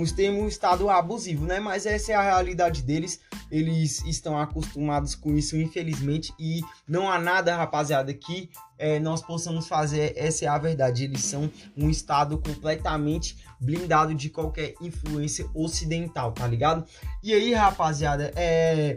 Um 0.00 0.04
extremo 0.04 0.48
estado 0.48 0.88
abusivo, 0.88 1.44
né? 1.44 1.60
Mas 1.60 1.84
essa 1.84 2.12
é 2.12 2.14
a 2.14 2.22
realidade 2.22 2.82
deles. 2.82 3.20
Eles 3.50 4.02
estão 4.06 4.38
acostumados 4.38 5.14
com 5.14 5.36
isso, 5.36 5.56
infelizmente, 5.56 6.32
e 6.38 6.62
não 6.88 7.10
há 7.10 7.18
nada, 7.18 7.54
rapaziada, 7.54 8.12
que 8.14 8.48
é, 8.78 8.98
nós 8.98 9.22
possamos 9.22 9.68
fazer. 9.68 10.14
Essa 10.16 10.46
é 10.46 10.48
a 10.48 10.56
verdade. 10.56 11.04
Eles 11.04 11.22
são 11.22 11.50
um 11.76 11.90
estado 11.90 12.38
completamente 12.38 13.36
blindado 13.60 14.14
de 14.14 14.30
qualquer 14.30 14.74
influência 14.80 15.46
ocidental, 15.54 16.32
tá 16.32 16.46
ligado? 16.46 16.84
E 17.22 17.34
aí, 17.34 17.52
rapaziada, 17.52 18.32
é, 18.34 18.94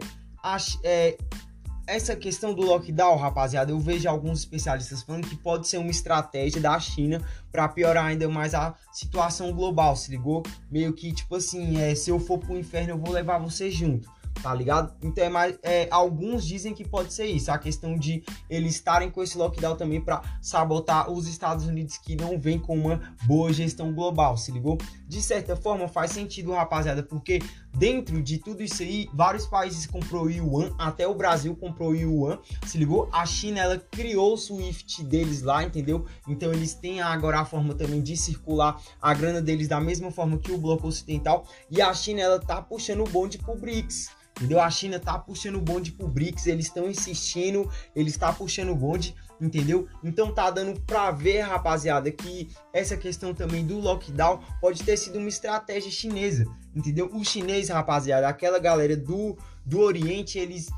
é 0.82 1.18
essa 1.86 2.16
questão 2.16 2.54
do 2.54 2.62
lockdown, 2.62 3.16
rapaziada, 3.16 3.70
eu 3.70 3.78
vejo 3.78 4.08
alguns 4.08 4.40
especialistas 4.40 5.02
falando 5.02 5.28
que 5.28 5.36
pode 5.36 5.68
ser 5.68 5.78
uma 5.78 5.90
estratégia 5.90 6.60
da 6.60 6.78
China 6.78 7.20
para 7.52 7.68
piorar 7.68 8.06
ainda 8.06 8.28
mais 8.28 8.54
a 8.54 8.74
situação 8.92 9.52
global, 9.52 9.94
se 9.96 10.10
ligou? 10.10 10.42
Meio 10.70 10.92
que 10.92 11.12
tipo 11.12 11.36
assim, 11.36 11.80
é, 11.80 11.94
se 11.94 12.10
eu 12.10 12.18
for 12.18 12.38
pro 12.38 12.58
inferno, 12.58 12.90
eu 12.90 12.98
vou 12.98 13.12
levar 13.12 13.38
você 13.38 13.70
junto 13.70 14.08
tá 14.42 14.52
ligado? 14.54 14.94
Então 15.02 15.24
é 15.24 15.28
mais. 15.28 15.58
É, 15.62 15.88
alguns 15.90 16.46
dizem 16.46 16.74
que 16.74 16.86
pode 16.86 17.12
ser 17.12 17.26
isso, 17.26 17.50
a 17.50 17.58
questão 17.58 17.96
de 17.96 18.22
eles 18.50 18.74
estarem 18.74 19.10
com 19.10 19.22
esse 19.22 19.38
lockdown 19.38 19.76
também 19.76 20.00
para 20.00 20.22
sabotar 20.42 21.10
os 21.10 21.26
Estados 21.26 21.66
Unidos 21.66 21.98
que 21.98 22.16
não 22.16 22.38
vem 22.38 22.58
com 22.58 22.76
uma 22.76 23.00
boa 23.24 23.52
gestão 23.52 23.92
global, 23.92 24.36
se 24.36 24.50
ligou? 24.52 24.76
De 25.14 25.22
certa 25.22 25.54
forma 25.54 25.86
faz 25.86 26.10
sentido, 26.10 26.50
rapaziada, 26.50 27.00
porque 27.00 27.38
dentro 27.72 28.20
de 28.20 28.36
tudo 28.36 28.64
isso 28.64 28.82
aí, 28.82 29.08
vários 29.14 29.46
países 29.46 29.86
comprou 29.86 30.28
yuan, 30.28 30.74
até 30.76 31.06
o 31.06 31.14
Brasil 31.14 31.54
comprou 31.54 31.94
yuan, 31.94 32.40
se 32.66 32.76
ligou? 32.76 33.08
A 33.12 33.24
China 33.24 33.60
ela 33.60 33.78
criou 33.78 34.34
o 34.34 34.36
Swift 34.36 35.04
deles 35.04 35.40
lá, 35.42 35.62
entendeu? 35.62 36.04
Então 36.26 36.52
eles 36.52 36.74
têm 36.74 37.00
agora 37.00 37.38
a 37.38 37.44
forma 37.44 37.74
também 37.74 38.02
de 38.02 38.16
circular 38.16 38.82
a 39.00 39.14
grana 39.14 39.40
deles 39.40 39.68
da 39.68 39.80
mesma 39.80 40.10
forma 40.10 40.36
que 40.36 40.50
o 40.50 40.58
bloco 40.58 40.88
ocidental 40.88 41.46
e 41.70 41.80
a 41.80 41.94
China 41.94 42.20
ela 42.20 42.40
tá 42.40 42.60
puxando 42.60 43.04
o 43.04 43.08
bonde 43.08 43.38
pro 43.38 43.54
BRICS. 43.54 44.10
Entendeu? 44.36 44.60
A 44.60 44.68
China 44.68 44.98
tá 44.98 45.16
puxando 45.16 45.58
o 45.58 45.60
bonde 45.60 45.92
pro 45.92 46.08
BRICS, 46.08 46.48
eles 46.48 46.66
estão 46.66 46.90
insistindo, 46.90 47.70
eles 47.94 48.16
tá 48.16 48.32
puxando 48.32 48.70
o 48.70 48.74
bonde, 48.74 49.14
entendeu? 49.40 49.88
Então 50.02 50.32
tá 50.32 50.50
dando 50.50 50.80
pra 50.80 51.10
ver, 51.10 51.40
rapaziada, 51.40 52.10
que 52.10 52.48
essa 52.72 52.96
questão 52.96 53.34
também 53.34 53.66
do 53.66 53.78
lockdown 53.78 54.40
pode 54.60 54.82
ter 54.82 54.96
sido 54.96 55.18
uma 55.18 55.28
estratégia 55.28 55.90
chinesa, 55.90 56.44
entendeu? 56.74 57.10
O 57.12 57.24
chinês, 57.24 57.68
rapaziada, 57.68 58.28
aquela 58.28 58.58
galera 58.58 58.96
do, 58.96 59.36
do 59.64 59.80
Oriente, 59.80 60.38
eles 60.38 60.68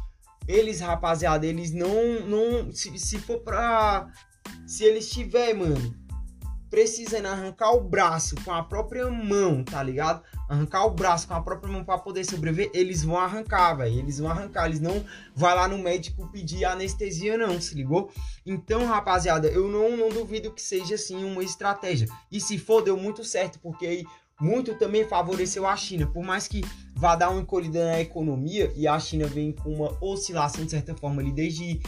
eles, 0.49 0.81
rapaziada, 0.81 1.45
eles 1.45 1.73
não 1.73 2.21
não 2.21 2.73
se, 2.73 2.97
se 2.99 3.19
for 3.19 3.41
pra 3.41 4.09
se 4.67 4.85
eles 4.85 5.11
tiver, 5.11 5.55
mano, 5.55 5.95
precisando 6.77 7.25
arrancar 7.25 7.73
o 7.73 7.81
braço 7.81 8.35
com 8.45 8.53
a 8.53 8.63
própria 8.63 9.11
mão, 9.11 9.65
tá 9.65 9.83
ligado? 9.83 10.23
Arrancar 10.47 10.85
o 10.85 10.91
braço 10.91 11.27
com 11.27 11.33
a 11.33 11.41
própria 11.41 11.73
mão 11.73 11.83
para 11.83 11.97
poder 11.97 12.23
sobreviver, 12.23 12.71
eles 12.75 13.03
vão 13.03 13.17
arrancar, 13.17 13.73
velho. 13.73 13.99
Eles 13.99 14.19
vão 14.19 14.31
arrancar, 14.31 14.67
eles 14.67 14.79
não 14.79 15.03
vai 15.35 15.55
lá 15.55 15.67
no 15.67 15.79
médico 15.79 16.29
pedir 16.31 16.67
anestesia 16.67 17.39
não, 17.39 17.59
se 17.59 17.75
ligou? 17.75 18.13
Então, 18.45 18.85
rapaziada, 18.85 19.49
eu 19.49 19.69
não, 19.69 19.97
não 19.97 20.11
duvido 20.11 20.53
que 20.53 20.61
seja 20.61 20.97
assim 20.97 21.25
uma 21.25 21.43
estratégia. 21.43 22.09
E 22.31 22.39
se 22.39 22.59
for, 22.59 22.83
deu 22.83 22.99
muito 22.99 23.25
certo, 23.25 23.59
porque 23.61 23.87
aí 23.87 24.05
muito 24.39 24.75
também 24.75 25.09
favoreceu 25.09 25.67
a 25.67 25.75
China, 25.75 26.07
por 26.07 26.23
mais 26.23 26.47
que 26.47 26.61
vá 26.95 27.17
dar 27.17 27.31
uma 27.31 27.41
encolhida 27.41 27.87
na 27.87 28.01
economia 28.03 28.71
e 28.77 28.87
a 28.87 29.01
China 29.01 29.27
vem 29.27 29.51
com 29.51 29.73
uma 29.73 29.97
oscilação 29.99 30.63
de 30.63 30.73
certa 30.73 30.95
forma 30.95 31.23
ali 31.23 31.33
desde 31.33 31.81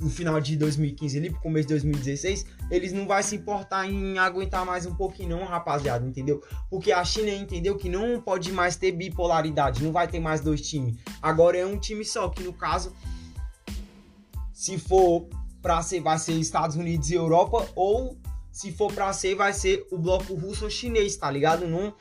no 0.00 0.10
final 0.10 0.40
de 0.40 0.56
2015 0.56 1.18
ali 1.18 1.30
pro 1.30 1.40
começo 1.40 1.68
de 1.68 1.74
2016, 1.74 2.46
eles 2.70 2.92
não 2.92 3.06
vai 3.06 3.22
se 3.22 3.36
importar 3.36 3.88
em 3.88 4.18
aguentar 4.18 4.64
mais 4.66 4.86
um 4.86 4.94
pouquinho 4.94 5.30
não, 5.30 5.44
rapaziada, 5.44 6.06
entendeu? 6.06 6.42
Porque 6.68 6.92
a 6.92 7.04
China 7.04 7.30
entendeu 7.30 7.76
que 7.76 7.88
não 7.88 8.20
pode 8.20 8.52
mais 8.52 8.76
ter 8.76 8.92
bipolaridade, 8.92 9.82
não 9.82 9.92
vai 9.92 10.08
ter 10.08 10.20
mais 10.20 10.40
dois 10.40 10.60
times. 10.60 10.96
Agora 11.22 11.56
é 11.56 11.66
um 11.66 11.78
time 11.78 12.04
só, 12.04 12.28
que 12.28 12.42
no 12.42 12.52
caso 12.52 12.92
se 14.52 14.78
for 14.78 15.28
para 15.62 15.82
ser 15.82 16.00
vai 16.00 16.18
ser 16.18 16.32
Estados 16.32 16.76
Unidos 16.76 17.10
e 17.10 17.14
Europa 17.14 17.68
ou 17.74 18.16
se 18.50 18.72
for 18.72 18.92
para 18.92 19.12
ser 19.12 19.34
vai 19.34 19.52
ser 19.52 19.86
o 19.90 19.98
bloco 19.98 20.34
russo 20.34 20.64
ou 20.64 20.70
chinês, 20.70 21.16
tá 21.16 21.30
ligado? 21.30 21.66
Não 21.66 21.94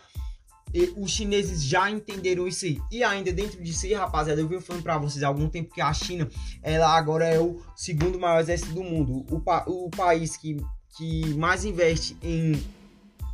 e 0.74 0.94
os 0.98 1.12
chineses 1.12 1.64
já 1.64 1.90
entenderam 1.90 2.48
isso 2.48 2.66
aí. 2.66 2.80
E 2.92 3.04
ainda 3.04 3.32
dentro 3.32 3.62
disso 3.62 3.86
aí, 3.86 3.94
rapaziada, 3.94 4.42
eu 4.42 4.48
venho 4.48 4.62
falando 4.62 4.84
para 4.84 4.98
vocês 4.98 5.24
há 5.24 5.28
algum 5.28 5.48
tempo 5.48 5.74
que 5.74 5.82
a 5.82 5.94
China, 5.94 6.28
ela 6.62 6.90
agora 6.96 7.26
é 7.26 7.40
o 7.40 7.62
segundo 7.76 8.20
maior 8.20 8.40
exército 8.40 8.74
do 8.74 8.84
mundo. 8.84 9.26
O, 9.30 9.40
pa 9.40 9.64
o 9.68 9.90
país 9.90 10.36
que, 10.36 10.58
que 10.98 11.34
mais 11.36 11.64
investe 11.64 12.18
em 12.22 12.62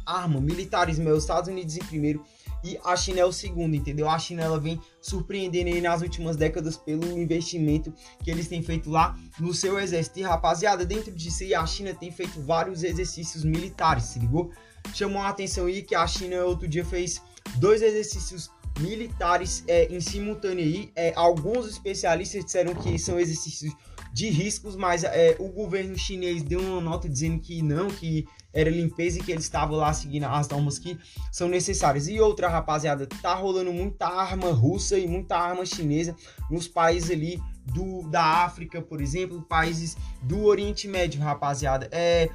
arma, 0.05 0.41
militarismo 0.41 1.07
é 1.07 1.13
os 1.13 1.23
Estados 1.23 1.49
Unidos 1.49 1.77
em 1.77 1.83
primeiro 1.85 2.25
e 2.63 2.77
a 2.83 2.95
China 2.95 3.21
é 3.21 3.25
o 3.25 3.31
segundo, 3.31 3.75
entendeu? 3.75 4.09
A 4.09 4.19
China 4.19 4.43
ela 4.43 4.59
vem 4.59 4.81
surpreendendo 5.01 5.69
aí 5.69 5.81
nas 5.81 6.01
últimas 6.01 6.35
décadas 6.35 6.75
pelo 6.75 7.17
investimento 7.17 7.93
que 8.23 8.29
eles 8.29 8.47
têm 8.47 8.61
feito 8.61 8.89
lá 8.89 9.17
no 9.39 9.53
seu 9.53 9.79
exército. 9.79 10.19
E 10.19 10.23
rapaziada, 10.23 10.85
dentro 10.85 11.11
disso 11.11 11.43
aí, 11.43 11.53
a 11.53 11.65
China 11.65 11.93
tem 11.93 12.11
feito 12.11 12.41
vários 12.41 12.83
exercícios 12.83 13.43
militares, 13.43 14.05
se 14.05 14.19
ligou? 14.19 14.51
Chamou 14.93 15.21
a 15.21 15.29
atenção 15.29 15.67
aí 15.67 15.81
que 15.83 15.95
a 15.95 16.05
China 16.05 16.43
outro 16.43 16.67
dia 16.67 16.83
fez 16.83 17.21
dois 17.57 17.81
exercícios 17.81 18.49
militares 18.79 19.63
é, 19.67 19.85
em 19.85 19.99
simultâneo 19.99 20.63
aí. 20.63 20.91
É, 20.95 21.13
alguns 21.15 21.67
especialistas 21.67 22.45
disseram 22.45 22.73
que 22.73 22.97
são 22.97 23.19
exercícios 23.19 23.73
de 24.11 24.29
riscos, 24.29 24.75
mas 24.75 25.03
é, 25.03 25.35
o 25.39 25.49
governo 25.49 25.97
chinês 25.97 26.41
deu 26.41 26.59
uma 26.59 26.81
nota 26.81 27.07
dizendo 27.07 27.39
que 27.39 27.61
não, 27.61 27.87
que 27.87 28.25
era 28.51 28.69
limpeza 28.69 29.19
e 29.19 29.23
que 29.23 29.31
eles 29.31 29.43
estavam 29.43 29.77
lá 29.77 29.93
seguindo 29.93 30.25
as 30.25 30.47
normas 30.49 30.79
que 30.79 30.97
são 31.31 31.47
necessárias. 31.47 32.07
E 32.07 32.19
outra, 32.19 32.49
rapaziada, 32.49 33.05
tá 33.21 33.33
rolando 33.35 33.71
muita 33.71 34.07
arma 34.07 34.51
russa 34.51 34.97
e 34.97 35.07
muita 35.07 35.37
arma 35.37 35.65
chinesa 35.65 36.15
nos 36.49 36.67
países 36.67 37.11
ali 37.11 37.39
do, 37.65 38.01
da 38.09 38.23
África, 38.43 38.81
por 38.81 38.99
exemplo, 38.99 39.41
países 39.43 39.95
do 40.23 40.43
Oriente 40.45 40.87
Médio, 40.87 41.21
rapaziada. 41.21 41.87
É, 41.91 42.29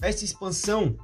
essa 0.00 0.24
expansão 0.24 0.96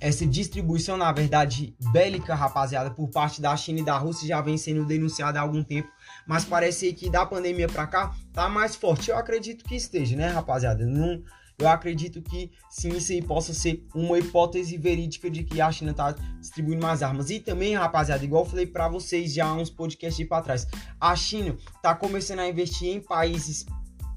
essa 0.00 0.26
distribuição, 0.26 0.96
na 0.96 1.12
verdade, 1.12 1.76
bélica, 1.92 2.34
rapaziada, 2.34 2.90
por 2.90 3.08
parte 3.08 3.40
da 3.40 3.54
China 3.56 3.80
e 3.80 3.84
da 3.84 3.98
Rússia 3.98 4.26
já 4.26 4.40
vem 4.40 4.56
sendo 4.56 4.84
denunciada 4.86 5.38
há 5.38 5.42
algum 5.42 5.62
tempo, 5.62 5.88
mas 6.26 6.44
parece 6.44 6.92
que 6.94 7.10
da 7.10 7.26
pandemia 7.26 7.68
para 7.68 7.86
cá 7.86 8.14
tá 8.32 8.48
mais 8.48 8.74
forte. 8.74 9.10
Eu 9.10 9.18
acredito 9.18 9.62
que 9.64 9.76
esteja, 9.76 10.16
né, 10.16 10.28
rapaziada? 10.28 10.86
Não, 10.86 11.22
eu 11.58 11.68
acredito 11.68 12.22
que 12.22 12.50
sim, 12.70 12.88
isso 12.96 13.12
aí 13.12 13.20
possa 13.20 13.52
ser 13.52 13.86
uma 13.94 14.18
hipótese 14.18 14.78
verídica 14.78 15.30
de 15.30 15.44
que 15.44 15.60
a 15.60 15.70
China 15.70 15.92
tá 15.92 16.12
distribuindo 16.40 16.82
mais 16.82 17.02
armas. 17.02 17.28
E 17.28 17.38
também, 17.38 17.76
rapaziada, 17.76 18.24
igual 18.24 18.44
eu 18.44 18.48
falei 18.48 18.66
para 18.66 18.88
vocês 18.88 19.34
já 19.34 19.52
uns 19.52 19.68
podcasts 19.68 20.26
para 20.26 20.42
trás, 20.42 20.66
a 20.98 21.14
China 21.14 21.54
tá 21.82 21.94
começando 21.94 22.38
a 22.38 22.48
investir 22.48 22.88
em 22.88 23.00
países 23.00 23.66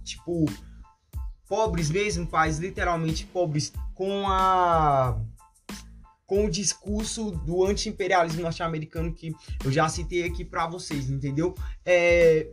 tipo 0.06 0.46
pobres 1.48 1.90
mesmo, 1.90 2.26
países 2.26 2.62
literalmente 2.62 3.26
pobres 3.26 3.74
com 3.94 4.26
a 4.28 5.20
com 6.34 6.46
o 6.46 6.50
discurso 6.50 7.30
do 7.30 7.64
anti-imperialismo 7.64 8.42
norte-americano 8.42 9.14
que 9.14 9.36
eu 9.64 9.72
já 9.72 9.88
citei 9.88 10.24
aqui 10.24 10.44
para 10.44 10.66
vocês, 10.66 11.08
entendeu? 11.08 11.54
É... 11.86 12.48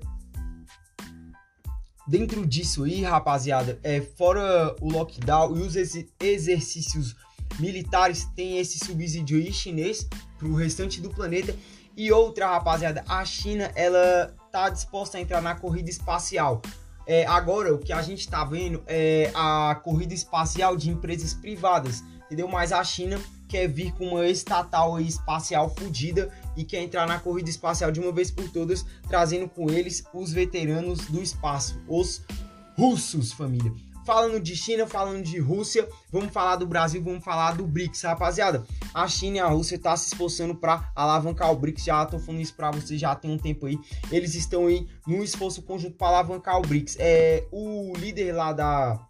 Dentro 2.07 2.47
disso 2.47 2.85
aí, 2.85 3.03
rapaziada, 3.03 3.81
é, 3.83 4.03
fora 4.03 4.77
o 4.83 4.93
lockdown 4.93 5.57
e 5.57 5.63
os 5.63 5.77
exercícios 6.21 7.17
militares, 7.59 8.27
tem 8.37 8.59
esse 8.59 8.79
subsídio 8.85 9.39
aí 9.39 9.51
chinês 9.51 10.07
para 10.37 10.49
o 10.49 10.55
restante 10.55 11.01
do 11.01 11.09
planeta. 11.09 11.57
E 11.97 12.13
outra, 12.13 12.51
rapaziada, 12.51 13.03
a 13.09 13.25
China, 13.25 13.73
ela 13.75 14.37
tá 14.53 14.69
disposta 14.69 15.17
a 15.17 15.23
entrar 15.23 15.41
na 15.41 15.55
corrida 15.55 15.89
espacial. 15.89 16.61
É, 17.07 17.25
agora, 17.27 17.75
o 17.75 17.79
que 17.79 17.95
a 17.95 18.03
gente 18.03 18.21
está 18.21 18.45
vendo 18.45 18.83
é 18.87 19.31
a 19.35 19.75
corrida 19.83 20.13
espacial 20.13 20.77
de 20.77 20.91
empresas 20.91 21.33
privadas, 21.33 22.05
entendeu? 22.27 22.47
Mas 22.47 22.73
a 22.73 22.85
China 22.85 23.19
quer 23.51 23.67
vir 23.67 23.93
com 23.93 24.07
uma 24.07 24.27
estatal 24.29 25.01
espacial 25.01 25.75
fodida 25.75 26.33
e 26.57 26.65
quer 26.65 26.83
entrar 26.83 27.07
na 27.07 27.19
corrida 27.19 27.51
espacial 27.51 27.91
de 27.91 27.99
uma 27.99 28.13
vez 28.13 28.31
por 28.31 28.49
todas, 28.49 28.87
trazendo 29.09 29.49
com 29.49 29.69
eles 29.69 30.05
os 30.15 30.33
veteranos 30.33 31.01
do 31.07 31.21
espaço, 31.21 31.83
os 31.89 32.23
russos, 32.79 33.33
família. 33.33 33.73
Falando 34.07 34.41
de 34.41 34.57
China, 34.57 34.87
falando 34.87 35.23
de 35.23 35.39
Rússia, 35.39 35.87
vamos 36.11 36.33
falar 36.33 36.57
do 36.57 36.67
Brasil, 36.67 37.03
vamos 37.03 37.23
falar 37.23 37.57
do 37.57 37.67
BRICS, 37.67 38.03
rapaziada. 38.03 38.65
A 38.95 39.07
China 39.07 39.37
e 39.37 39.41
a 39.41 39.47
Rússia 39.47 39.75
estão 39.75 39.93
tá 39.93 39.97
se 39.97 40.07
esforçando 40.07 40.55
para 40.55 40.91
alavancar 40.97 41.51
o 41.53 41.57
BRICS, 41.57 41.85
já 41.85 42.07
tô 42.07 42.19
falando 42.19 42.41
isso 42.41 42.55
para 42.55 42.71
vocês 42.71 43.01
já 43.01 43.15
tem 43.15 43.31
um 43.31 43.39
tempo 43.39 43.67
aí. 43.67 43.79
Eles 44.11 44.35
estão 44.35 44.67
aí 44.67 44.87
num 45.07 45.23
esforço 45.23 45.63
conjunto 45.63 45.97
para 45.97 46.09
alavancar 46.09 46.57
o 46.59 46.63
BRICS. 46.63 46.97
É, 46.99 47.47
o 47.53 47.93
líder 47.97 48.33
lá 48.33 48.53
da 48.53 49.07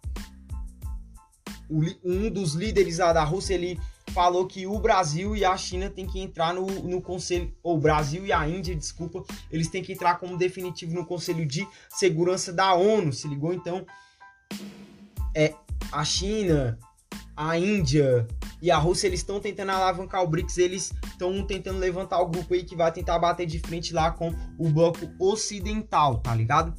um 2.03 2.29
dos 2.29 2.53
líderes 2.53 2.97
lá 2.97 3.13
da 3.13 3.23
Rússia, 3.23 3.53
ele 3.53 3.79
falou 4.13 4.45
que 4.45 4.67
o 4.67 4.77
Brasil 4.79 5.35
e 5.35 5.43
a 5.43 5.55
China 5.57 5.89
têm 5.89 6.05
que 6.05 6.19
entrar 6.19 6.53
no, 6.53 6.65
no 6.65 7.01
conselho, 7.01 7.53
ou 7.63 7.79
Brasil 7.79 8.25
e 8.25 8.31
a 8.31 8.47
Índia, 8.47 8.75
desculpa, 8.75 9.23
eles 9.49 9.69
têm 9.69 9.81
que 9.81 9.93
entrar 9.93 10.15
como 10.15 10.37
definitivo 10.37 10.93
no 10.93 11.05
Conselho 11.05 11.45
de 11.45 11.67
Segurança 11.89 12.51
da 12.51 12.73
ONU, 12.73 13.13
se 13.13 13.27
ligou? 13.27 13.53
Então, 13.53 13.85
é 15.35 15.53
a 15.91 16.03
China, 16.03 16.77
a 17.35 17.57
Índia 17.57 18.27
e 18.61 18.69
a 18.69 18.77
Rússia, 18.77 19.07
eles 19.07 19.21
estão 19.21 19.39
tentando 19.39 19.71
alavancar 19.71 20.23
o 20.23 20.27
BRICS, 20.27 20.57
eles 20.57 20.93
estão 21.05 21.45
tentando 21.45 21.79
levantar 21.79 22.19
o 22.21 22.27
grupo 22.27 22.53
aí 22.53 22.63
que 22.63 22.75
vai 22.75 22.91
tentar 22.91 23.17
bater 23.17 23.45
de 23.45 23.59
frente 23.59 23.93
lá 23.93 24.11
com 24.11 24.33
o 24.57 24.69
bloco 24.69 25.09
ocidental, 25.19 26.19
tá 26.19 26.35
ligado? 26.35 26.73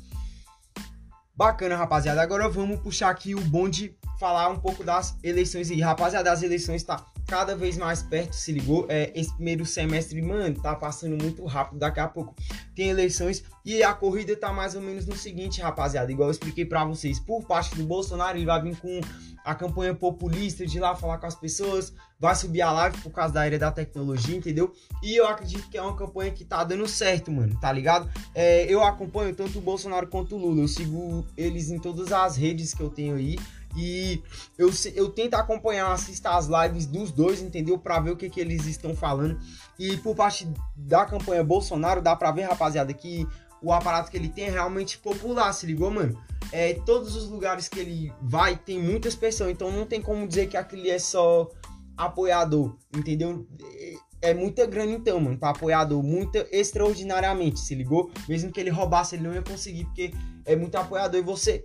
Bacana, 1.35 1.77
rapaziada. 1.77 2.23
Agora 2.23 2.49
vamos 2.49 2.79
puxar 2.81 3.09
aqui 3.09 3.35
o 3.35 3.41
bonde, 3.41 3.97
falar 4.21 4.49
um 4.51 4.61
pouco 4.61 4.85
das 4.85 5.17
eleições 5.23 5.71
aí. 5.71 5.81
Rapaziada, 5.81 6.31
as 6.31 6.43
eleições 6.43 6.85
tá 6.85 7.05
cada 7.33 7.57
vez 7.57 7.79
mais 7.79 8.03
perto, 8.03 8.35
se 8.35 8.53
ligou? 8.53 8.85
É, 8.91 9.11
esse 9.19 9.33
primeiro 9.33 9.65
semestre, 9.65 10.21
mano, 10.21 10.61
tá 10.61 10.75
passando 10.75 11.17
muito 11.17 11.43
rápido. 11.47 11.79
Daqui 11.79 11.99
a 11.99 12.07
pouco 12.07 12.35
tem 12.77 12.91
eleições 12.91 13.43
e 13.65 13.83
a 13.83 13.95
corrida 13.95 14.37
tá 14.37 14.53
mais 14.53 14.75
ou 14.75 14.83
menos 14.83 15.07
no 15.07 15.17
seguinte, 15.17 15.59
rapaziada. 15.59 16.13
Igual 16.13 16.29
eu 16.29 16.33
expliquei 16.33 16.67
para 16.67 16.85
vocês, 16.85 17.19
por 17.19 17.43
parte 17.47 17.75
do 17.75 17.85
Bolsonaro, 17.85 18.37
ele 18.37 18.45
vai 18.45 18.61
vir 18.61 18.77
com 18.77 19.01
a 19.43 19.55
campanha 19.55 19.95
populista 19.95 20.67
de 20.67 20.77
ir 20.77 20.81
lá 20.81 20.95
falar 20.95 21.17
com 21.17 21.27
as 21.27 21.35
pessoas, 21.35 21.95
vai 22.21 22.35
subir 22.35 22.61
a 22.61 22.71
live 22.71 22.99
por 22.99 23.11
causa 23.11 23.33
da 23.33 23.41
área 23.41 23.59
da 23.59 23.73
tecnologia, 23.73 24.37
entendeu? 24.37 24.71
E 25.03 25.17
eu 25.17 25.27
acredito 25.27 25.71
que 25.71 25.79
é 25.79 25.83
uma 25.83 25.97
campanha 25.97 26.31
que 26.31 26.45
tá 26.45 26.63
dando 26.63 26.87
certo, 26.87 27.33
mano, 27.33 27.59
tá 27.59 27.73
ligado? 27.73 28.11
É, 28.35 28.71
eu 28.73 28.85
acompanho 28.85 29.35
tanto 29.35 29.59
o 29.59 29.63
Bolsonaro 29.63 30.07
quanto 30.07 30.37
o 30.37 30.39
Lula, 30.39 30.61
eu 30.61 30.69
sigo 30.69 31.27
eles 31.35 31.71
em 31.71 31.79
todas 31.79 32.13
as 32.13 32.37
redes 32.37 32.75
que 32.75 32.83
eu 32.83 32.91
tenho 32.91 33.17
aí. 33.17 33.39
E 33.77 34.23
eu, 34.59 34.71
eu 34.95 35.09
tento 35.11 35.35
acompanhar, 35.35 35.91
assistir 35.93 36.27
as 36.27 36.47
lives 36.47 36.87
dos 36.87 37.11
dois, 37.11 37.41
entendeu? 37.41 37.79
Pra 37.79 38.01
ver 38.01 38.11
o 38.11 38.17
que, 38.17 38.29
que 38.29 38.41
eles 38.41 38.67
estão 38.67 38.95
falando. 38.95 39.39
E 39.79 39.97
por 39.99 40.15
parte 40.15 40.47
da 40.77 41.05
campanha 41.05 41.43
Bolsonaro, 41.43 42.03
dá 42.03 42.15
pra 42.15 42.31
ver, 42.31 42.43
rapaziada, 42.43 42.93
que 42.93 43.27
o 43.63 43.73
aparato 43.73 44.11
que 44.11 44.17
ele 44.17 44.29
tem 44.29 44.45
é 44.45 44.51
realmente 44.51 44.99
popular, 44.99 45.53
se 45.53 45.67
ligou, 45.67 45.91
mano? 45.91 46.19
É, 46.51 46.75
todos 46.75 47.15
os 47.15 47.29
lugares 47.29 47.69
que 47.69 47.79
ele 47.79 48.13
vai 48.21 48.57
tem 48.57 48.79
muitas 48.79 49.15
pessoas, 49.15 49.51
então 49.51 49.71
não 49.71 49.87
tem 49.87 50.03
como 50.03 50.27
dizer 50.27 50.49
que 50.49 50.57
aquele 50.57 50.91
é 50.91 50.99
só 50.99 51.49
apoiador, 51.97 52.77
entendeu? 52.95 53.47
É, 53.63 54.31
é 54.31 54.35
muita 54.35 54.67
grana 54.67 54.93
então, 54.93 55.21
mano, 55.21 55.39
pra 55.39 55.51
apoiador, 55.51 56.03
muita 56.03 56.47
extraordinariamente, 56.51 57.61
se 57.61 57.75
ligou? 57.75 58.11
Mesmo 58.29 58.53
que 58.53 58.61
ele 58.61 58.71
roubasse, 58.71 59.15
ele 59.17 59.25
não 59.25 59.35
ia 59.35 59.43
conseguir, 59.43 59.85
porque 59.85 60.13
é 60.45 60.57
muito 60.57 60.77
apoiador 60.77 61.19
e 61.19 61.23
você 61.23 61.65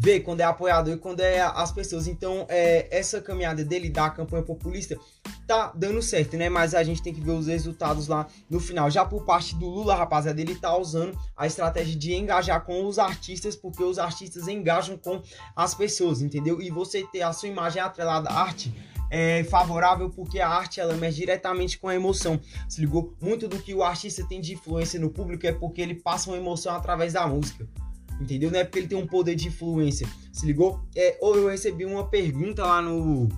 vê 0.00 0.20
quando 0.20 0.40
é 0.40 0.44
apoiador 0.44 0.94
e 0.94 0.96
quando 0.96 1.20
é 1.20 1.40
as 1.40 1.72
pessoas. 1.72 2.06
Então, 2.06 2.46
é, 2.48 2.86
essa 2.96 3.20
caminhada 3.20 3.64
dele 3.64 3.90
da 3.90 4.08
campanha 4.08 4.44
populista 4.44 4.96
tá 5.44 5.72
dando 5.74 6.00
certo, 6.00 6.36
né? 6.36 6.48
Mas 6.48 6.72
a 6.72 6.84
gente 6.84 7.02
tem 7.02 7.12
que 7.12 7.20
ver 7.20 7.32
os 7.32 7.48
resultados 7.48 8.06
lá 8.06 8.28
no 8.48 8.60
final. 8.60 8.88
Já 8.88 9.04
por 9.04 9.24
parte 9.24 9.56
do 9.56 9.66
Lula, 9.66 9.96
rapaziada, 9.96 10.40
ele 10.40 10.54
tá 10.54 10.76
usando 10.76 11.18
a 11.36 11.48
estratégia 11.48 11.96
de 11.96 12.14
engajar 12.14 12.64
com 12.64 12.86
os 12.86 12.96
artistas, 12.96 13.56
porque 13.56 13.82
os 13.82 13.98
artistas 13.98 14.46
engajam 14.46 14.96
com 14.96 15.20
as 15.56 15.74
pessoas, 15.74 16.22
entendeu? 16.22 16.62
E 16.62 16.70
você 16.70 17.04
ter 17.10 17.22
a 17.22 17.32
sua 17.32 17.48
imagem 17.48 17.82
atrelada 17.82 18.28
à 18.28 18.40
arte 18.40 18.72
é 19.10 19.42
favorável 19.44 20.10
porque 20.10 20.38
a 20.38 20.48
arte 20.48 20.80
ela 20.80 20.94
mexe 20.94 21.16
diretamente 21.16 21.76
com 21.78 21.88
a 21.88 21.94
emoção. 21.94 22.38
Se 22.68 22.80
ligou? 22.80 23.16
Muito 23.20 23.48
do 23.48 23.58
que 23.58 23.74
o 23.74 23.82
artista 23.82 24.24
tem 24.28 24.40
de 24.40 24.54
influência 24.54 25.00
no 25.00 25.10
público 25.10 25.44
é 25.46 25.52
porque 25.52 25.80
ele 25.80 25.96
passa 25.96 26.30
uma 26.30 26.36
emoção 26.36 26.72
através 26.76 27.14
da 27.14 27.26
música. 27.26 27.66
Entendeu? 28.20 28.50
Não 28.50 28.58
é 28.58 28.64
porque 28.64 28.80
ele 28.80 28.88
tem 28.88 28.98
um 28.98 29.06
poder 29.06 29.34
de 29.34 29.48
influência. 29.48 30.08
Se 30.32 30.44
ligou? 30.44 30.80
É, 30.96 31.16
ou 31.20 31.36
eu 31.36 31.48
recebi 31.48 31.84
uma 31.84 32.08
pergunta 32.08 32.64
lá 32.64 32.82
no, 32.82 33.28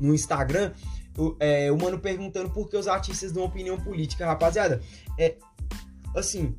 no 0.00 0.14
Instagram. 0.14 0.72
O, 1.16 1.36
é, 1.40 1.70
o 1.70 1.76
mano 1.76 1.98
perguntando 1.98 2.50
por 2.50 2.68
que 2.68 2.76
os 2.76 2.88
artistas 2.88 3.32
dão 3.32 3.44
opinião 3.44 3.78
política, 3.78 4.26
rapaziada. 4.26 4.80
É 5.18 5.36
assim, 6.16 6.54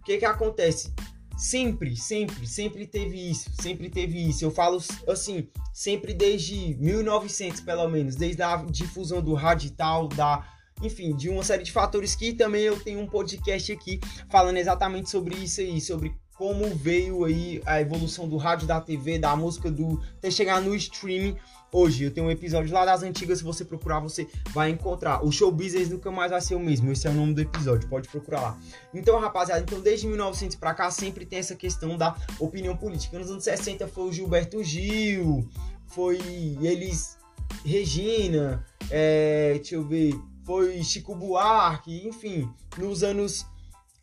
o 0.00 0.04
que 0.04 0.18
que 0.18 0.24
acontece? 0.24 0.92
Sempre, 1.36 1.94
sempre, 1.94 2.46
sempre 2.48 2.86
teve 2.86 3.30
isso, 3.30 3.50
sempre 3.60 3.88
teve 3.88 4.28
isso. 4.28 4.44
Eu 4.44 4.50
falo 4.50 4.82
assim, 5.06 5.48
sempre 5.72 6.12
desde 6.12 6.74
1900, 6.80 7.60
pelo 7.60 7.88
menos, 7.88 8.16
desde 8.16 8.42
a 8.42 8.56
difusão 8.56 9.22
do 9.22 9.34
rádio 9.34 9.70
tal, 9.70 10.08
da 10.08 10.44
enfim, 10.82 11.14
de 11.14 11.28
uma 11.28 11.42
série 11.42 11.62
de 11.62 11.72
fatores 11.72 12.14
que 12.14 12.32
também 12.32 12.62
eu 12.62 12.78
tenho 12.78 13.00
um 13.00 13.06
podcast 13.06 13.72
aqui 13.72 14.00
falando 14.28 14.56
exatamente 14.56 15.10
sobre 15.10 15.34
isso 15.36 15.60
aí, 15.60 15.80
sobre 15.80 16.14
como 16.36 16.72
veio 16.72 17.24
aí 17.24 17.60
a 17.66 17.80
evolução 17.80 18.28
do 18.28 18.36
rádio, 18.36 18.66
da 18.66 18.80
TV, 18.80 19.18
da 19.18 19.34
música, 19.34 19.70
do 19.70 20.00
até 20.18 20.30
chegar 20.30 20.60
no 20.60 20.74
streaming 20.76 21.36
hoje. 21.72 22.04
Eu 22.04 22.12
tenho 22.12 22.28
um 22.28 22.30
episódio 22.30 22.72
lá 22.72 22.84
das 22.84 23.02
antigas, 23.02 23.38
se 23.38 23.44
você 23.44 23.64
procurar, 23.64 23.98
você 23.98 24.28
vai 24.50 24.70
encontrar. 24.70 25.24
O 25.24 25.32
show 25.32 25.50
business 25.50 25.88
nunca 25.88 26.12
mais 26.12 26.30
vai 26.30 26.40
ser 26.40 26.54
o 26.54 26.60
mesmo, 26.60 26.92
esse 26.92 27.08
é 27.08 27.10
o 27.10 27.14
nome 27.14 27.34
do 27.34 27.40
episódio, 27.40 27.88
pode 27.88 28.08
procurar 28.08 28.40
lá. 28.40 28.58
Então, 28.94 29.18
rapaziada, 29.18 29.62
então 29.62 29.80
desde 29.80 30.06
1900 30.06 30.56
pra 30.56 30.72
cá 30.74 30.88
sempre 30.92 31.26
tem 31.26 31.40
essa 31.40 31.56
questão 31.56 31.96
da 31.96 32.16
opinião 32.38 32.76
política. 32.76 33.18
Nos 33.18 33.30
anos 33.32 33.42
60 33.42 33.88
foi 33.88 34.04
o 34.04 34.12
Gilberto 34.12 34.62
Gil, 34.62 35.48
foi 35.88 36.18
eles 36.62 37.18
Regina, 37.64 38.64
é, 38.90 39.54
deixa 39.54 39.74
eu 39.74 39.84
ver, 39.84 40.14
foi 40.48 40.82
Chico 40.82 41.14
Buarque, 41.14 42.08
enfim, 42.08 42.50
nos 42.78 43.02
anos 43.02 43.44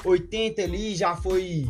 80 0.04 0.62
ali 0.62 0.96
já 0.96 1.16
foi 1.16 1.66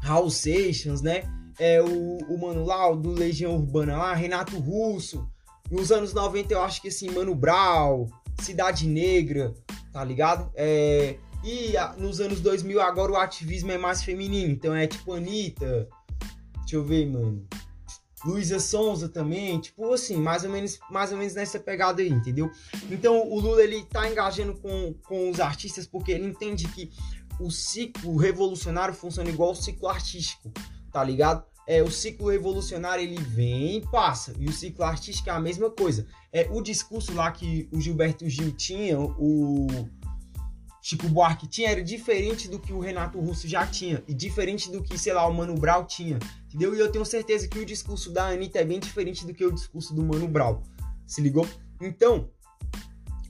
Raul 0.00 0.30
Seixas, 0.30 1.02
né? 1.02 1.24
É, 1.58 1.82
o, 1.82 2.18
o 2.18 2.40
Mano 2.40 2.64
Lau 2.64 2.94
do 2.94 3.10
Legião 3.10 3.56
Urbana 3.56 3.96
lá, 3.96 4.14
Renato 4.14 4.56
Russo. 4.60 5.28
Nos 5.68 5.90
anos 5.90 6.14
90 6.14 6.54
eu 6.54 6.62
acho 6.62 6.80
que 6.80 6.86
assim, 6.86 7.10
Mano 7.10 7.34
Brau, 7.34 8.06
Cidade 8.40 8.86
Negra, 8.86 9.52
tá 9.92 10.04
ligado? 10.04 10.48
É, 10.54 11.16
e 11.42 11.76
a, 11.76 11.92
nos 11.94 12.20
anos 12.20 12.40
2000 12.40 12.80
agora 12.80 13.10
o 13.10 13.16
ativismo 13.16 13.72
é 13.72 13.76
mais 13.76 14.04
feminino, 14.04 14.52
então 14.52 14.72
é 14.72 14.86
tipo 14.86 15.14
Anitta, 15.14 15.88
deixa 16.60 16.76
eu 16.76 16.84
ver, 16.84 17.06
mano. 17.10 17.44
Luísa 18.24 18.60
Sonza 18.60 19.08
também, 19.08 19.58
tipo 19.60 19.92
assim, 19.92 20.16
mais 20.16 20.44
ou 20.44 20.50
menos, 20.50 20.78
mais 20.90 21.10
ou 21.12 21.18
menos 21.18 21.34
nessa 21.34 21.58
pegada 21.58 22.02
aí, 22.02 22.08
entendeu? 22.08 22.50
Então 22.90 23.26
o 23.28 23.40
Lula 23.40 23.62
ele 23.62 23.84
tá 23.84 24.08
engajando 24.10 24.54
com, 24.54 24.94
com 25.04 25.30
os 25.30 25.40
artistas 25.40 25.86
porque 25.86 26.12
ele 26.12 26.26
entende 26.26 26.68
que 26.68 26.90
o 27.40 27.50
ciclo 27.50 28.16
revolucionário 28.16 28.94
funciona 28.94 29.30
igual 29.30 29.52
o 29.52 29.56
ciclo 29.56 29.88
artístico, 29.88 30.52
tá 30.92 31.02
ligado? 31.02 31.44
É, 31.66 31.82
o 31.82 31.90
ciclo 31.90 32.28
revolucionário 32.28 33.04
ele 33.04 33.20
vem 33.22 33.76
e 33.76 33.80
passa, 33.80 34.34
e 34.38 34.46
o 34.46 34.52
ciclo 34.52 34.84
artístico 34.84 35.30
é 35.30 35.32
a 35.32 35.40
mesma 35.40 35.70
coisa. 35.70 36.06
É 36.32 36.48
o 36.50 36.60
discurso 36.60 37.14
lá 37.14 37.30
que 37.30 37.68
o 37.72 37.80
Gilberto 37.80 38.28
Gil 38.28 38.52
tinha, 38.52 38.98
o 38.98 39.66
Chico 40.82 41.08
Buarque 41.08 41.46
tinha 41.46 41.70
era 41.70 41.82
diferente 41.82 42.48
do 42.48 42.58
que 42.58 42.72
o 42.72 42.80
Renato 42.80 43.20
Russo 43.20 43.46
já 43.46 43.66
tinha 43.66 44.02
e 44.08 44.14
diferente 44.14 44.70
do 44.70 44.82
que, 44.82 44.98
sei 44.98 45.12
lá, 45.12 45.26
o 45.26 45.32
Mano 45.32 45.54
Brown 45.54 45.84
tinha, 45.84 46.18
entendeu? 46.46 46.74
E 46.74 46.78
eu 46.78 46.90
tenho 46.90 47.04
certeza 47.04 47.48
que 47.48 47.58
o 47.58 47.66
discurso 47.66 48.10
da 48.10 48.28
Anitta 48.28 48.58
é 48.58 48.64
bem 48.64 48.80
diferente 48.80 49.26
do 49.26 49.34
que 49.34 49.44
o 49.44 49.52
discurso 49.52 49.94
do 49.94 50.02
Mano 50.02 50.26
Brown, 50.26 50.62
se 51.06 51.20
ligou? 51.20 51.46
Então, 51.80 52.30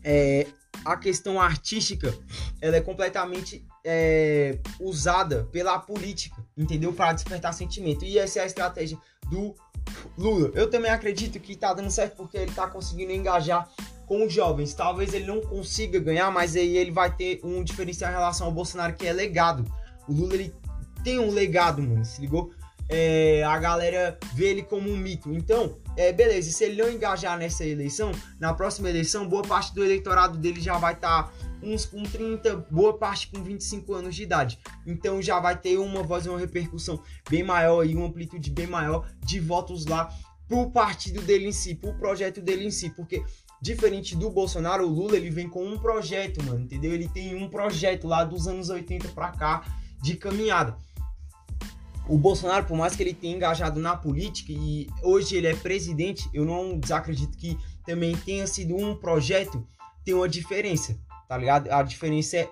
é, 0.03 0.46
a 0.84 0.96
questão 0.96 1.40
artística, 1.40 2.16
ela 2.61 2.76
é 2.76 2.80
completamente 2.80 3.66
é, 3.84 4.59
usada 4.78 5.44
pela 5.53 5.78
política, 5.78 6.44
entendeu? 6.57 6.92
Para 6.92 7.12
despertar 7.12 7.53
sentimento. 7.53 8.05
E 8.05 8.18
essa 8.18 8.38
é 8.38 8.42
a 8.42 8.46
estratégia 8.46 8.98
do 9.28 9.55
Lula. 10.16 10.51
Eu 10.55 10.70
também 10.70 10.91
acredito 10.91 11.38
que 11.41 11.57
tá 11.57 11.72
dando 11.72 11.91
certo 11.91 12.16
porque 12.16 12.36
ele 12.36 12.53
tá 12.53 12.66
conseguindo 12.66 13.12
engajar 13.12 13.68
com 14.07 14.26
os 14.26 14.32
jovens. 14.32 14.74
Talvez 14.74 15.14
ele 15.14 15.26
não 15.26 15.41
consiga 15.41 15.99
ganhar, 15.99 16.30
mas 16.30 16.57
aí 16.57 16.76
ele 16.76 16.91
vai 16.91 17.14
ter 17.14 17.41
um 17.45 17.62
diferencial 17.62 18.11
em 18.11 18.14
relação 18.14 18.47
ao 18.47 18.53
Bolsonaro 18.53 18.95
que 18.95 19.07
é 19.07 19.12
legado. 19.12 19.64
O 20.09 20.12
Lula 20.12 20.34
ele 20.34 20.55
tem 21.05 21.18
um 21.18 21.30
legado, 21.30 21.82
mano, 21.82 22.05
se 22.05 22.20
ligou? 22.20 22.53
É, 22.91 23.45
a 23.45 23.57
galera 23.59 24.18
vê 24.34 24.47
ele 24.47 24.62
como 24.62 24.91
um 24.91 24.97
mito. 24.97 25.32
Então, 25.32 25.76
é, 25.97 26.12
beleza, 26.12 26.51
se 26.51 26.64
ele 26.64 26.82
não 26.82 26.91
engajar 26.91 27.38
nessa 27.38 27.64
eleição, 27.64 28.11
na 28.38 28.53
próxima 28.53 28.91
eleição, 28.91 29.28
boa 29.28 29.43
parte 29.43 29.72
do 29.74 29.84
eleitorado 29.84 30.36
dele 30.36 30.61
já 30.61 30.76
vai 30.76 30.95
estar 30.95 31.24
tá 31.24 31.32
uns 31.62 31.84
com 31.84 32.03
30, 32.03 32.57
boa 32.70 32.99
parte 32.99 33.28
com 33.28 33.43
25 33.43 33.95
anos 33.95 34.14
de 34.14 34.24
idade. 34.24 34.59
Então 34.86 35.22
já 35.22 35.38
vai 35.38 35.57
ter 35.57 35.78
uma 35.78 36.03
voz, 36.03 36.26
uma 36.26 36.38
repercussão 36.38 37.01
bem 37.28 37.45
maior 37.45 37.86
e 37.86 37.95
uma 37.95 38.07
amplitude 38.07 38.51
bem 38.51 38.66
maior 38.66 39.07
de 39.24 39.38
votos 39.38 39.86
lá 39.86 40.12
pro 40.49 40.70
partido 40.70 41.22
dele 41.22 41.47
em 41.47 41.53
si, 41.53 41.76
pro 41.76 41.95
projeto 41.95 42.41
dele 42.41 42.66
em 42.66 42.70
si, 42.70 42.91
porque 42.91 43.22
Diferente 43.62 44.16
do 44.16 44.30
Bolsonaro, 44.30 44.86
o 44.86 44.88
Lula 44.88 45.16
ele 45.16 45.28
vem 45.28 45.47
com 45.47 45.62
um 45.66 45.78
projeto, 45.78 46.43
mano, 46.43 46.61
entendeu? 46.61 46.95
Ele 46.95 47.07
tem 47.07 47.34
um 47.34 47.47
projeto 47.47 48.09
lá 48.09 48.24
dos 48.24 48.49
anos 48.49 48.70
80 48.70 49.09
pra 49.09 49.32
cá 49.32 49.62
de 50.01 50.16
caminhada. 50.16 50.78
O 52.09 52.18
Bolsonaro, 52.18 52.66
por 52.66 52.76
mais 52.76 52.96
que 52.96 53.03
ele 53.03 53.14
tenha 53.14 53.36
engajado 53.36 53.80
na 53.80 53.96
política 53.96 54.53
e 54.53 54.88
hoje 55.03 55.36
ele 55.36 55.46
é 55.46 55.55
presidente, 55.55 56.28
eu 56.34 56.44
não 56.44 56.78
desacredito 56.78 57.36
que 57.36 57.57
também 57.84 58.16
tenha 58.16 58.46
sido 58.46 58.76
um 58.76 58.96
projeto, 58.96 59.66
tem 60.05 60.14
uma 60.14 60.28
diferença, 60.28 60.98
tá 61.28 61.36
ligado? 61.36 61.70
A 61.70 61.82
diferença 61.82 62.36
é 62.38 62.51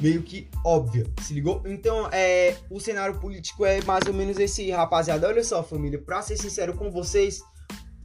meio 0.00 0.22
que 0.22 0.48
óbvia, 0.64 1.04
se 1.20 1.34
ligou? 1.34 1.62
Então, 1.66 2.08
é, 2.12 2.56
o 2.70 2.78
cenário 2.80 3.18
político 3.18 3.64
é 3.64 3.82
mais 3.82 4.06
ou 4.06 4.14
menos 4.14 4.38
esse, 4.38 4.70
rapaziada. 4.70 5.26
Olha 5.26 5.42
só, 5.42 5.62
família, 5.62 5.98
pra 5.98 6.22
ser 6.22 6.36
sincero 6.36 6.74
com 6.74 6.90
vocês, 6.90 7.42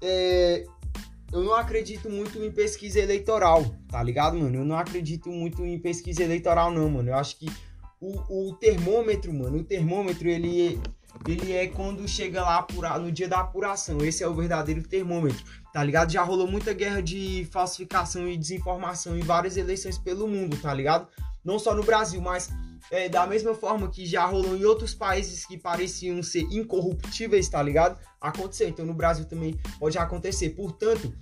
é, 0.02 0.64
eu 1.32 1.44
não 1.44 1.54
acredito 1.54 2.10
muito 2.10 2.42
em 2.42 2.52
pesquisa 2.52 3.00
eleitoral, 3.00 3.66
tá 3.90 4.02
ligado, 4.02 4.38
mano? 4.38 4.56
Eu 4.56 4.66
não 4.66 4.78
acredito 4.78 5.30
muito 5.30 5.66
em 5.66 5.78
pesquisa 5.78 6.24
eleitoral, 6.24 6.72
não, 6.72 6.90
mano. 6.90 7.10
Eu 7.10 7.16
acho 7.16 7.38
que 7.38 7.48
o, 8.00 8.50
o 8.50 8.54
termômetro, 8.56 9.34
mano, 9.34 9.58
o 9.60 9.64
termômetro, 9.64 10.28
ele 10.28 10.80
ele 11.26 11.52
é 11.52 11.68
quando 11.68 12.08
chega 12.08 12.44
lá 12.44 12.68
no 13.00 13.12
dia 13.12 13.28
da 13.28 13.40
apuração. 13.40 14.04
Esse 14.06 14.24
é 14.24 14.28
o 14.28 14.36
verdadeiro 14.36 14.84
termômetro, 14.84 15.44
tá 15.74 15.84
ligado? 15.84 16.12
Já 16.12 16.22
rolou 16.22 16.48
muita 16.48 16.74
guerra 16.74 17.02
de 17.02 17.48
falsificação 17.52 18.28
e 18.28 18.38
desinformação 18.38 19.18
em 19.18 19.22
várias 19.22 19.58
eleições 19.58 19.98
pelo 19.98 20.28
mundo, 20.28 20.58
tá 20.58 20.74
ligado? 20.74 21.08
Não 21.44 21.58
só 21.58 21.74
no 21.74 21.84
Brasil, 21.84 22.22
mas 22.22 22.50
é, 22.92 23.10
da 23.10 23.26
mesma 23.26 23.56
forma 23.56 23.90
que 23.90 24.06
já 24.06 24.26
rolou 24.26 24.56
em 24.56 24.64
outros 24.64 24.94
países 24.94 25.46
que 25.46 25.58
pareciam 25.58 26.22
ser 26.22 26.42
incorruptíveis, 26.52 27.50
tá 27.50 27.62
ligado? 27.64 28.00
Aconteceu. 28.22 28.70
Então 28.70 28.86
no 28.86 28.94
Brasil 28.94 29.26
também 29.26 29.60
pode 29.80 29.98
acontecer. 29.98 30.52
Portanto, 30.52 31.14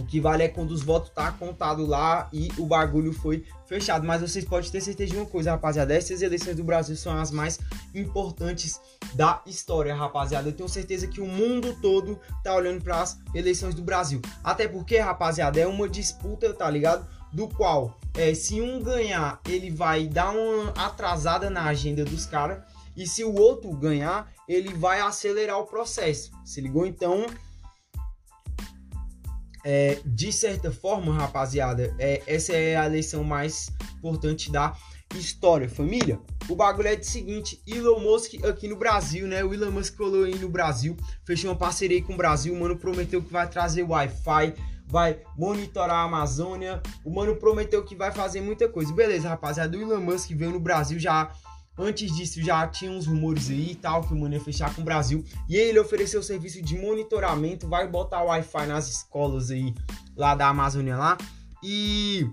o 0.00 0.06
que 0.06 0.20
vale 0.20 0.42
é 0.42 0.48
quando 0.48 0.70
os 0.70 0.82
votos 0.82 1.10
tá 1.10 1.30
contado 1.32 1.84
lá 1.84 2.28
e 2.32 2.48
o 2.56 2.64
bagulho 2.64 3.12
foi 3.12 3.44
fechado. 3.66 4.06
Mas 4.06 4.22
vocês 4.22 4.44
podem 4.44 4.70
ter 4.70 4.80
certeza 4.80 5.12
de 5.12 5.18
uma 5.18 5.26
coisa, 5.26 5.50
rapaziada. 5.50 5.94
Essas 5.94 6.22
eleições 6.22 6.56
do 6.56 6.64
Brasil 6.64 6.96
são 6.96 7.16
as 7.18 7.30
mais 7.30 7.58
importantes 7.94 8.80
da 9.14 9.42
história, 9.46 9.94
rapaziada. 9.94 10.48
Eu 10.48 10.52
tenho 10.52 10.68
certeza 10.68 11.06
que 11.06 11.20
o 11.20 11.26
mundo 11.26 11.76
todo 11.82 12.18
tá 12.42 12.54
olhando 12.54 12.82
para 12.82 13.02
as 13.02 13.18
eleições 13.34 13.74
do 13.74 13.82
Brasil. 13.82 14.20
Até 14.42 14.66
porque, 14.66 14.98
rapaziada, 14.98 15.60
é 15.60 15.66
uma 15.66 15.88
disputa, 15.88 16.52
tá 16.54 16.68
ligado? 16.70 17.06
Do 17.32 17.46
qual, 17.46 17.96
é, 18.14 18.34
se 18.34 18.60
um 18.60 18.82
ganhar, 18.82 19.40
ele 19.46 19.70
vai 19.70 20.08
dar 20.08 20.30
uma 20.30 20.70
atrasada 20.70 21.48
na 21.48 21.64
agenda 21.64 22.04
dos 22.04 22.26
caras. 22.26 22.58
E 22.96 23.06
se 23.06 23.22
o 23.22 23.34
outro 23.34 23.70
ganhar, 23.72 24.32
ele 24.48 24.74
vai 24.74 25.00
acelerar 25.00 25.58
o 25.58 25.66
processo. 25.66 26.32
Se 26.44 26.60
ligou? 26.60 26.86
Então, 26.86 27.26
é, 29.64 29.98
de 30.04 30.32
certa 30.32 30.70
forma, 30.70 31.14
rapaziada, 31.14 31.94
é, 31.98 32.22
essa 32.26 32.52
é 32.52 32.76
a 32.76 32.88
lição 32.88 33.22
mais 33.24 33.70
importante 33.98 34.50
da 34.50 34.74
história, 35.16 35.68
família. 35.68 36.20
O 36.48 36.54
bagulho 36.54 36.88
é 36.88 36.94
o 36.94 37.04
seguinte, 37.04 37.60
Elon 37.66 38.00
Musk 38.00 38.44
aqui 38.44 38.68
no 38.68 38.76
Brasil, 38.76 39.26
né? 39.26 39.44
O 39.44 39.52
Elon 39.52 39.70
Musk 39.70 39.96
colou 39.96 40.24
aí 40.24 40.36
no 40.36 40.48
Brasil, 40.48 40.96
fechou 41.24 41.50
uma 41.50 41.56
parceria 41.56 42.02
com 42.02 42.14
o 42.14 42.16
Brasil, 42.16 42.54
o 42.54 42.58
mano 42.58 42.76
prometeu 42.76 43.22
que 43.22 43.32
vai 43.32 43.48
trazer 43.48 43.82
Wi-Fi, 43.82 44.54
vai 44.86 45.18
monitorar 45.36 45.96
a 45.96 46.02
Amazônia, 46.02 46.82
o 47.04 47.10
mano 47.10 47.36
prometeu 47.36 47.84
que 47.84 47.94
vai 47.94 48.12
fazer 48.12 48.40
muita 48.40 48.68
coisa. 48.68 48.92
Beleza, 48.92 49.28
rapaziada, 49.28 49.76
o 49.76 49.80
Elon 49.80 50.00
Musk 50.00 50.30
veio 50.30 50.50
no 50.50 50.60
Brasil 50.60 50.98
já 50.98 51.30
Antes 51.82 52.14
disso, 52.14 52.42
já 52.42 52.66
tinha 52.66 52.90
uns 52.90 53.06
rumores 53.06 53.48
aí 53.48 53.70
e 53.70 53.74
tal 53.74 54.02
que 54.02 54.12
o 54.12 54.16
mano 54.16 54.34
ia 54.34 54.40
fechar 54.40 54.74
com 54.74 54.82
o 54.82 54.84
Brasil. 54.84 55.24
E 55.48 55.56
ele 55.56 55.78
ofereceu 55.78 56.20
o 56.20 56.22
serviço 56.22 56.60
de 56.60 56.76
monitoramento, 56.76 57.66
vai 57.66 57.88
botar 57.88 58.22
Wi-Fi 58.22 58.66
nas 58.66 58.86
escolas 58.86 59.50
aí, 59.50 59.74
lá 60.14 60.34
da 60.34 60.46
Amazônia 60.48 60.94
lá. 60.98 61.16
E 61.62 62.28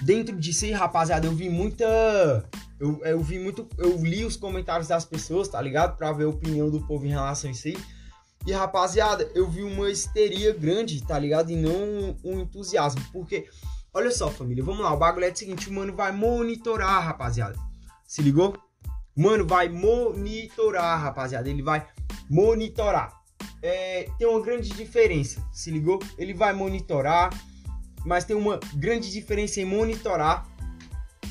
dentro 0.00 0.34
disso 0.38 0.64
aí, 0.64 0.72
rapaziada, 0.72 1.26
eu 1.26 1.32
vi 1.32 1.50
muita. 1.50 1.84
Eu, 2.80 2.98
eu 3.04 3.20
vi 3.20 3.38
muito. 3.38 3.68
Eu 3.76 3.98
li 3.98 4.24
os 4.24 4.36
comentários 4.36 4.88
das 4.88 5.04
pessoas, 5.04 5.46
tá 5.48 5.60
ligado? 5.60 5.98
Pra 5.98 6.12
ver 6.12 6.24
a 6.24 6.30
opinião 6.30 6.70
do 6.70 6.80
povo 6.86 7.04
em 7.04 7.10
relação 7.10 7.50
a 7.50 7.52
isso 7.52 7.68
aí. 7.68 7.76
E 8.46 8.52
rapaziada, 8.52 9.30
eu 9.34 9.50
vi 9.50 9.62
uma 9.62 9.90
histeria 9.90 10.54
grande, 10.54 11.04
tá 11.04 11.18
ligado? 11.18 11.50
E 11.50 11.56
não 11.56 12.16
um 12.24 12.40
entusiasmo. 12.40 13.02
Porque, 13.12 13.50
olha 13.92 14.10
só, 14.10 14.30
família, 14.30 14.64
vamos 14.64 14.80
lá. 14.80 14.94
O 14.94 14.96
bagulho 14.96 15.26
é 15.26 15.30
o 15.30 15.36
seguinte: 15.36 15.68
o 15.68 15.74
mano 15.74 15.92
vai 15.92 16.10
monitorar, 16.10 17.04
rapaziada. 17.04 17.71
Se 18.12 18.20
ligou? 18.20 18.54
Mano, 19.16 19.46
vai 19.46 19.70
monitorar, 19.70 21.00
rapaziada. 21.00 21.48
Ele 21.48 21.62
vai 21.62 21.86
monitorar. 22.28 23.10
É, 23.62 24.06
tem 24.18 24.28
uma 24.28 24.42
grande 24.42 24.68
diferença, 24.68 25.42
se 25.50 25.70
ligou? 25.70 25.98
Ele 26.18 26.34
vai 26.34 26.52
monitorar, 26.52 27.30
mas 28.04 28.26
tem 28.26 28.36
uma 28.36 28.60
grande 28.74 29.10
diferença 29.10 29.62
em 29.62 29.64
monitorar 29.64 30.46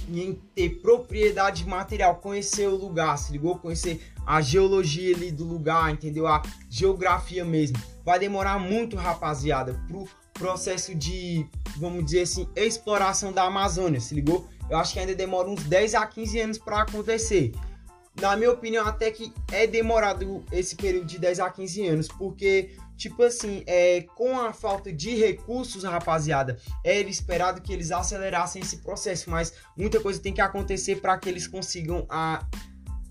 e 0.10 0.24
em 0.24 0.34
ter 0.56 0.82
propriedade 0.82 1.68
material, 1.68 2.16
conhecer 2.16 2.68
o 2.68 2.76
lugar, 2.76 3.16
se 3.16 3.32
ligou? 3.32 3.60
Conhecer 3.60 4.02
a 4.26 4.42
geologia 4.42 5.16
ali 5.16 5.32
do 5.32 5.46
lugar, 5.46 5.92
entendeu? 5.92 6.26
A 6.26 6.42
geografia 6.68 7.46
mesmo. 7.46 7.78
Vai 8.04 8.18
demorar 8.18 8.58
muito, 8.58 8.96
rapaziada, 8.96 9.80
pro 9.88 10.08
processo 10.34 10.96
de, 10.96 11.46
vamos 11.78 12.04
dizer 12.06 12.22
assim, 12.22 12.50
exploração 12.56 13.32
da 13.32 13.44
Amazônia, 13.44 14.00
se 14.00 14.16
ligou? 14.16 14.50
Eu 14.72 14.78
acho 14.78 14.94
que 14.94 15.00
ainda 15.00 15.14
demora 15.14 15.50
uns 15.50 15.64
10 15.66 15.96
a 15.96 16.08
15 16.08 16.40
anos 16.40 16.58
para 16.58 16.82
acontecer. 16.82 17.52
Na 18.20 18.36
minha 18.38 18.52
opinião, 18.52 18.88
até 18.88 19.12
que 19.12 19.34
é 19.52 19.68
demorado 19.68 20.44
esse 20.52 20.76
período 20.76 21.06
de 21.06 21.20
10 21.20 21.42
a 21.42 21.50
15 21.50 21.88
anos, 21.88 22.08
porque, 22.08 22.72
tipo 22.96 23.22
assim, 23.22 23.64
é, 23.68 24.02
com 24.16 24.40
a 24.40 24.54
falta 24.54 24.92
de 24.92 25.16
recursos, 25.16 25.84
rapaziada, 25.84 26.58
era 26.84 27.08
esperado 27.10 27.62
que 27.62 27.72
eles 27.74 27.92
acelerassem 27.92 28.62
esse 28.62 28.78
processo, 28.78 29.30
mas 29.30 29.54
muita 29.78 30.00
coisa 30.00 30.20
tem 30.22 30.34
que 30.34 30.42
acontecer 30.42 31.02
para 31.02 31.18
que 31.18 31.28
eles 31.28 31.48
consigam 31.48 32.06
a, 32.10 32.46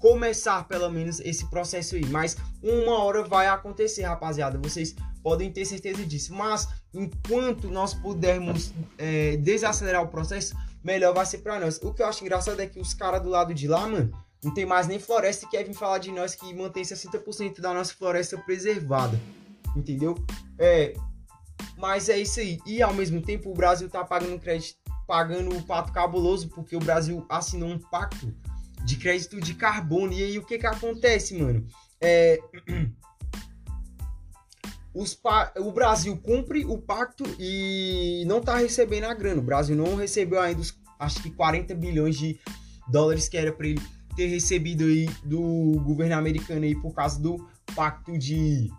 começar, 0.00 0.66
pelo 0.66 0.90
menos, 0.90 1.20
esse 1.20 1.46
processo 1.48 1.94
aí. 1.94 2.04
Mas 2.06 2.36
uma 2.62 3.04
hora 3.04 3.22
vai 3.22 3.46
acontecer, 3.46 4.02
rapaziada, 4.02 4.58
vocês 4.58 4.96
podem 5.22 5.52
ter 5.52 5.64
certeza 5.66 6.04
disso. 6.04 6.34
Mas, 6.34 6.66
enquanto 6.92 7.68
nós 7.68 7.94
pudermos 7.94 8.72
é, 8.98 9.36
desacelerar 9.36 10.02
o 10.02 10.08
processo, 10.08 10.56
melhor 10.82 11.14
vai 11.14 11.26
ser 11.26 11.38
pra 11.38 11.60
nós. 11.60 11.78
O 11.82 11.92
que 11.92 12.02
eu 12.02 12.06
acho 12.06 12.22
engraçado 12.22 12.60
é 12.60 12.66
que 12.66 12.80
os 12.80 12.94
caras 12.94 13.22
do 13.22 13.28
lado 13.28 13.54
de 13.54 13.68
lá, 13.68 13.86
mano, 13.86 14.12
não 14.42 14.52
tem 14.52 14.64
mais 14.64 14.86
nem 14.86 14.98
floresta 14.98 15.44
e 15.44 15.48
quer 15.48 15.64
vir 15.64 15.74
falar 15.74 15.98
de 15.98 16.10
nós 16.10 16.34
que 16.34 16.52
mantém 16.54 16.82
60% 16.82 17.60
da 17.60 17.74
nossa 17.74 17.94
floresta 17.94 18.38
preservada. 18.38 19.20
Entendeu? 19.76 20.14
É. 20.58 20.94
Mas 21.76 22.08
é 22.08 22.18
isso 22.18 22.40
aí. 22.40 22.58
E 22.66 22.82
ao 22.82 22.94
mesmo 22.94 23.20
tempo 23.20 23.50
o 23.50 23.54
Brasil 23.54 23.88
tá 23.88 24.04
pagando 24.04 24.40
crédito, 24.40 24.78
pagando 25.06 25.54
o 25.54 25.62
pato 25.62 25.92
cabuloso, 25.92 26.48
porque 26.48 26.74
o 26.74 26.80
Brasil 26.80 27.24
assinou 27.28 27.68
um 27.68 27.78
pacto 27.78 28.34
de 28.84 28.96
crédito 28.96 29.40
de 29.40 29.54
carbono. 29.54 30.12
E 30.12 30.22
aí 30.22 30.38
o 30.38 30.44
que 30.44 30.58
que 30.58 30.66
acontece, 30.66 31.36
mano? 31.36 31.66
É. 32.00 32.38
O 34.92 35.72
Brasil 35.72 36.16
cumpre 36.16 36.64
o 36.64 36.76
pacto 36.78 37.24
e 37.38 38.24
não 38.26 38.38
está 38.38 38.56
recebendo 38.56 39.04
a 39.04 39.14
grana. 39.14 39.40
O 39.40 39.44
Brasil 39.44 39.76
não 39.76 39.94
recebeu 39.94 40.40
ainda 40.40 40.60
os, 40.60 40.76
acho 40.98 41.22
que 41.22 41.30
40 41.30 41.74
bilhões 41.74 42.16
de 42.16 42.38
dólares 42.88 43.28
que 43.28 43.36
era 43.36 43.52
para 43.52 43.68
ele 43.68 43.80
ter 44.16 44.26
recebido 44.26 44.84
aí 44.84 45.08
do 45.24 45.80
governo 45.84 46.16
americano 46.16 46.64
aí 46.64 46.74
por 46.74 46.92
causa 46.92 47.20
do 47.20 47.48
pacto 47.74 48.18
de 48.18 48.70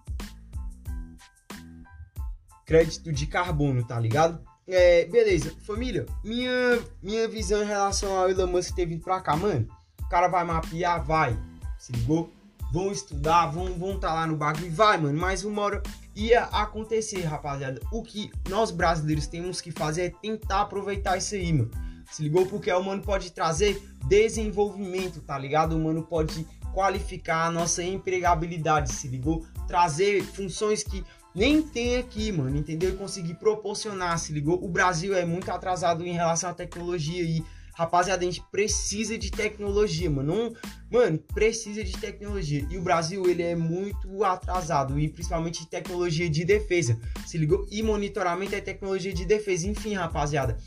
crédito 2.65 3.11
de 3.11 3.25
carbono, 3.25 3.85
tá 3.85 3.99
ligado? 3.99 4.41
É, 4.67 5.05
beleza, 5.05 5.53
família, 5.65 6.05
minha, 6.23 6.79
minha 7.01 7.27
visão 7.27 7.61
em 7.61 7.65
relação 7.65 8.17
ao 8.17 8.29
Elon 8.29 8.47
Musk 8.47 8.73
ter 8.73 8.85
vindo 8.85 9.01
pra 9.01 9.19
cá, 9.19 9.35
mano, 9.35 9.67
o 9.99 10.07
cara 10.07 10.27
vai 10.27 10.45
mapear, 10.45 11.03
vai, 11.03 11.37
se 11.77 11.91
ligou? 11.91 12.31
Vão 12.71 12.91
estudar, 12.91 13.47
vão 13.47 13.65
estar 13.65 13.77
vão 13.77 13.99
tá 13.99 14.13
lá 14.13 14.27
no 14.27 14.37
bagulho 14.37 14.71
vai, 14.71 14.97
mano, 14.97 15.19
mas 15.19 15.43
uma 15.43 15.61
hora 15.61 15.83
ia 16.15 16.43
acontecer, 16.45 17.21
rapaziada. 17.21 17.81
O 17.91 18.03
que 18.03 18.31
nós 18.49 18.71
brasileiros 18.71 19.27
temos 19.27 19.61
que 19.61 19.71
fazer 19.71 20.01
é 20.01 20.09
tentar 20.09 20.61
aproveitar 20.61 21.17
isso 21.17 21.35
aí, 21.35 21.51
mano. 21.53 21.71
Se 22.11 22.21
ligou? 22.21 22.45
Porque 22.45 22.71
o 22.71 22.83
mano 22.83 23.01
pode 23.01 23.31
trazer 23.31 23.81
desenvolvimento, 24.07 25.21
tá 25.21 25.37
ligado? 25.37 25.77
O 25.77 25.79
mano 25.79 26.03
pode 26.03 26.45
qualificar 26.73 27.45
a 27.45 27.51
nossa 27.51 27.83
empregabilidade, 27.83 28.91
se 28.91 29.07
ligou? 29.07 29.45
Trazer 29.67 30.21
funções 30.23 30.83
que 30.83 31.03
nem 31.33 31.61
tem 31.61 31.97
aqui, 31.97 32.31
mano, 32.31 32.57
entendeu? 32.57 32.89
E 32.89 32.97
conseguir 32.97 33.35
proporcionar, 33.35 34.17
se 34.19 34.33
ligou? 34.33 34.61
O 34.61 34.67
Brasil 34.67 35.15
é 35.15 35.25
muito 35.25 35.49
atrasado 35.49 36.05
em 36.05 36.11
relação 36.11 36.49
à 36.49 36.53
tecnologia 36.53 37.23
e 37.23 37.43
Rapaziada, 37.73 38.21
a 38.21 38.25
gente 38.25 38.43
precisa 38.51 39.17
de 39.17 39.31
tecnologia, 39.31 40.09
mano. 40.09 40.53
Mano, 40.91 41.17
precisa 41.33 41.83
de 41.83 41.93
tecnologia. 41.93 42.67
E 42.69 42.77
o 42.77 42.81
Brasil, 42.81 43.27
ele 43.29 43.43
é 43.43 43.55
muito 43.55 44.23
atrasado, 44.23 44.99
e 44.99 45.07
principalmente 45.07 45.65
tecnologia 45.67 46.29
de 46.29 46.43
defesa. 46.43 46.99
Se 47.25 47.37
ligou? 47.37 47.65
E 47.71 47.81
monitoramento 47.81 48.55
é 48.55 48.61
tecnologia 48.61 49.13
de 49.13 49.25
defesa. 49.25 49.67
Enfim, 49.67 49.93
rapaziada. 49.93 50.57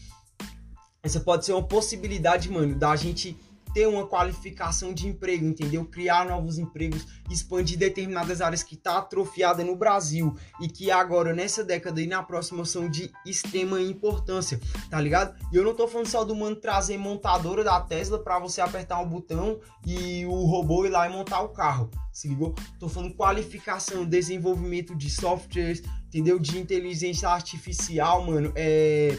Essa 1.02 1.20
pode 1.20 1.44
ser 1.44 1.52
uma 1.52 1.66
possibilidade, 1.66 2.50
mano, 2.50 2.74
da 2.74 2.96
gente 2.96 3.36
ter 3.74 3.88
uma 3.88 4.06
qualificação 4.06 4.94
de 4.94 5.08
emprego, 5.08 5.44
entendeu? 5.44 5.84
Criar 5.84 6.24
novos 6.24 6.58
empregos, 6.58 7.04
expandir 7.28 7.76
determinadas 7.76 8.40
áreas 8.40 8.62
que 8.62 8.76
tá 8.76 8.98
atrofiada 8.98 9.64
no 9.64 9.74
Brasil 9.74 10.34
e 10.60 10.68
que 10.68 10.92
agora 10.92 11.34
nessa 11.34 11.64
década 11.64 12.00
e 12.00 12.06
na 12.06 12.22
próxima 12.22 12.64
são 12.64 12.88
de 12.88 13.10
extrema 13.26 13.80
importância, 13.82 14.60
tá 14.88 15.00
ligado? 15.00 15.34
E 15.52 15.56
eu 15.56 15.64
não 15.64 15.74
tô 15.74 15.88
falando 15.88 16.06
só 16.06 16.24
do 16.24 16.36
mano 16.36 16.54
trazer 16.54 16.96
montadora 16.96 17.64
da 17.64 17.80
Tesla 17.80 18.22
para 18.22 18.38
você 18.38 18.60
apertar 18.60 19.00
um 19.00 19.08
botão 19.08 19.58
e 19.84 20.24
o 20.24 20.44
robô 20.44 20.86
ir 20.86 20.90
lá 20.90 21.08
e 21.08 21.12
montar 21.12 21.40
o 21.40 21.48
carro. 21.48 21.90
Se 22.12 22.28
ligou? 22.28 22.54
Tô 22.78 22.88
falando 22.88 23.14
qualificação, 23.14 24.04
desenvolvimento 24.04 24.94
de 24.94 25.10
softwares, 25.10 25.82
entendeu? 26.06 26.38
De 26.38 26.56
inteligência 26.58 27.28
artificial, 27.28 28.24
mano. 28.24 28.52
É 28.54 29.18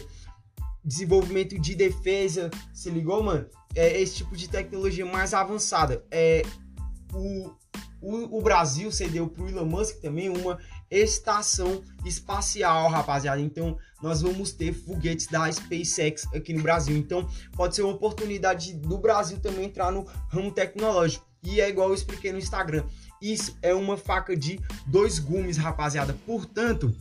desenvolvimento 0.86 1.58
de 1.58 1.74
defesa, 1.74 2.48
se 2.72 2.88
ligou, 2.88 3.20
mano? 3.20 3.46
É 3.76 4.00
esse 4.00 4.16
tipo 4.16 4.36
de 4.36 4.48
tecnologia 4.48 5.06
mais 5.06 5.34
avançada. 5.34 6.02
É 6.10 6.42
o, 7.12 7.50
o, 8.00 8.38
o 8.38 8.42
Brasil 8.42 8.90
cedeu 8.90 9.28
pro 9.28 9.48
Elon 9.48 9.64
Musk 9.64 10.00
também 10.00 10.28
uma 10.28 10.58
estação 10.90 11.82
espacial, 12.04 12.88
rapaziada. 12.88 13.40
Então, 13.40 13.76
nós 14.02 14.22
vamos 14.22 14.52
ter 14.52 14.72
foguetes 14.72 15.26
da 15.26 15.50
SpaceX 15.50 16.26
aqui 16.34 16.52
no 16.52 16.62
Brasil. 16.62 16.96
Então, 16.96 17.28
pode 17.52 17.74
ser 17.74 17.82
uma 17.82 17.94
oportunidade 17.94 18.74
do 18.74 18.98
Brasil 18.98 19.38
também 19.40 19.64
entrar 19.66 19.90
no 19.90 20.04
ramo 20.28 20.52
tecnológico. 20.52 21.26
e 21.42 21.60
é 21.60 21.68
igual 21.68 21.88
eu 21.88 21.94
expliquei 21.94 22.32
no 22.32 22.38
Instagram. 22.38 22.84
Isso 23.20 23.56
é 23.62 23.74
uma 23.74 23.96
faca 23.96 24.36
de 24.36 24.60
dois 24.86 25.18
gumes, 25.18 25.56
rapaziada. 25.56 26.16
Portanto, 26.26 26.94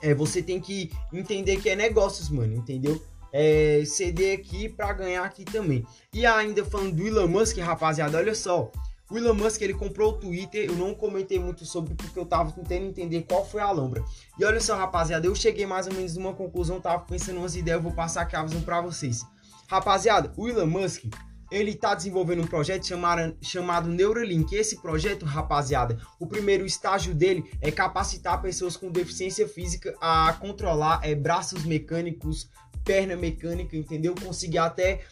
é, 0.00 0.14
você 0.14 0.42
tem 0.42 0.60
que 0.60 0.90
entender 1.12 1.60
que 1.60 1.68
é 1.68 1.76
negócios, 1.76 2.28
mano, 2.28 2.54
entendeu? 2.54 3.02
É, 3.32 3.82
ceder 3.84 4.38
aqui 4.38 4.68
para 4.68 4.92
ganhar 4.92 5.24
aqui 5.24 5.44
também. 5.44 5.86
E 6.12 6.26
ainda 6.26 6.64
falando 6.64 6.96
do 6.96 7.06
Elon 7.06 7.28
Musk, 7.28 7.58
rapaziada, 7.58 8.18
olha 8.18 8.34
só. 8.34 8.70
O 9.10 9.18
Elon 9.18 9.34
Musk 9.34 9.60
ele 9.62 9.74
comprou 9.74 10.12
o 10.12 10.18
Twitter, 10.18 10.66
eu 10.66 10.76
não 10.76 10.94
comentei 10.94 11.38
muito 11.38 11.64
sobre 11.64 11.94
porque 11.94 12.16
eu 12.16 12.24
tava 12.24 12.52
tentando 12.52 12.86
entender 12.86 13.22
qual 13.22 13.44
foi 13.44 13.60
a 13.60 13.70
lombra. 13.70 14.04
E 14.38 14.44
olha 14.44 14.60
só, 14.60 14.76
rapaziada, 14.76 15.26
eu 15.26 15.34
cheguei 15.34 15.66
mais 15.66 15.88
ou 15.88 15.94
menos 15.94 16.16
numa 16.16 16.32
conclusão, 16.32 16.80
tava 16.80 17.02
pensando 17.04 17.38
umas 17.38 17.56
ideias, 17.56 17.78
eu 17.78 17.82
vou 17.82 17.92
passar 17.92 18.22
aqui 18.22 18.36
a 18.36 18.44
visão 18.44 18.62
para 18.62 18.80
vocês. 18.80 19.26
Rapaziada, 19.68 20.32
o 20.36 20.48
Elon 20.48 20.66
Musk, 20.66 21.06
ele 21.50 21.72
está 21.72 21.94
desenvolvendo 21.94 22.42
um 22.42 22.46
projeto 22.46 22.86
chamado, 22.86 23.36
chamado 23.42 23.88
Neuralink. 23.88 24.54
Esse 24.54 24.80
projeto, 24.80 25.24
rapaziada, 25.26 25.98
o 26.18 26.26
primeiro 26.26 26.64
estágio 26.64 27.12
dele 27.12 27.44
é 27.60 27.72
capacitar 27.72 28.40
pessoas 28.40 28.76
com 28.76 28.90
deficiência 28.90 29.48
física 29.48 29.92
a 30.00 30.32
controlar 30.34 31.00
é, 31.02 31.14
braços 31.14 31.64
mecânicos, 31.64 32.48
perna 32.90 33.14
mecânica, 33.14 33.76
entendeu? 33.76 34.16
Conseguir 34.16 34.58
até 34.58 35.02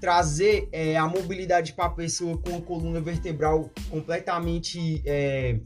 trazer 0.00 0.66
é, 0.72 0.96
a 0.96 1.06
mobilidade 1.06 1.74
para 1.74 1.84
a 1.84 1.90
pessoa 1.90 2.38
com 2.38 2.56
a 2.56 2.62
coluna 2.62 3.02
vertebral 3.02 3.70
completamente 3.90 5.02
é, 5.04 5.60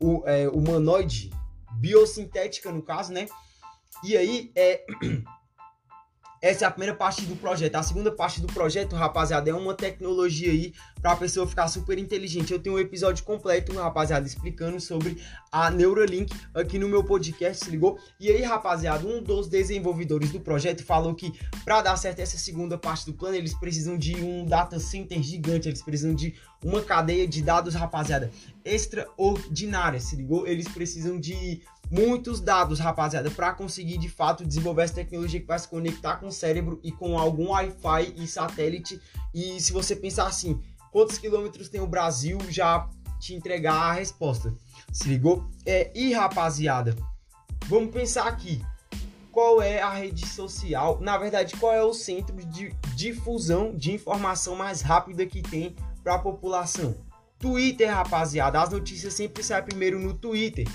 o, 0.00 0.24
é, 0.26 0.48
humanoide, 0.48 1.30
biosintética 1.74 2.72
no 2.72 2.82
caso, 2.82 3.12
né? 3.12 3.28
E 4.02 4.16
aí, 4.16 4.50
é, 4.56 4.84
essa 6.46 6.64
é 6.64 6.68
a 6.68 6.70
primeira 6.70 6.94
parte 6.94 7.22
do 7.22 7.34
projeto. 7.34 7.74
A 7.74 7.82
segunda 7.82 8.12
parte 8.12 8.40
do 8.40 8.46
projeto, 8.46 8.94
rapaziada, 8.94 9.50
é 9.50 9.54
uma 9.54 9.74
tecnologia 9.74 10.50
aí 10.50 10.72
para 11.02 11.12
a 11.12 11.16
pessoa 11.16 11.46
ficar 11.46 11.66
super 11.66 11.98
inteligente. 11.98 12.52
Eu 12.52 12.60
tenho 12.60 12.76
um 12.76 12.78
episódio 12.78 13.24
completo, 13.24 13.74
rapaziada, 13.74 14.24
explicando 14.24 14.80
sobre 14.80 15.20
a 15.50 15.70
Neuralink 15.70 16.32
aqui 16.54 16.78
no 16.78 16.88
meu 16.88 17.02
podcast, 17.02 17.64
se 17.64 17.70
ligou? 17.70 17.98
E 18.20 18.30
aí, 18.30 18.42
rapaziada, 18.42 19.04
um 19.04 19.20
dos 19.20 19.48
desenvolvedores 19.48 20.30
do 20.30 20.38
projeto 20.38 20.84
falou 20.84 21.14
que 21.16 21.32
para 21.64 21.82
dar 21.82 21.96
certo 21.96 22.20
essa 22.20 22.38
segunda 22.38 22.78
parte 22.78 23.06
do 23.06 23.14
plano, 23.14 23.34
eles 23.34 23.54
precisam 23.54 23.98
de 23.98 24.14
um 24.16 24.44
data 24.44 24.78
center 24.78 25.20
gigante, 25.20 25.68
eles 25.68 25.82
precisam 25.82 26.14
de 26.14 26.34
uma 26.62 26.80
cadeia 26.80 27.26
de 27.26 27.42
dados, 27.42 27.74
rapaziada, 27.74 28.30
extraordinária, 28.64 30.00
se 30.00 30.14
ligou? 30.16 30.46
Eles 30.46 30.68
precisam 30.68 31.18
de 31.18 31.62
muitos 31.90 32.40
dados, 32.40 32.78
rapaziada, 32.78 33.30
para 33.30 33.52
conseguir 33.52 33.98
de 33.98 34.08
fato 34.08 34.44
desenvolver 34.44 34.82
essa 34.82 34.94
tecnologia 34.94 35.40
que 35.40 35.46
vai 35.46 35.58
se 35.58 35.68
conectar 35.68 36.16
com 36.16 36.26
o 36.26 36.32
cérebro 36.32 36.80
e 36.82 36.90
com 36.90 37.18
algum 37.18 37.50
Wi-Fi 37.50 38.14
e 38.16 38.26
satélite. 38.26 39.00
E 39.34 39.60
se 39.60 39.72
você 39.72 39.94
pensar 39.94 40.26
assim, 40.26 40.60
quantos 40.90 41.18
quilômetros 41.18 41.68
tem 41.68 41.80
o 41.80 41.86
Brasil, 41.86 42.38
já 42.48 42.88
te 43.18 43.34
entregar 43.34 43.74
a 43.74 43.92
resposta. 43.92 44.54
Se 44.92 45.08
ligou? 45.08 45.48
É, 45.64 45.90
e 45.94 46.12
rapaziada, 46.12 46.96
vamos 47.66 47.92
pensar 47.92 48.26
aqui. 48.26 48.64
Qual 49.30 49.60
é 49.60 49.82
a 49.82 49.90
rede 49.90 50.26
social? 50.26 50.98
Na 51.00 51.18
verdade, 51.18 51.56
qual 51.56 51.72
é 51.72 51.82
o 51.82 51.92
centro 51.92 52.34
de 52.46 52.74
difusão 52.94 53.76
de 53.76 53.92
informação 53.92 54.56
mais 54.56 54.80
rápida 54.80 55.26
que 55.26 55.42
tem 55.42 55.76
para 56.02 56.14
a 56.14 56.18
população? 56.18 56.96
Twitter, 57.38 57.94
rapaziada. 57.94 58.62
As 58.62 58.70
notícias 58.70 59.12
sempre 59.12 59.42
saem 59.42 59.62
primeiro 59.62 60.00
no 60.00 60.14
Twitter. 60.14 60.66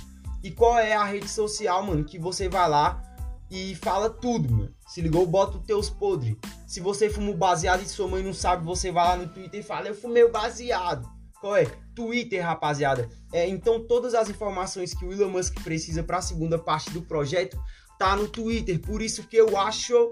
E 0.43 0.51
qual 0.51 0.77
é 0.77 0.93
a 0.93 1.03
rede 1.03 1.27
social, 1.27 1.83
mano, 1.83 2.03
que 2.03 2.17
você 2.17 2.49
vai 2.49 2.67
lá 2.67 3.01
e 3.49 3.75
fala 3.75 4.09
tudo, 4.09 4.51
mano. 4.51 4.73
Se 4.87 5.01
ligou, 5.01 5.25
bota 5.27 5.57
os 5.57 5.65
teus 5.65 5.89
podres. 5.89 6.35
Se 6.65 6.79
você 6.79 7.09
fuma 7.09 7.33
baseado 7.33 7.81
e 7.81 7.87
sua 7.87 8.07
mãe 8.07 8.23
não 8.23 8.33
sabe, 8.33 8.65
você 8.65 8.91
vai 8.91 9.05
lá 9.05 9.17
no 9.17 9.27
Twitter 9.27 9.59
e 9.59 9.63
fala, 9.63 9.87
eu 9.87 9.95
fumei 9.95 10.23
o 10.23 10.31
baseado. 10.31 11.07
Qual 11.39 11.55
é? 11.55 11.65
Twitter, 11.95 12.43
rapaziada. 12.43 13.09
É, 13.33 13.47
então 13.47 13.85
todas 13.85 14.13
as 14.13 14.29
informações 14.29 14.93
que 14.93 15.03
o 15.03 15.11
Elon 15.11 15.29
Musk 15.29 15.61
precisa 15.63 16.03
para 16.03 16.17
a 16.17 16.21
segunda 16.21 16.57
parte 16.57 16.91
do 16.91 17.01
projeto 17.01 17.59
tá 17.97 18.15
no 18.15 18.27
Twitter. 18.27 18.79
Por 18.79 19.01
isso 19.01 19.27
que 19.27 19.37
eu 19.37 19.57
acho 19.57 20.11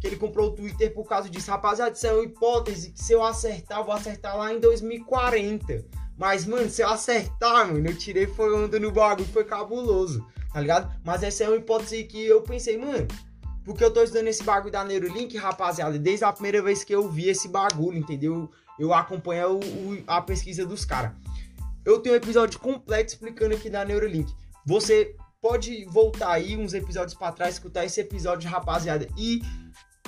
que 0.00 0.06
ele 0.06 0.16
comprou 0.16 0.48
o 0.48 0.54
Twitter 0.54 0.94
por 0.94 1.04
causa 1.08 1.28
disso. 1.28 1.50
Rapaziada, 1.50 1.92
isso 1.92 2.06
é 2.06 2.12
uma 2.12 2.24
hipótese 2.24 2.92
que 2.92 3.02
se 3.02 3.12
eu 3.12 3.24
acertar, 3.24 3.78
eu 3.78 3.84
vou 3.84 3.94
acertar 3.94 4.36
lá 4.36 4.52
em 4.52 4.60
2040. 4.60 5.84
Mas, 6.18 6.44
mano, 6.44 6.68
se 6.68 6.82
eu 6.82 6.88
acertar, 6.88 7.68
mano, 7.68 7.88
eu 7.88 7.96
tirei 7.96 8.26
foi 8.26 8.52
onda 8.52 8.78
no 8.80 8.90
bagulho, 8.90 9.28
foi 9.28 9.44
cabuloso, 9.44 10.26
tá 10.52 10.60
ligado? 10.60 10.92
Mas 11.04 11.22
essa 11.22 11.44
é 11.44 11.48
uma 11.48 11.56
hipótese 11.56 12.02
que 12.04 12.26
eu 12.26 12.42
pensei, 12.42 12.76
mano, 12.76 13.06
porque 13.64 13.84
eu 13.84 13.92
tô 13.92 14.02
estudando 14.02 14.26
esse 14.26 14.42
bagulho 14.42 14.72
da 14.72 14.84
Neurolink, 14.84 15.36
rapaziada, 15.36 15.96
desde 15.96 16.24
a 16.24 16.32
primeira 16.32 16.60
vez 16.60 16.82
que 16.82 16.92
eu 16.92 17.08
vi 17.08 17.28
esse 17.28 17.46
bagulho, 17.48 17.98
entendeu? 17.98 18.50
Eu 18.78 18.92
acompanho 18.92 19.52
o, 19.52 19.58
o, 19.58 20.04
a 20.08 20.20
pesquisa 20.20 20.66
dos 20.66 20.84
caras. 20.84 21.12
Eu 21.84 22.00
tenho 22.00 22.14
um 22.14 22.18
episódio 22.18 22.58
completo 22.58 23.12
explicando 23.12 23.54
aqui 23.54 23.70
da 23.70 23.84
Neurolink. 23.84 24.34
Você 24.66 25.14
pode 25.40 25.84
voltar 25.84 26.32
aí 26.32 26.56
uns 26.56 26.74
episódios 26.74 27.14
para 27.14 27.32
trás, 27.32 27.54
escutar 27.54 27.84
esse 27.84 28.00
episódio, 28.00 28.50
rapaziada, 28.50 29.06
e 29.16 29.40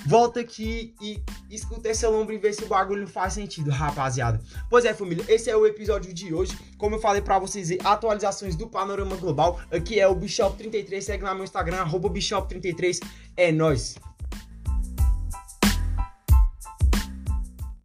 volta 0.07 0.41
aqui 0.41 0.95
e 1.01 1.23
escuta 1.51 1.89
essa 1.89 2.09
lombra 2.09 2.35
e 2.35 2.39
vê 2.39 2.53
se 2.53 2.65
o 2.65 2.67
bagulho 2.67 3.07
faz 3.07 3.35
sentido, 3.35 3.71
rapaziada. 3.71 4.41
Pois 4.69 4.85
é, 4.85 4.95
família, 4.95 5.25
esse 5.29 5.51
é 5.51 5.57
o 5.57 5.67
episódio 5.67 6.13
de 6.13 6.33
hoje. 6.35 6.57
Como 6.79 6.97
eu 6.97 7.01
falei 7.01 7.23
para 7.23 7.39
vocês, 7.39 7.71
atualizações 7.85 8.57
do 8.57 8.69
panorama 8.69 9.17
global. 9.17 9.61
Aqui 9.71 10.01
é 10.01 10.07
o 10.07 10.17
Bishop33, 10.17 11.01
segue 11.01 11.25
lá 11.25 11.31
no 11.31 11.37
meu 11.37 11.45
Instagram, 11.45 11.79
arroba 11.79 12.09
Bishop33. 12.09 13.01
É 13.37 13.53
nóis. 13.53 13.97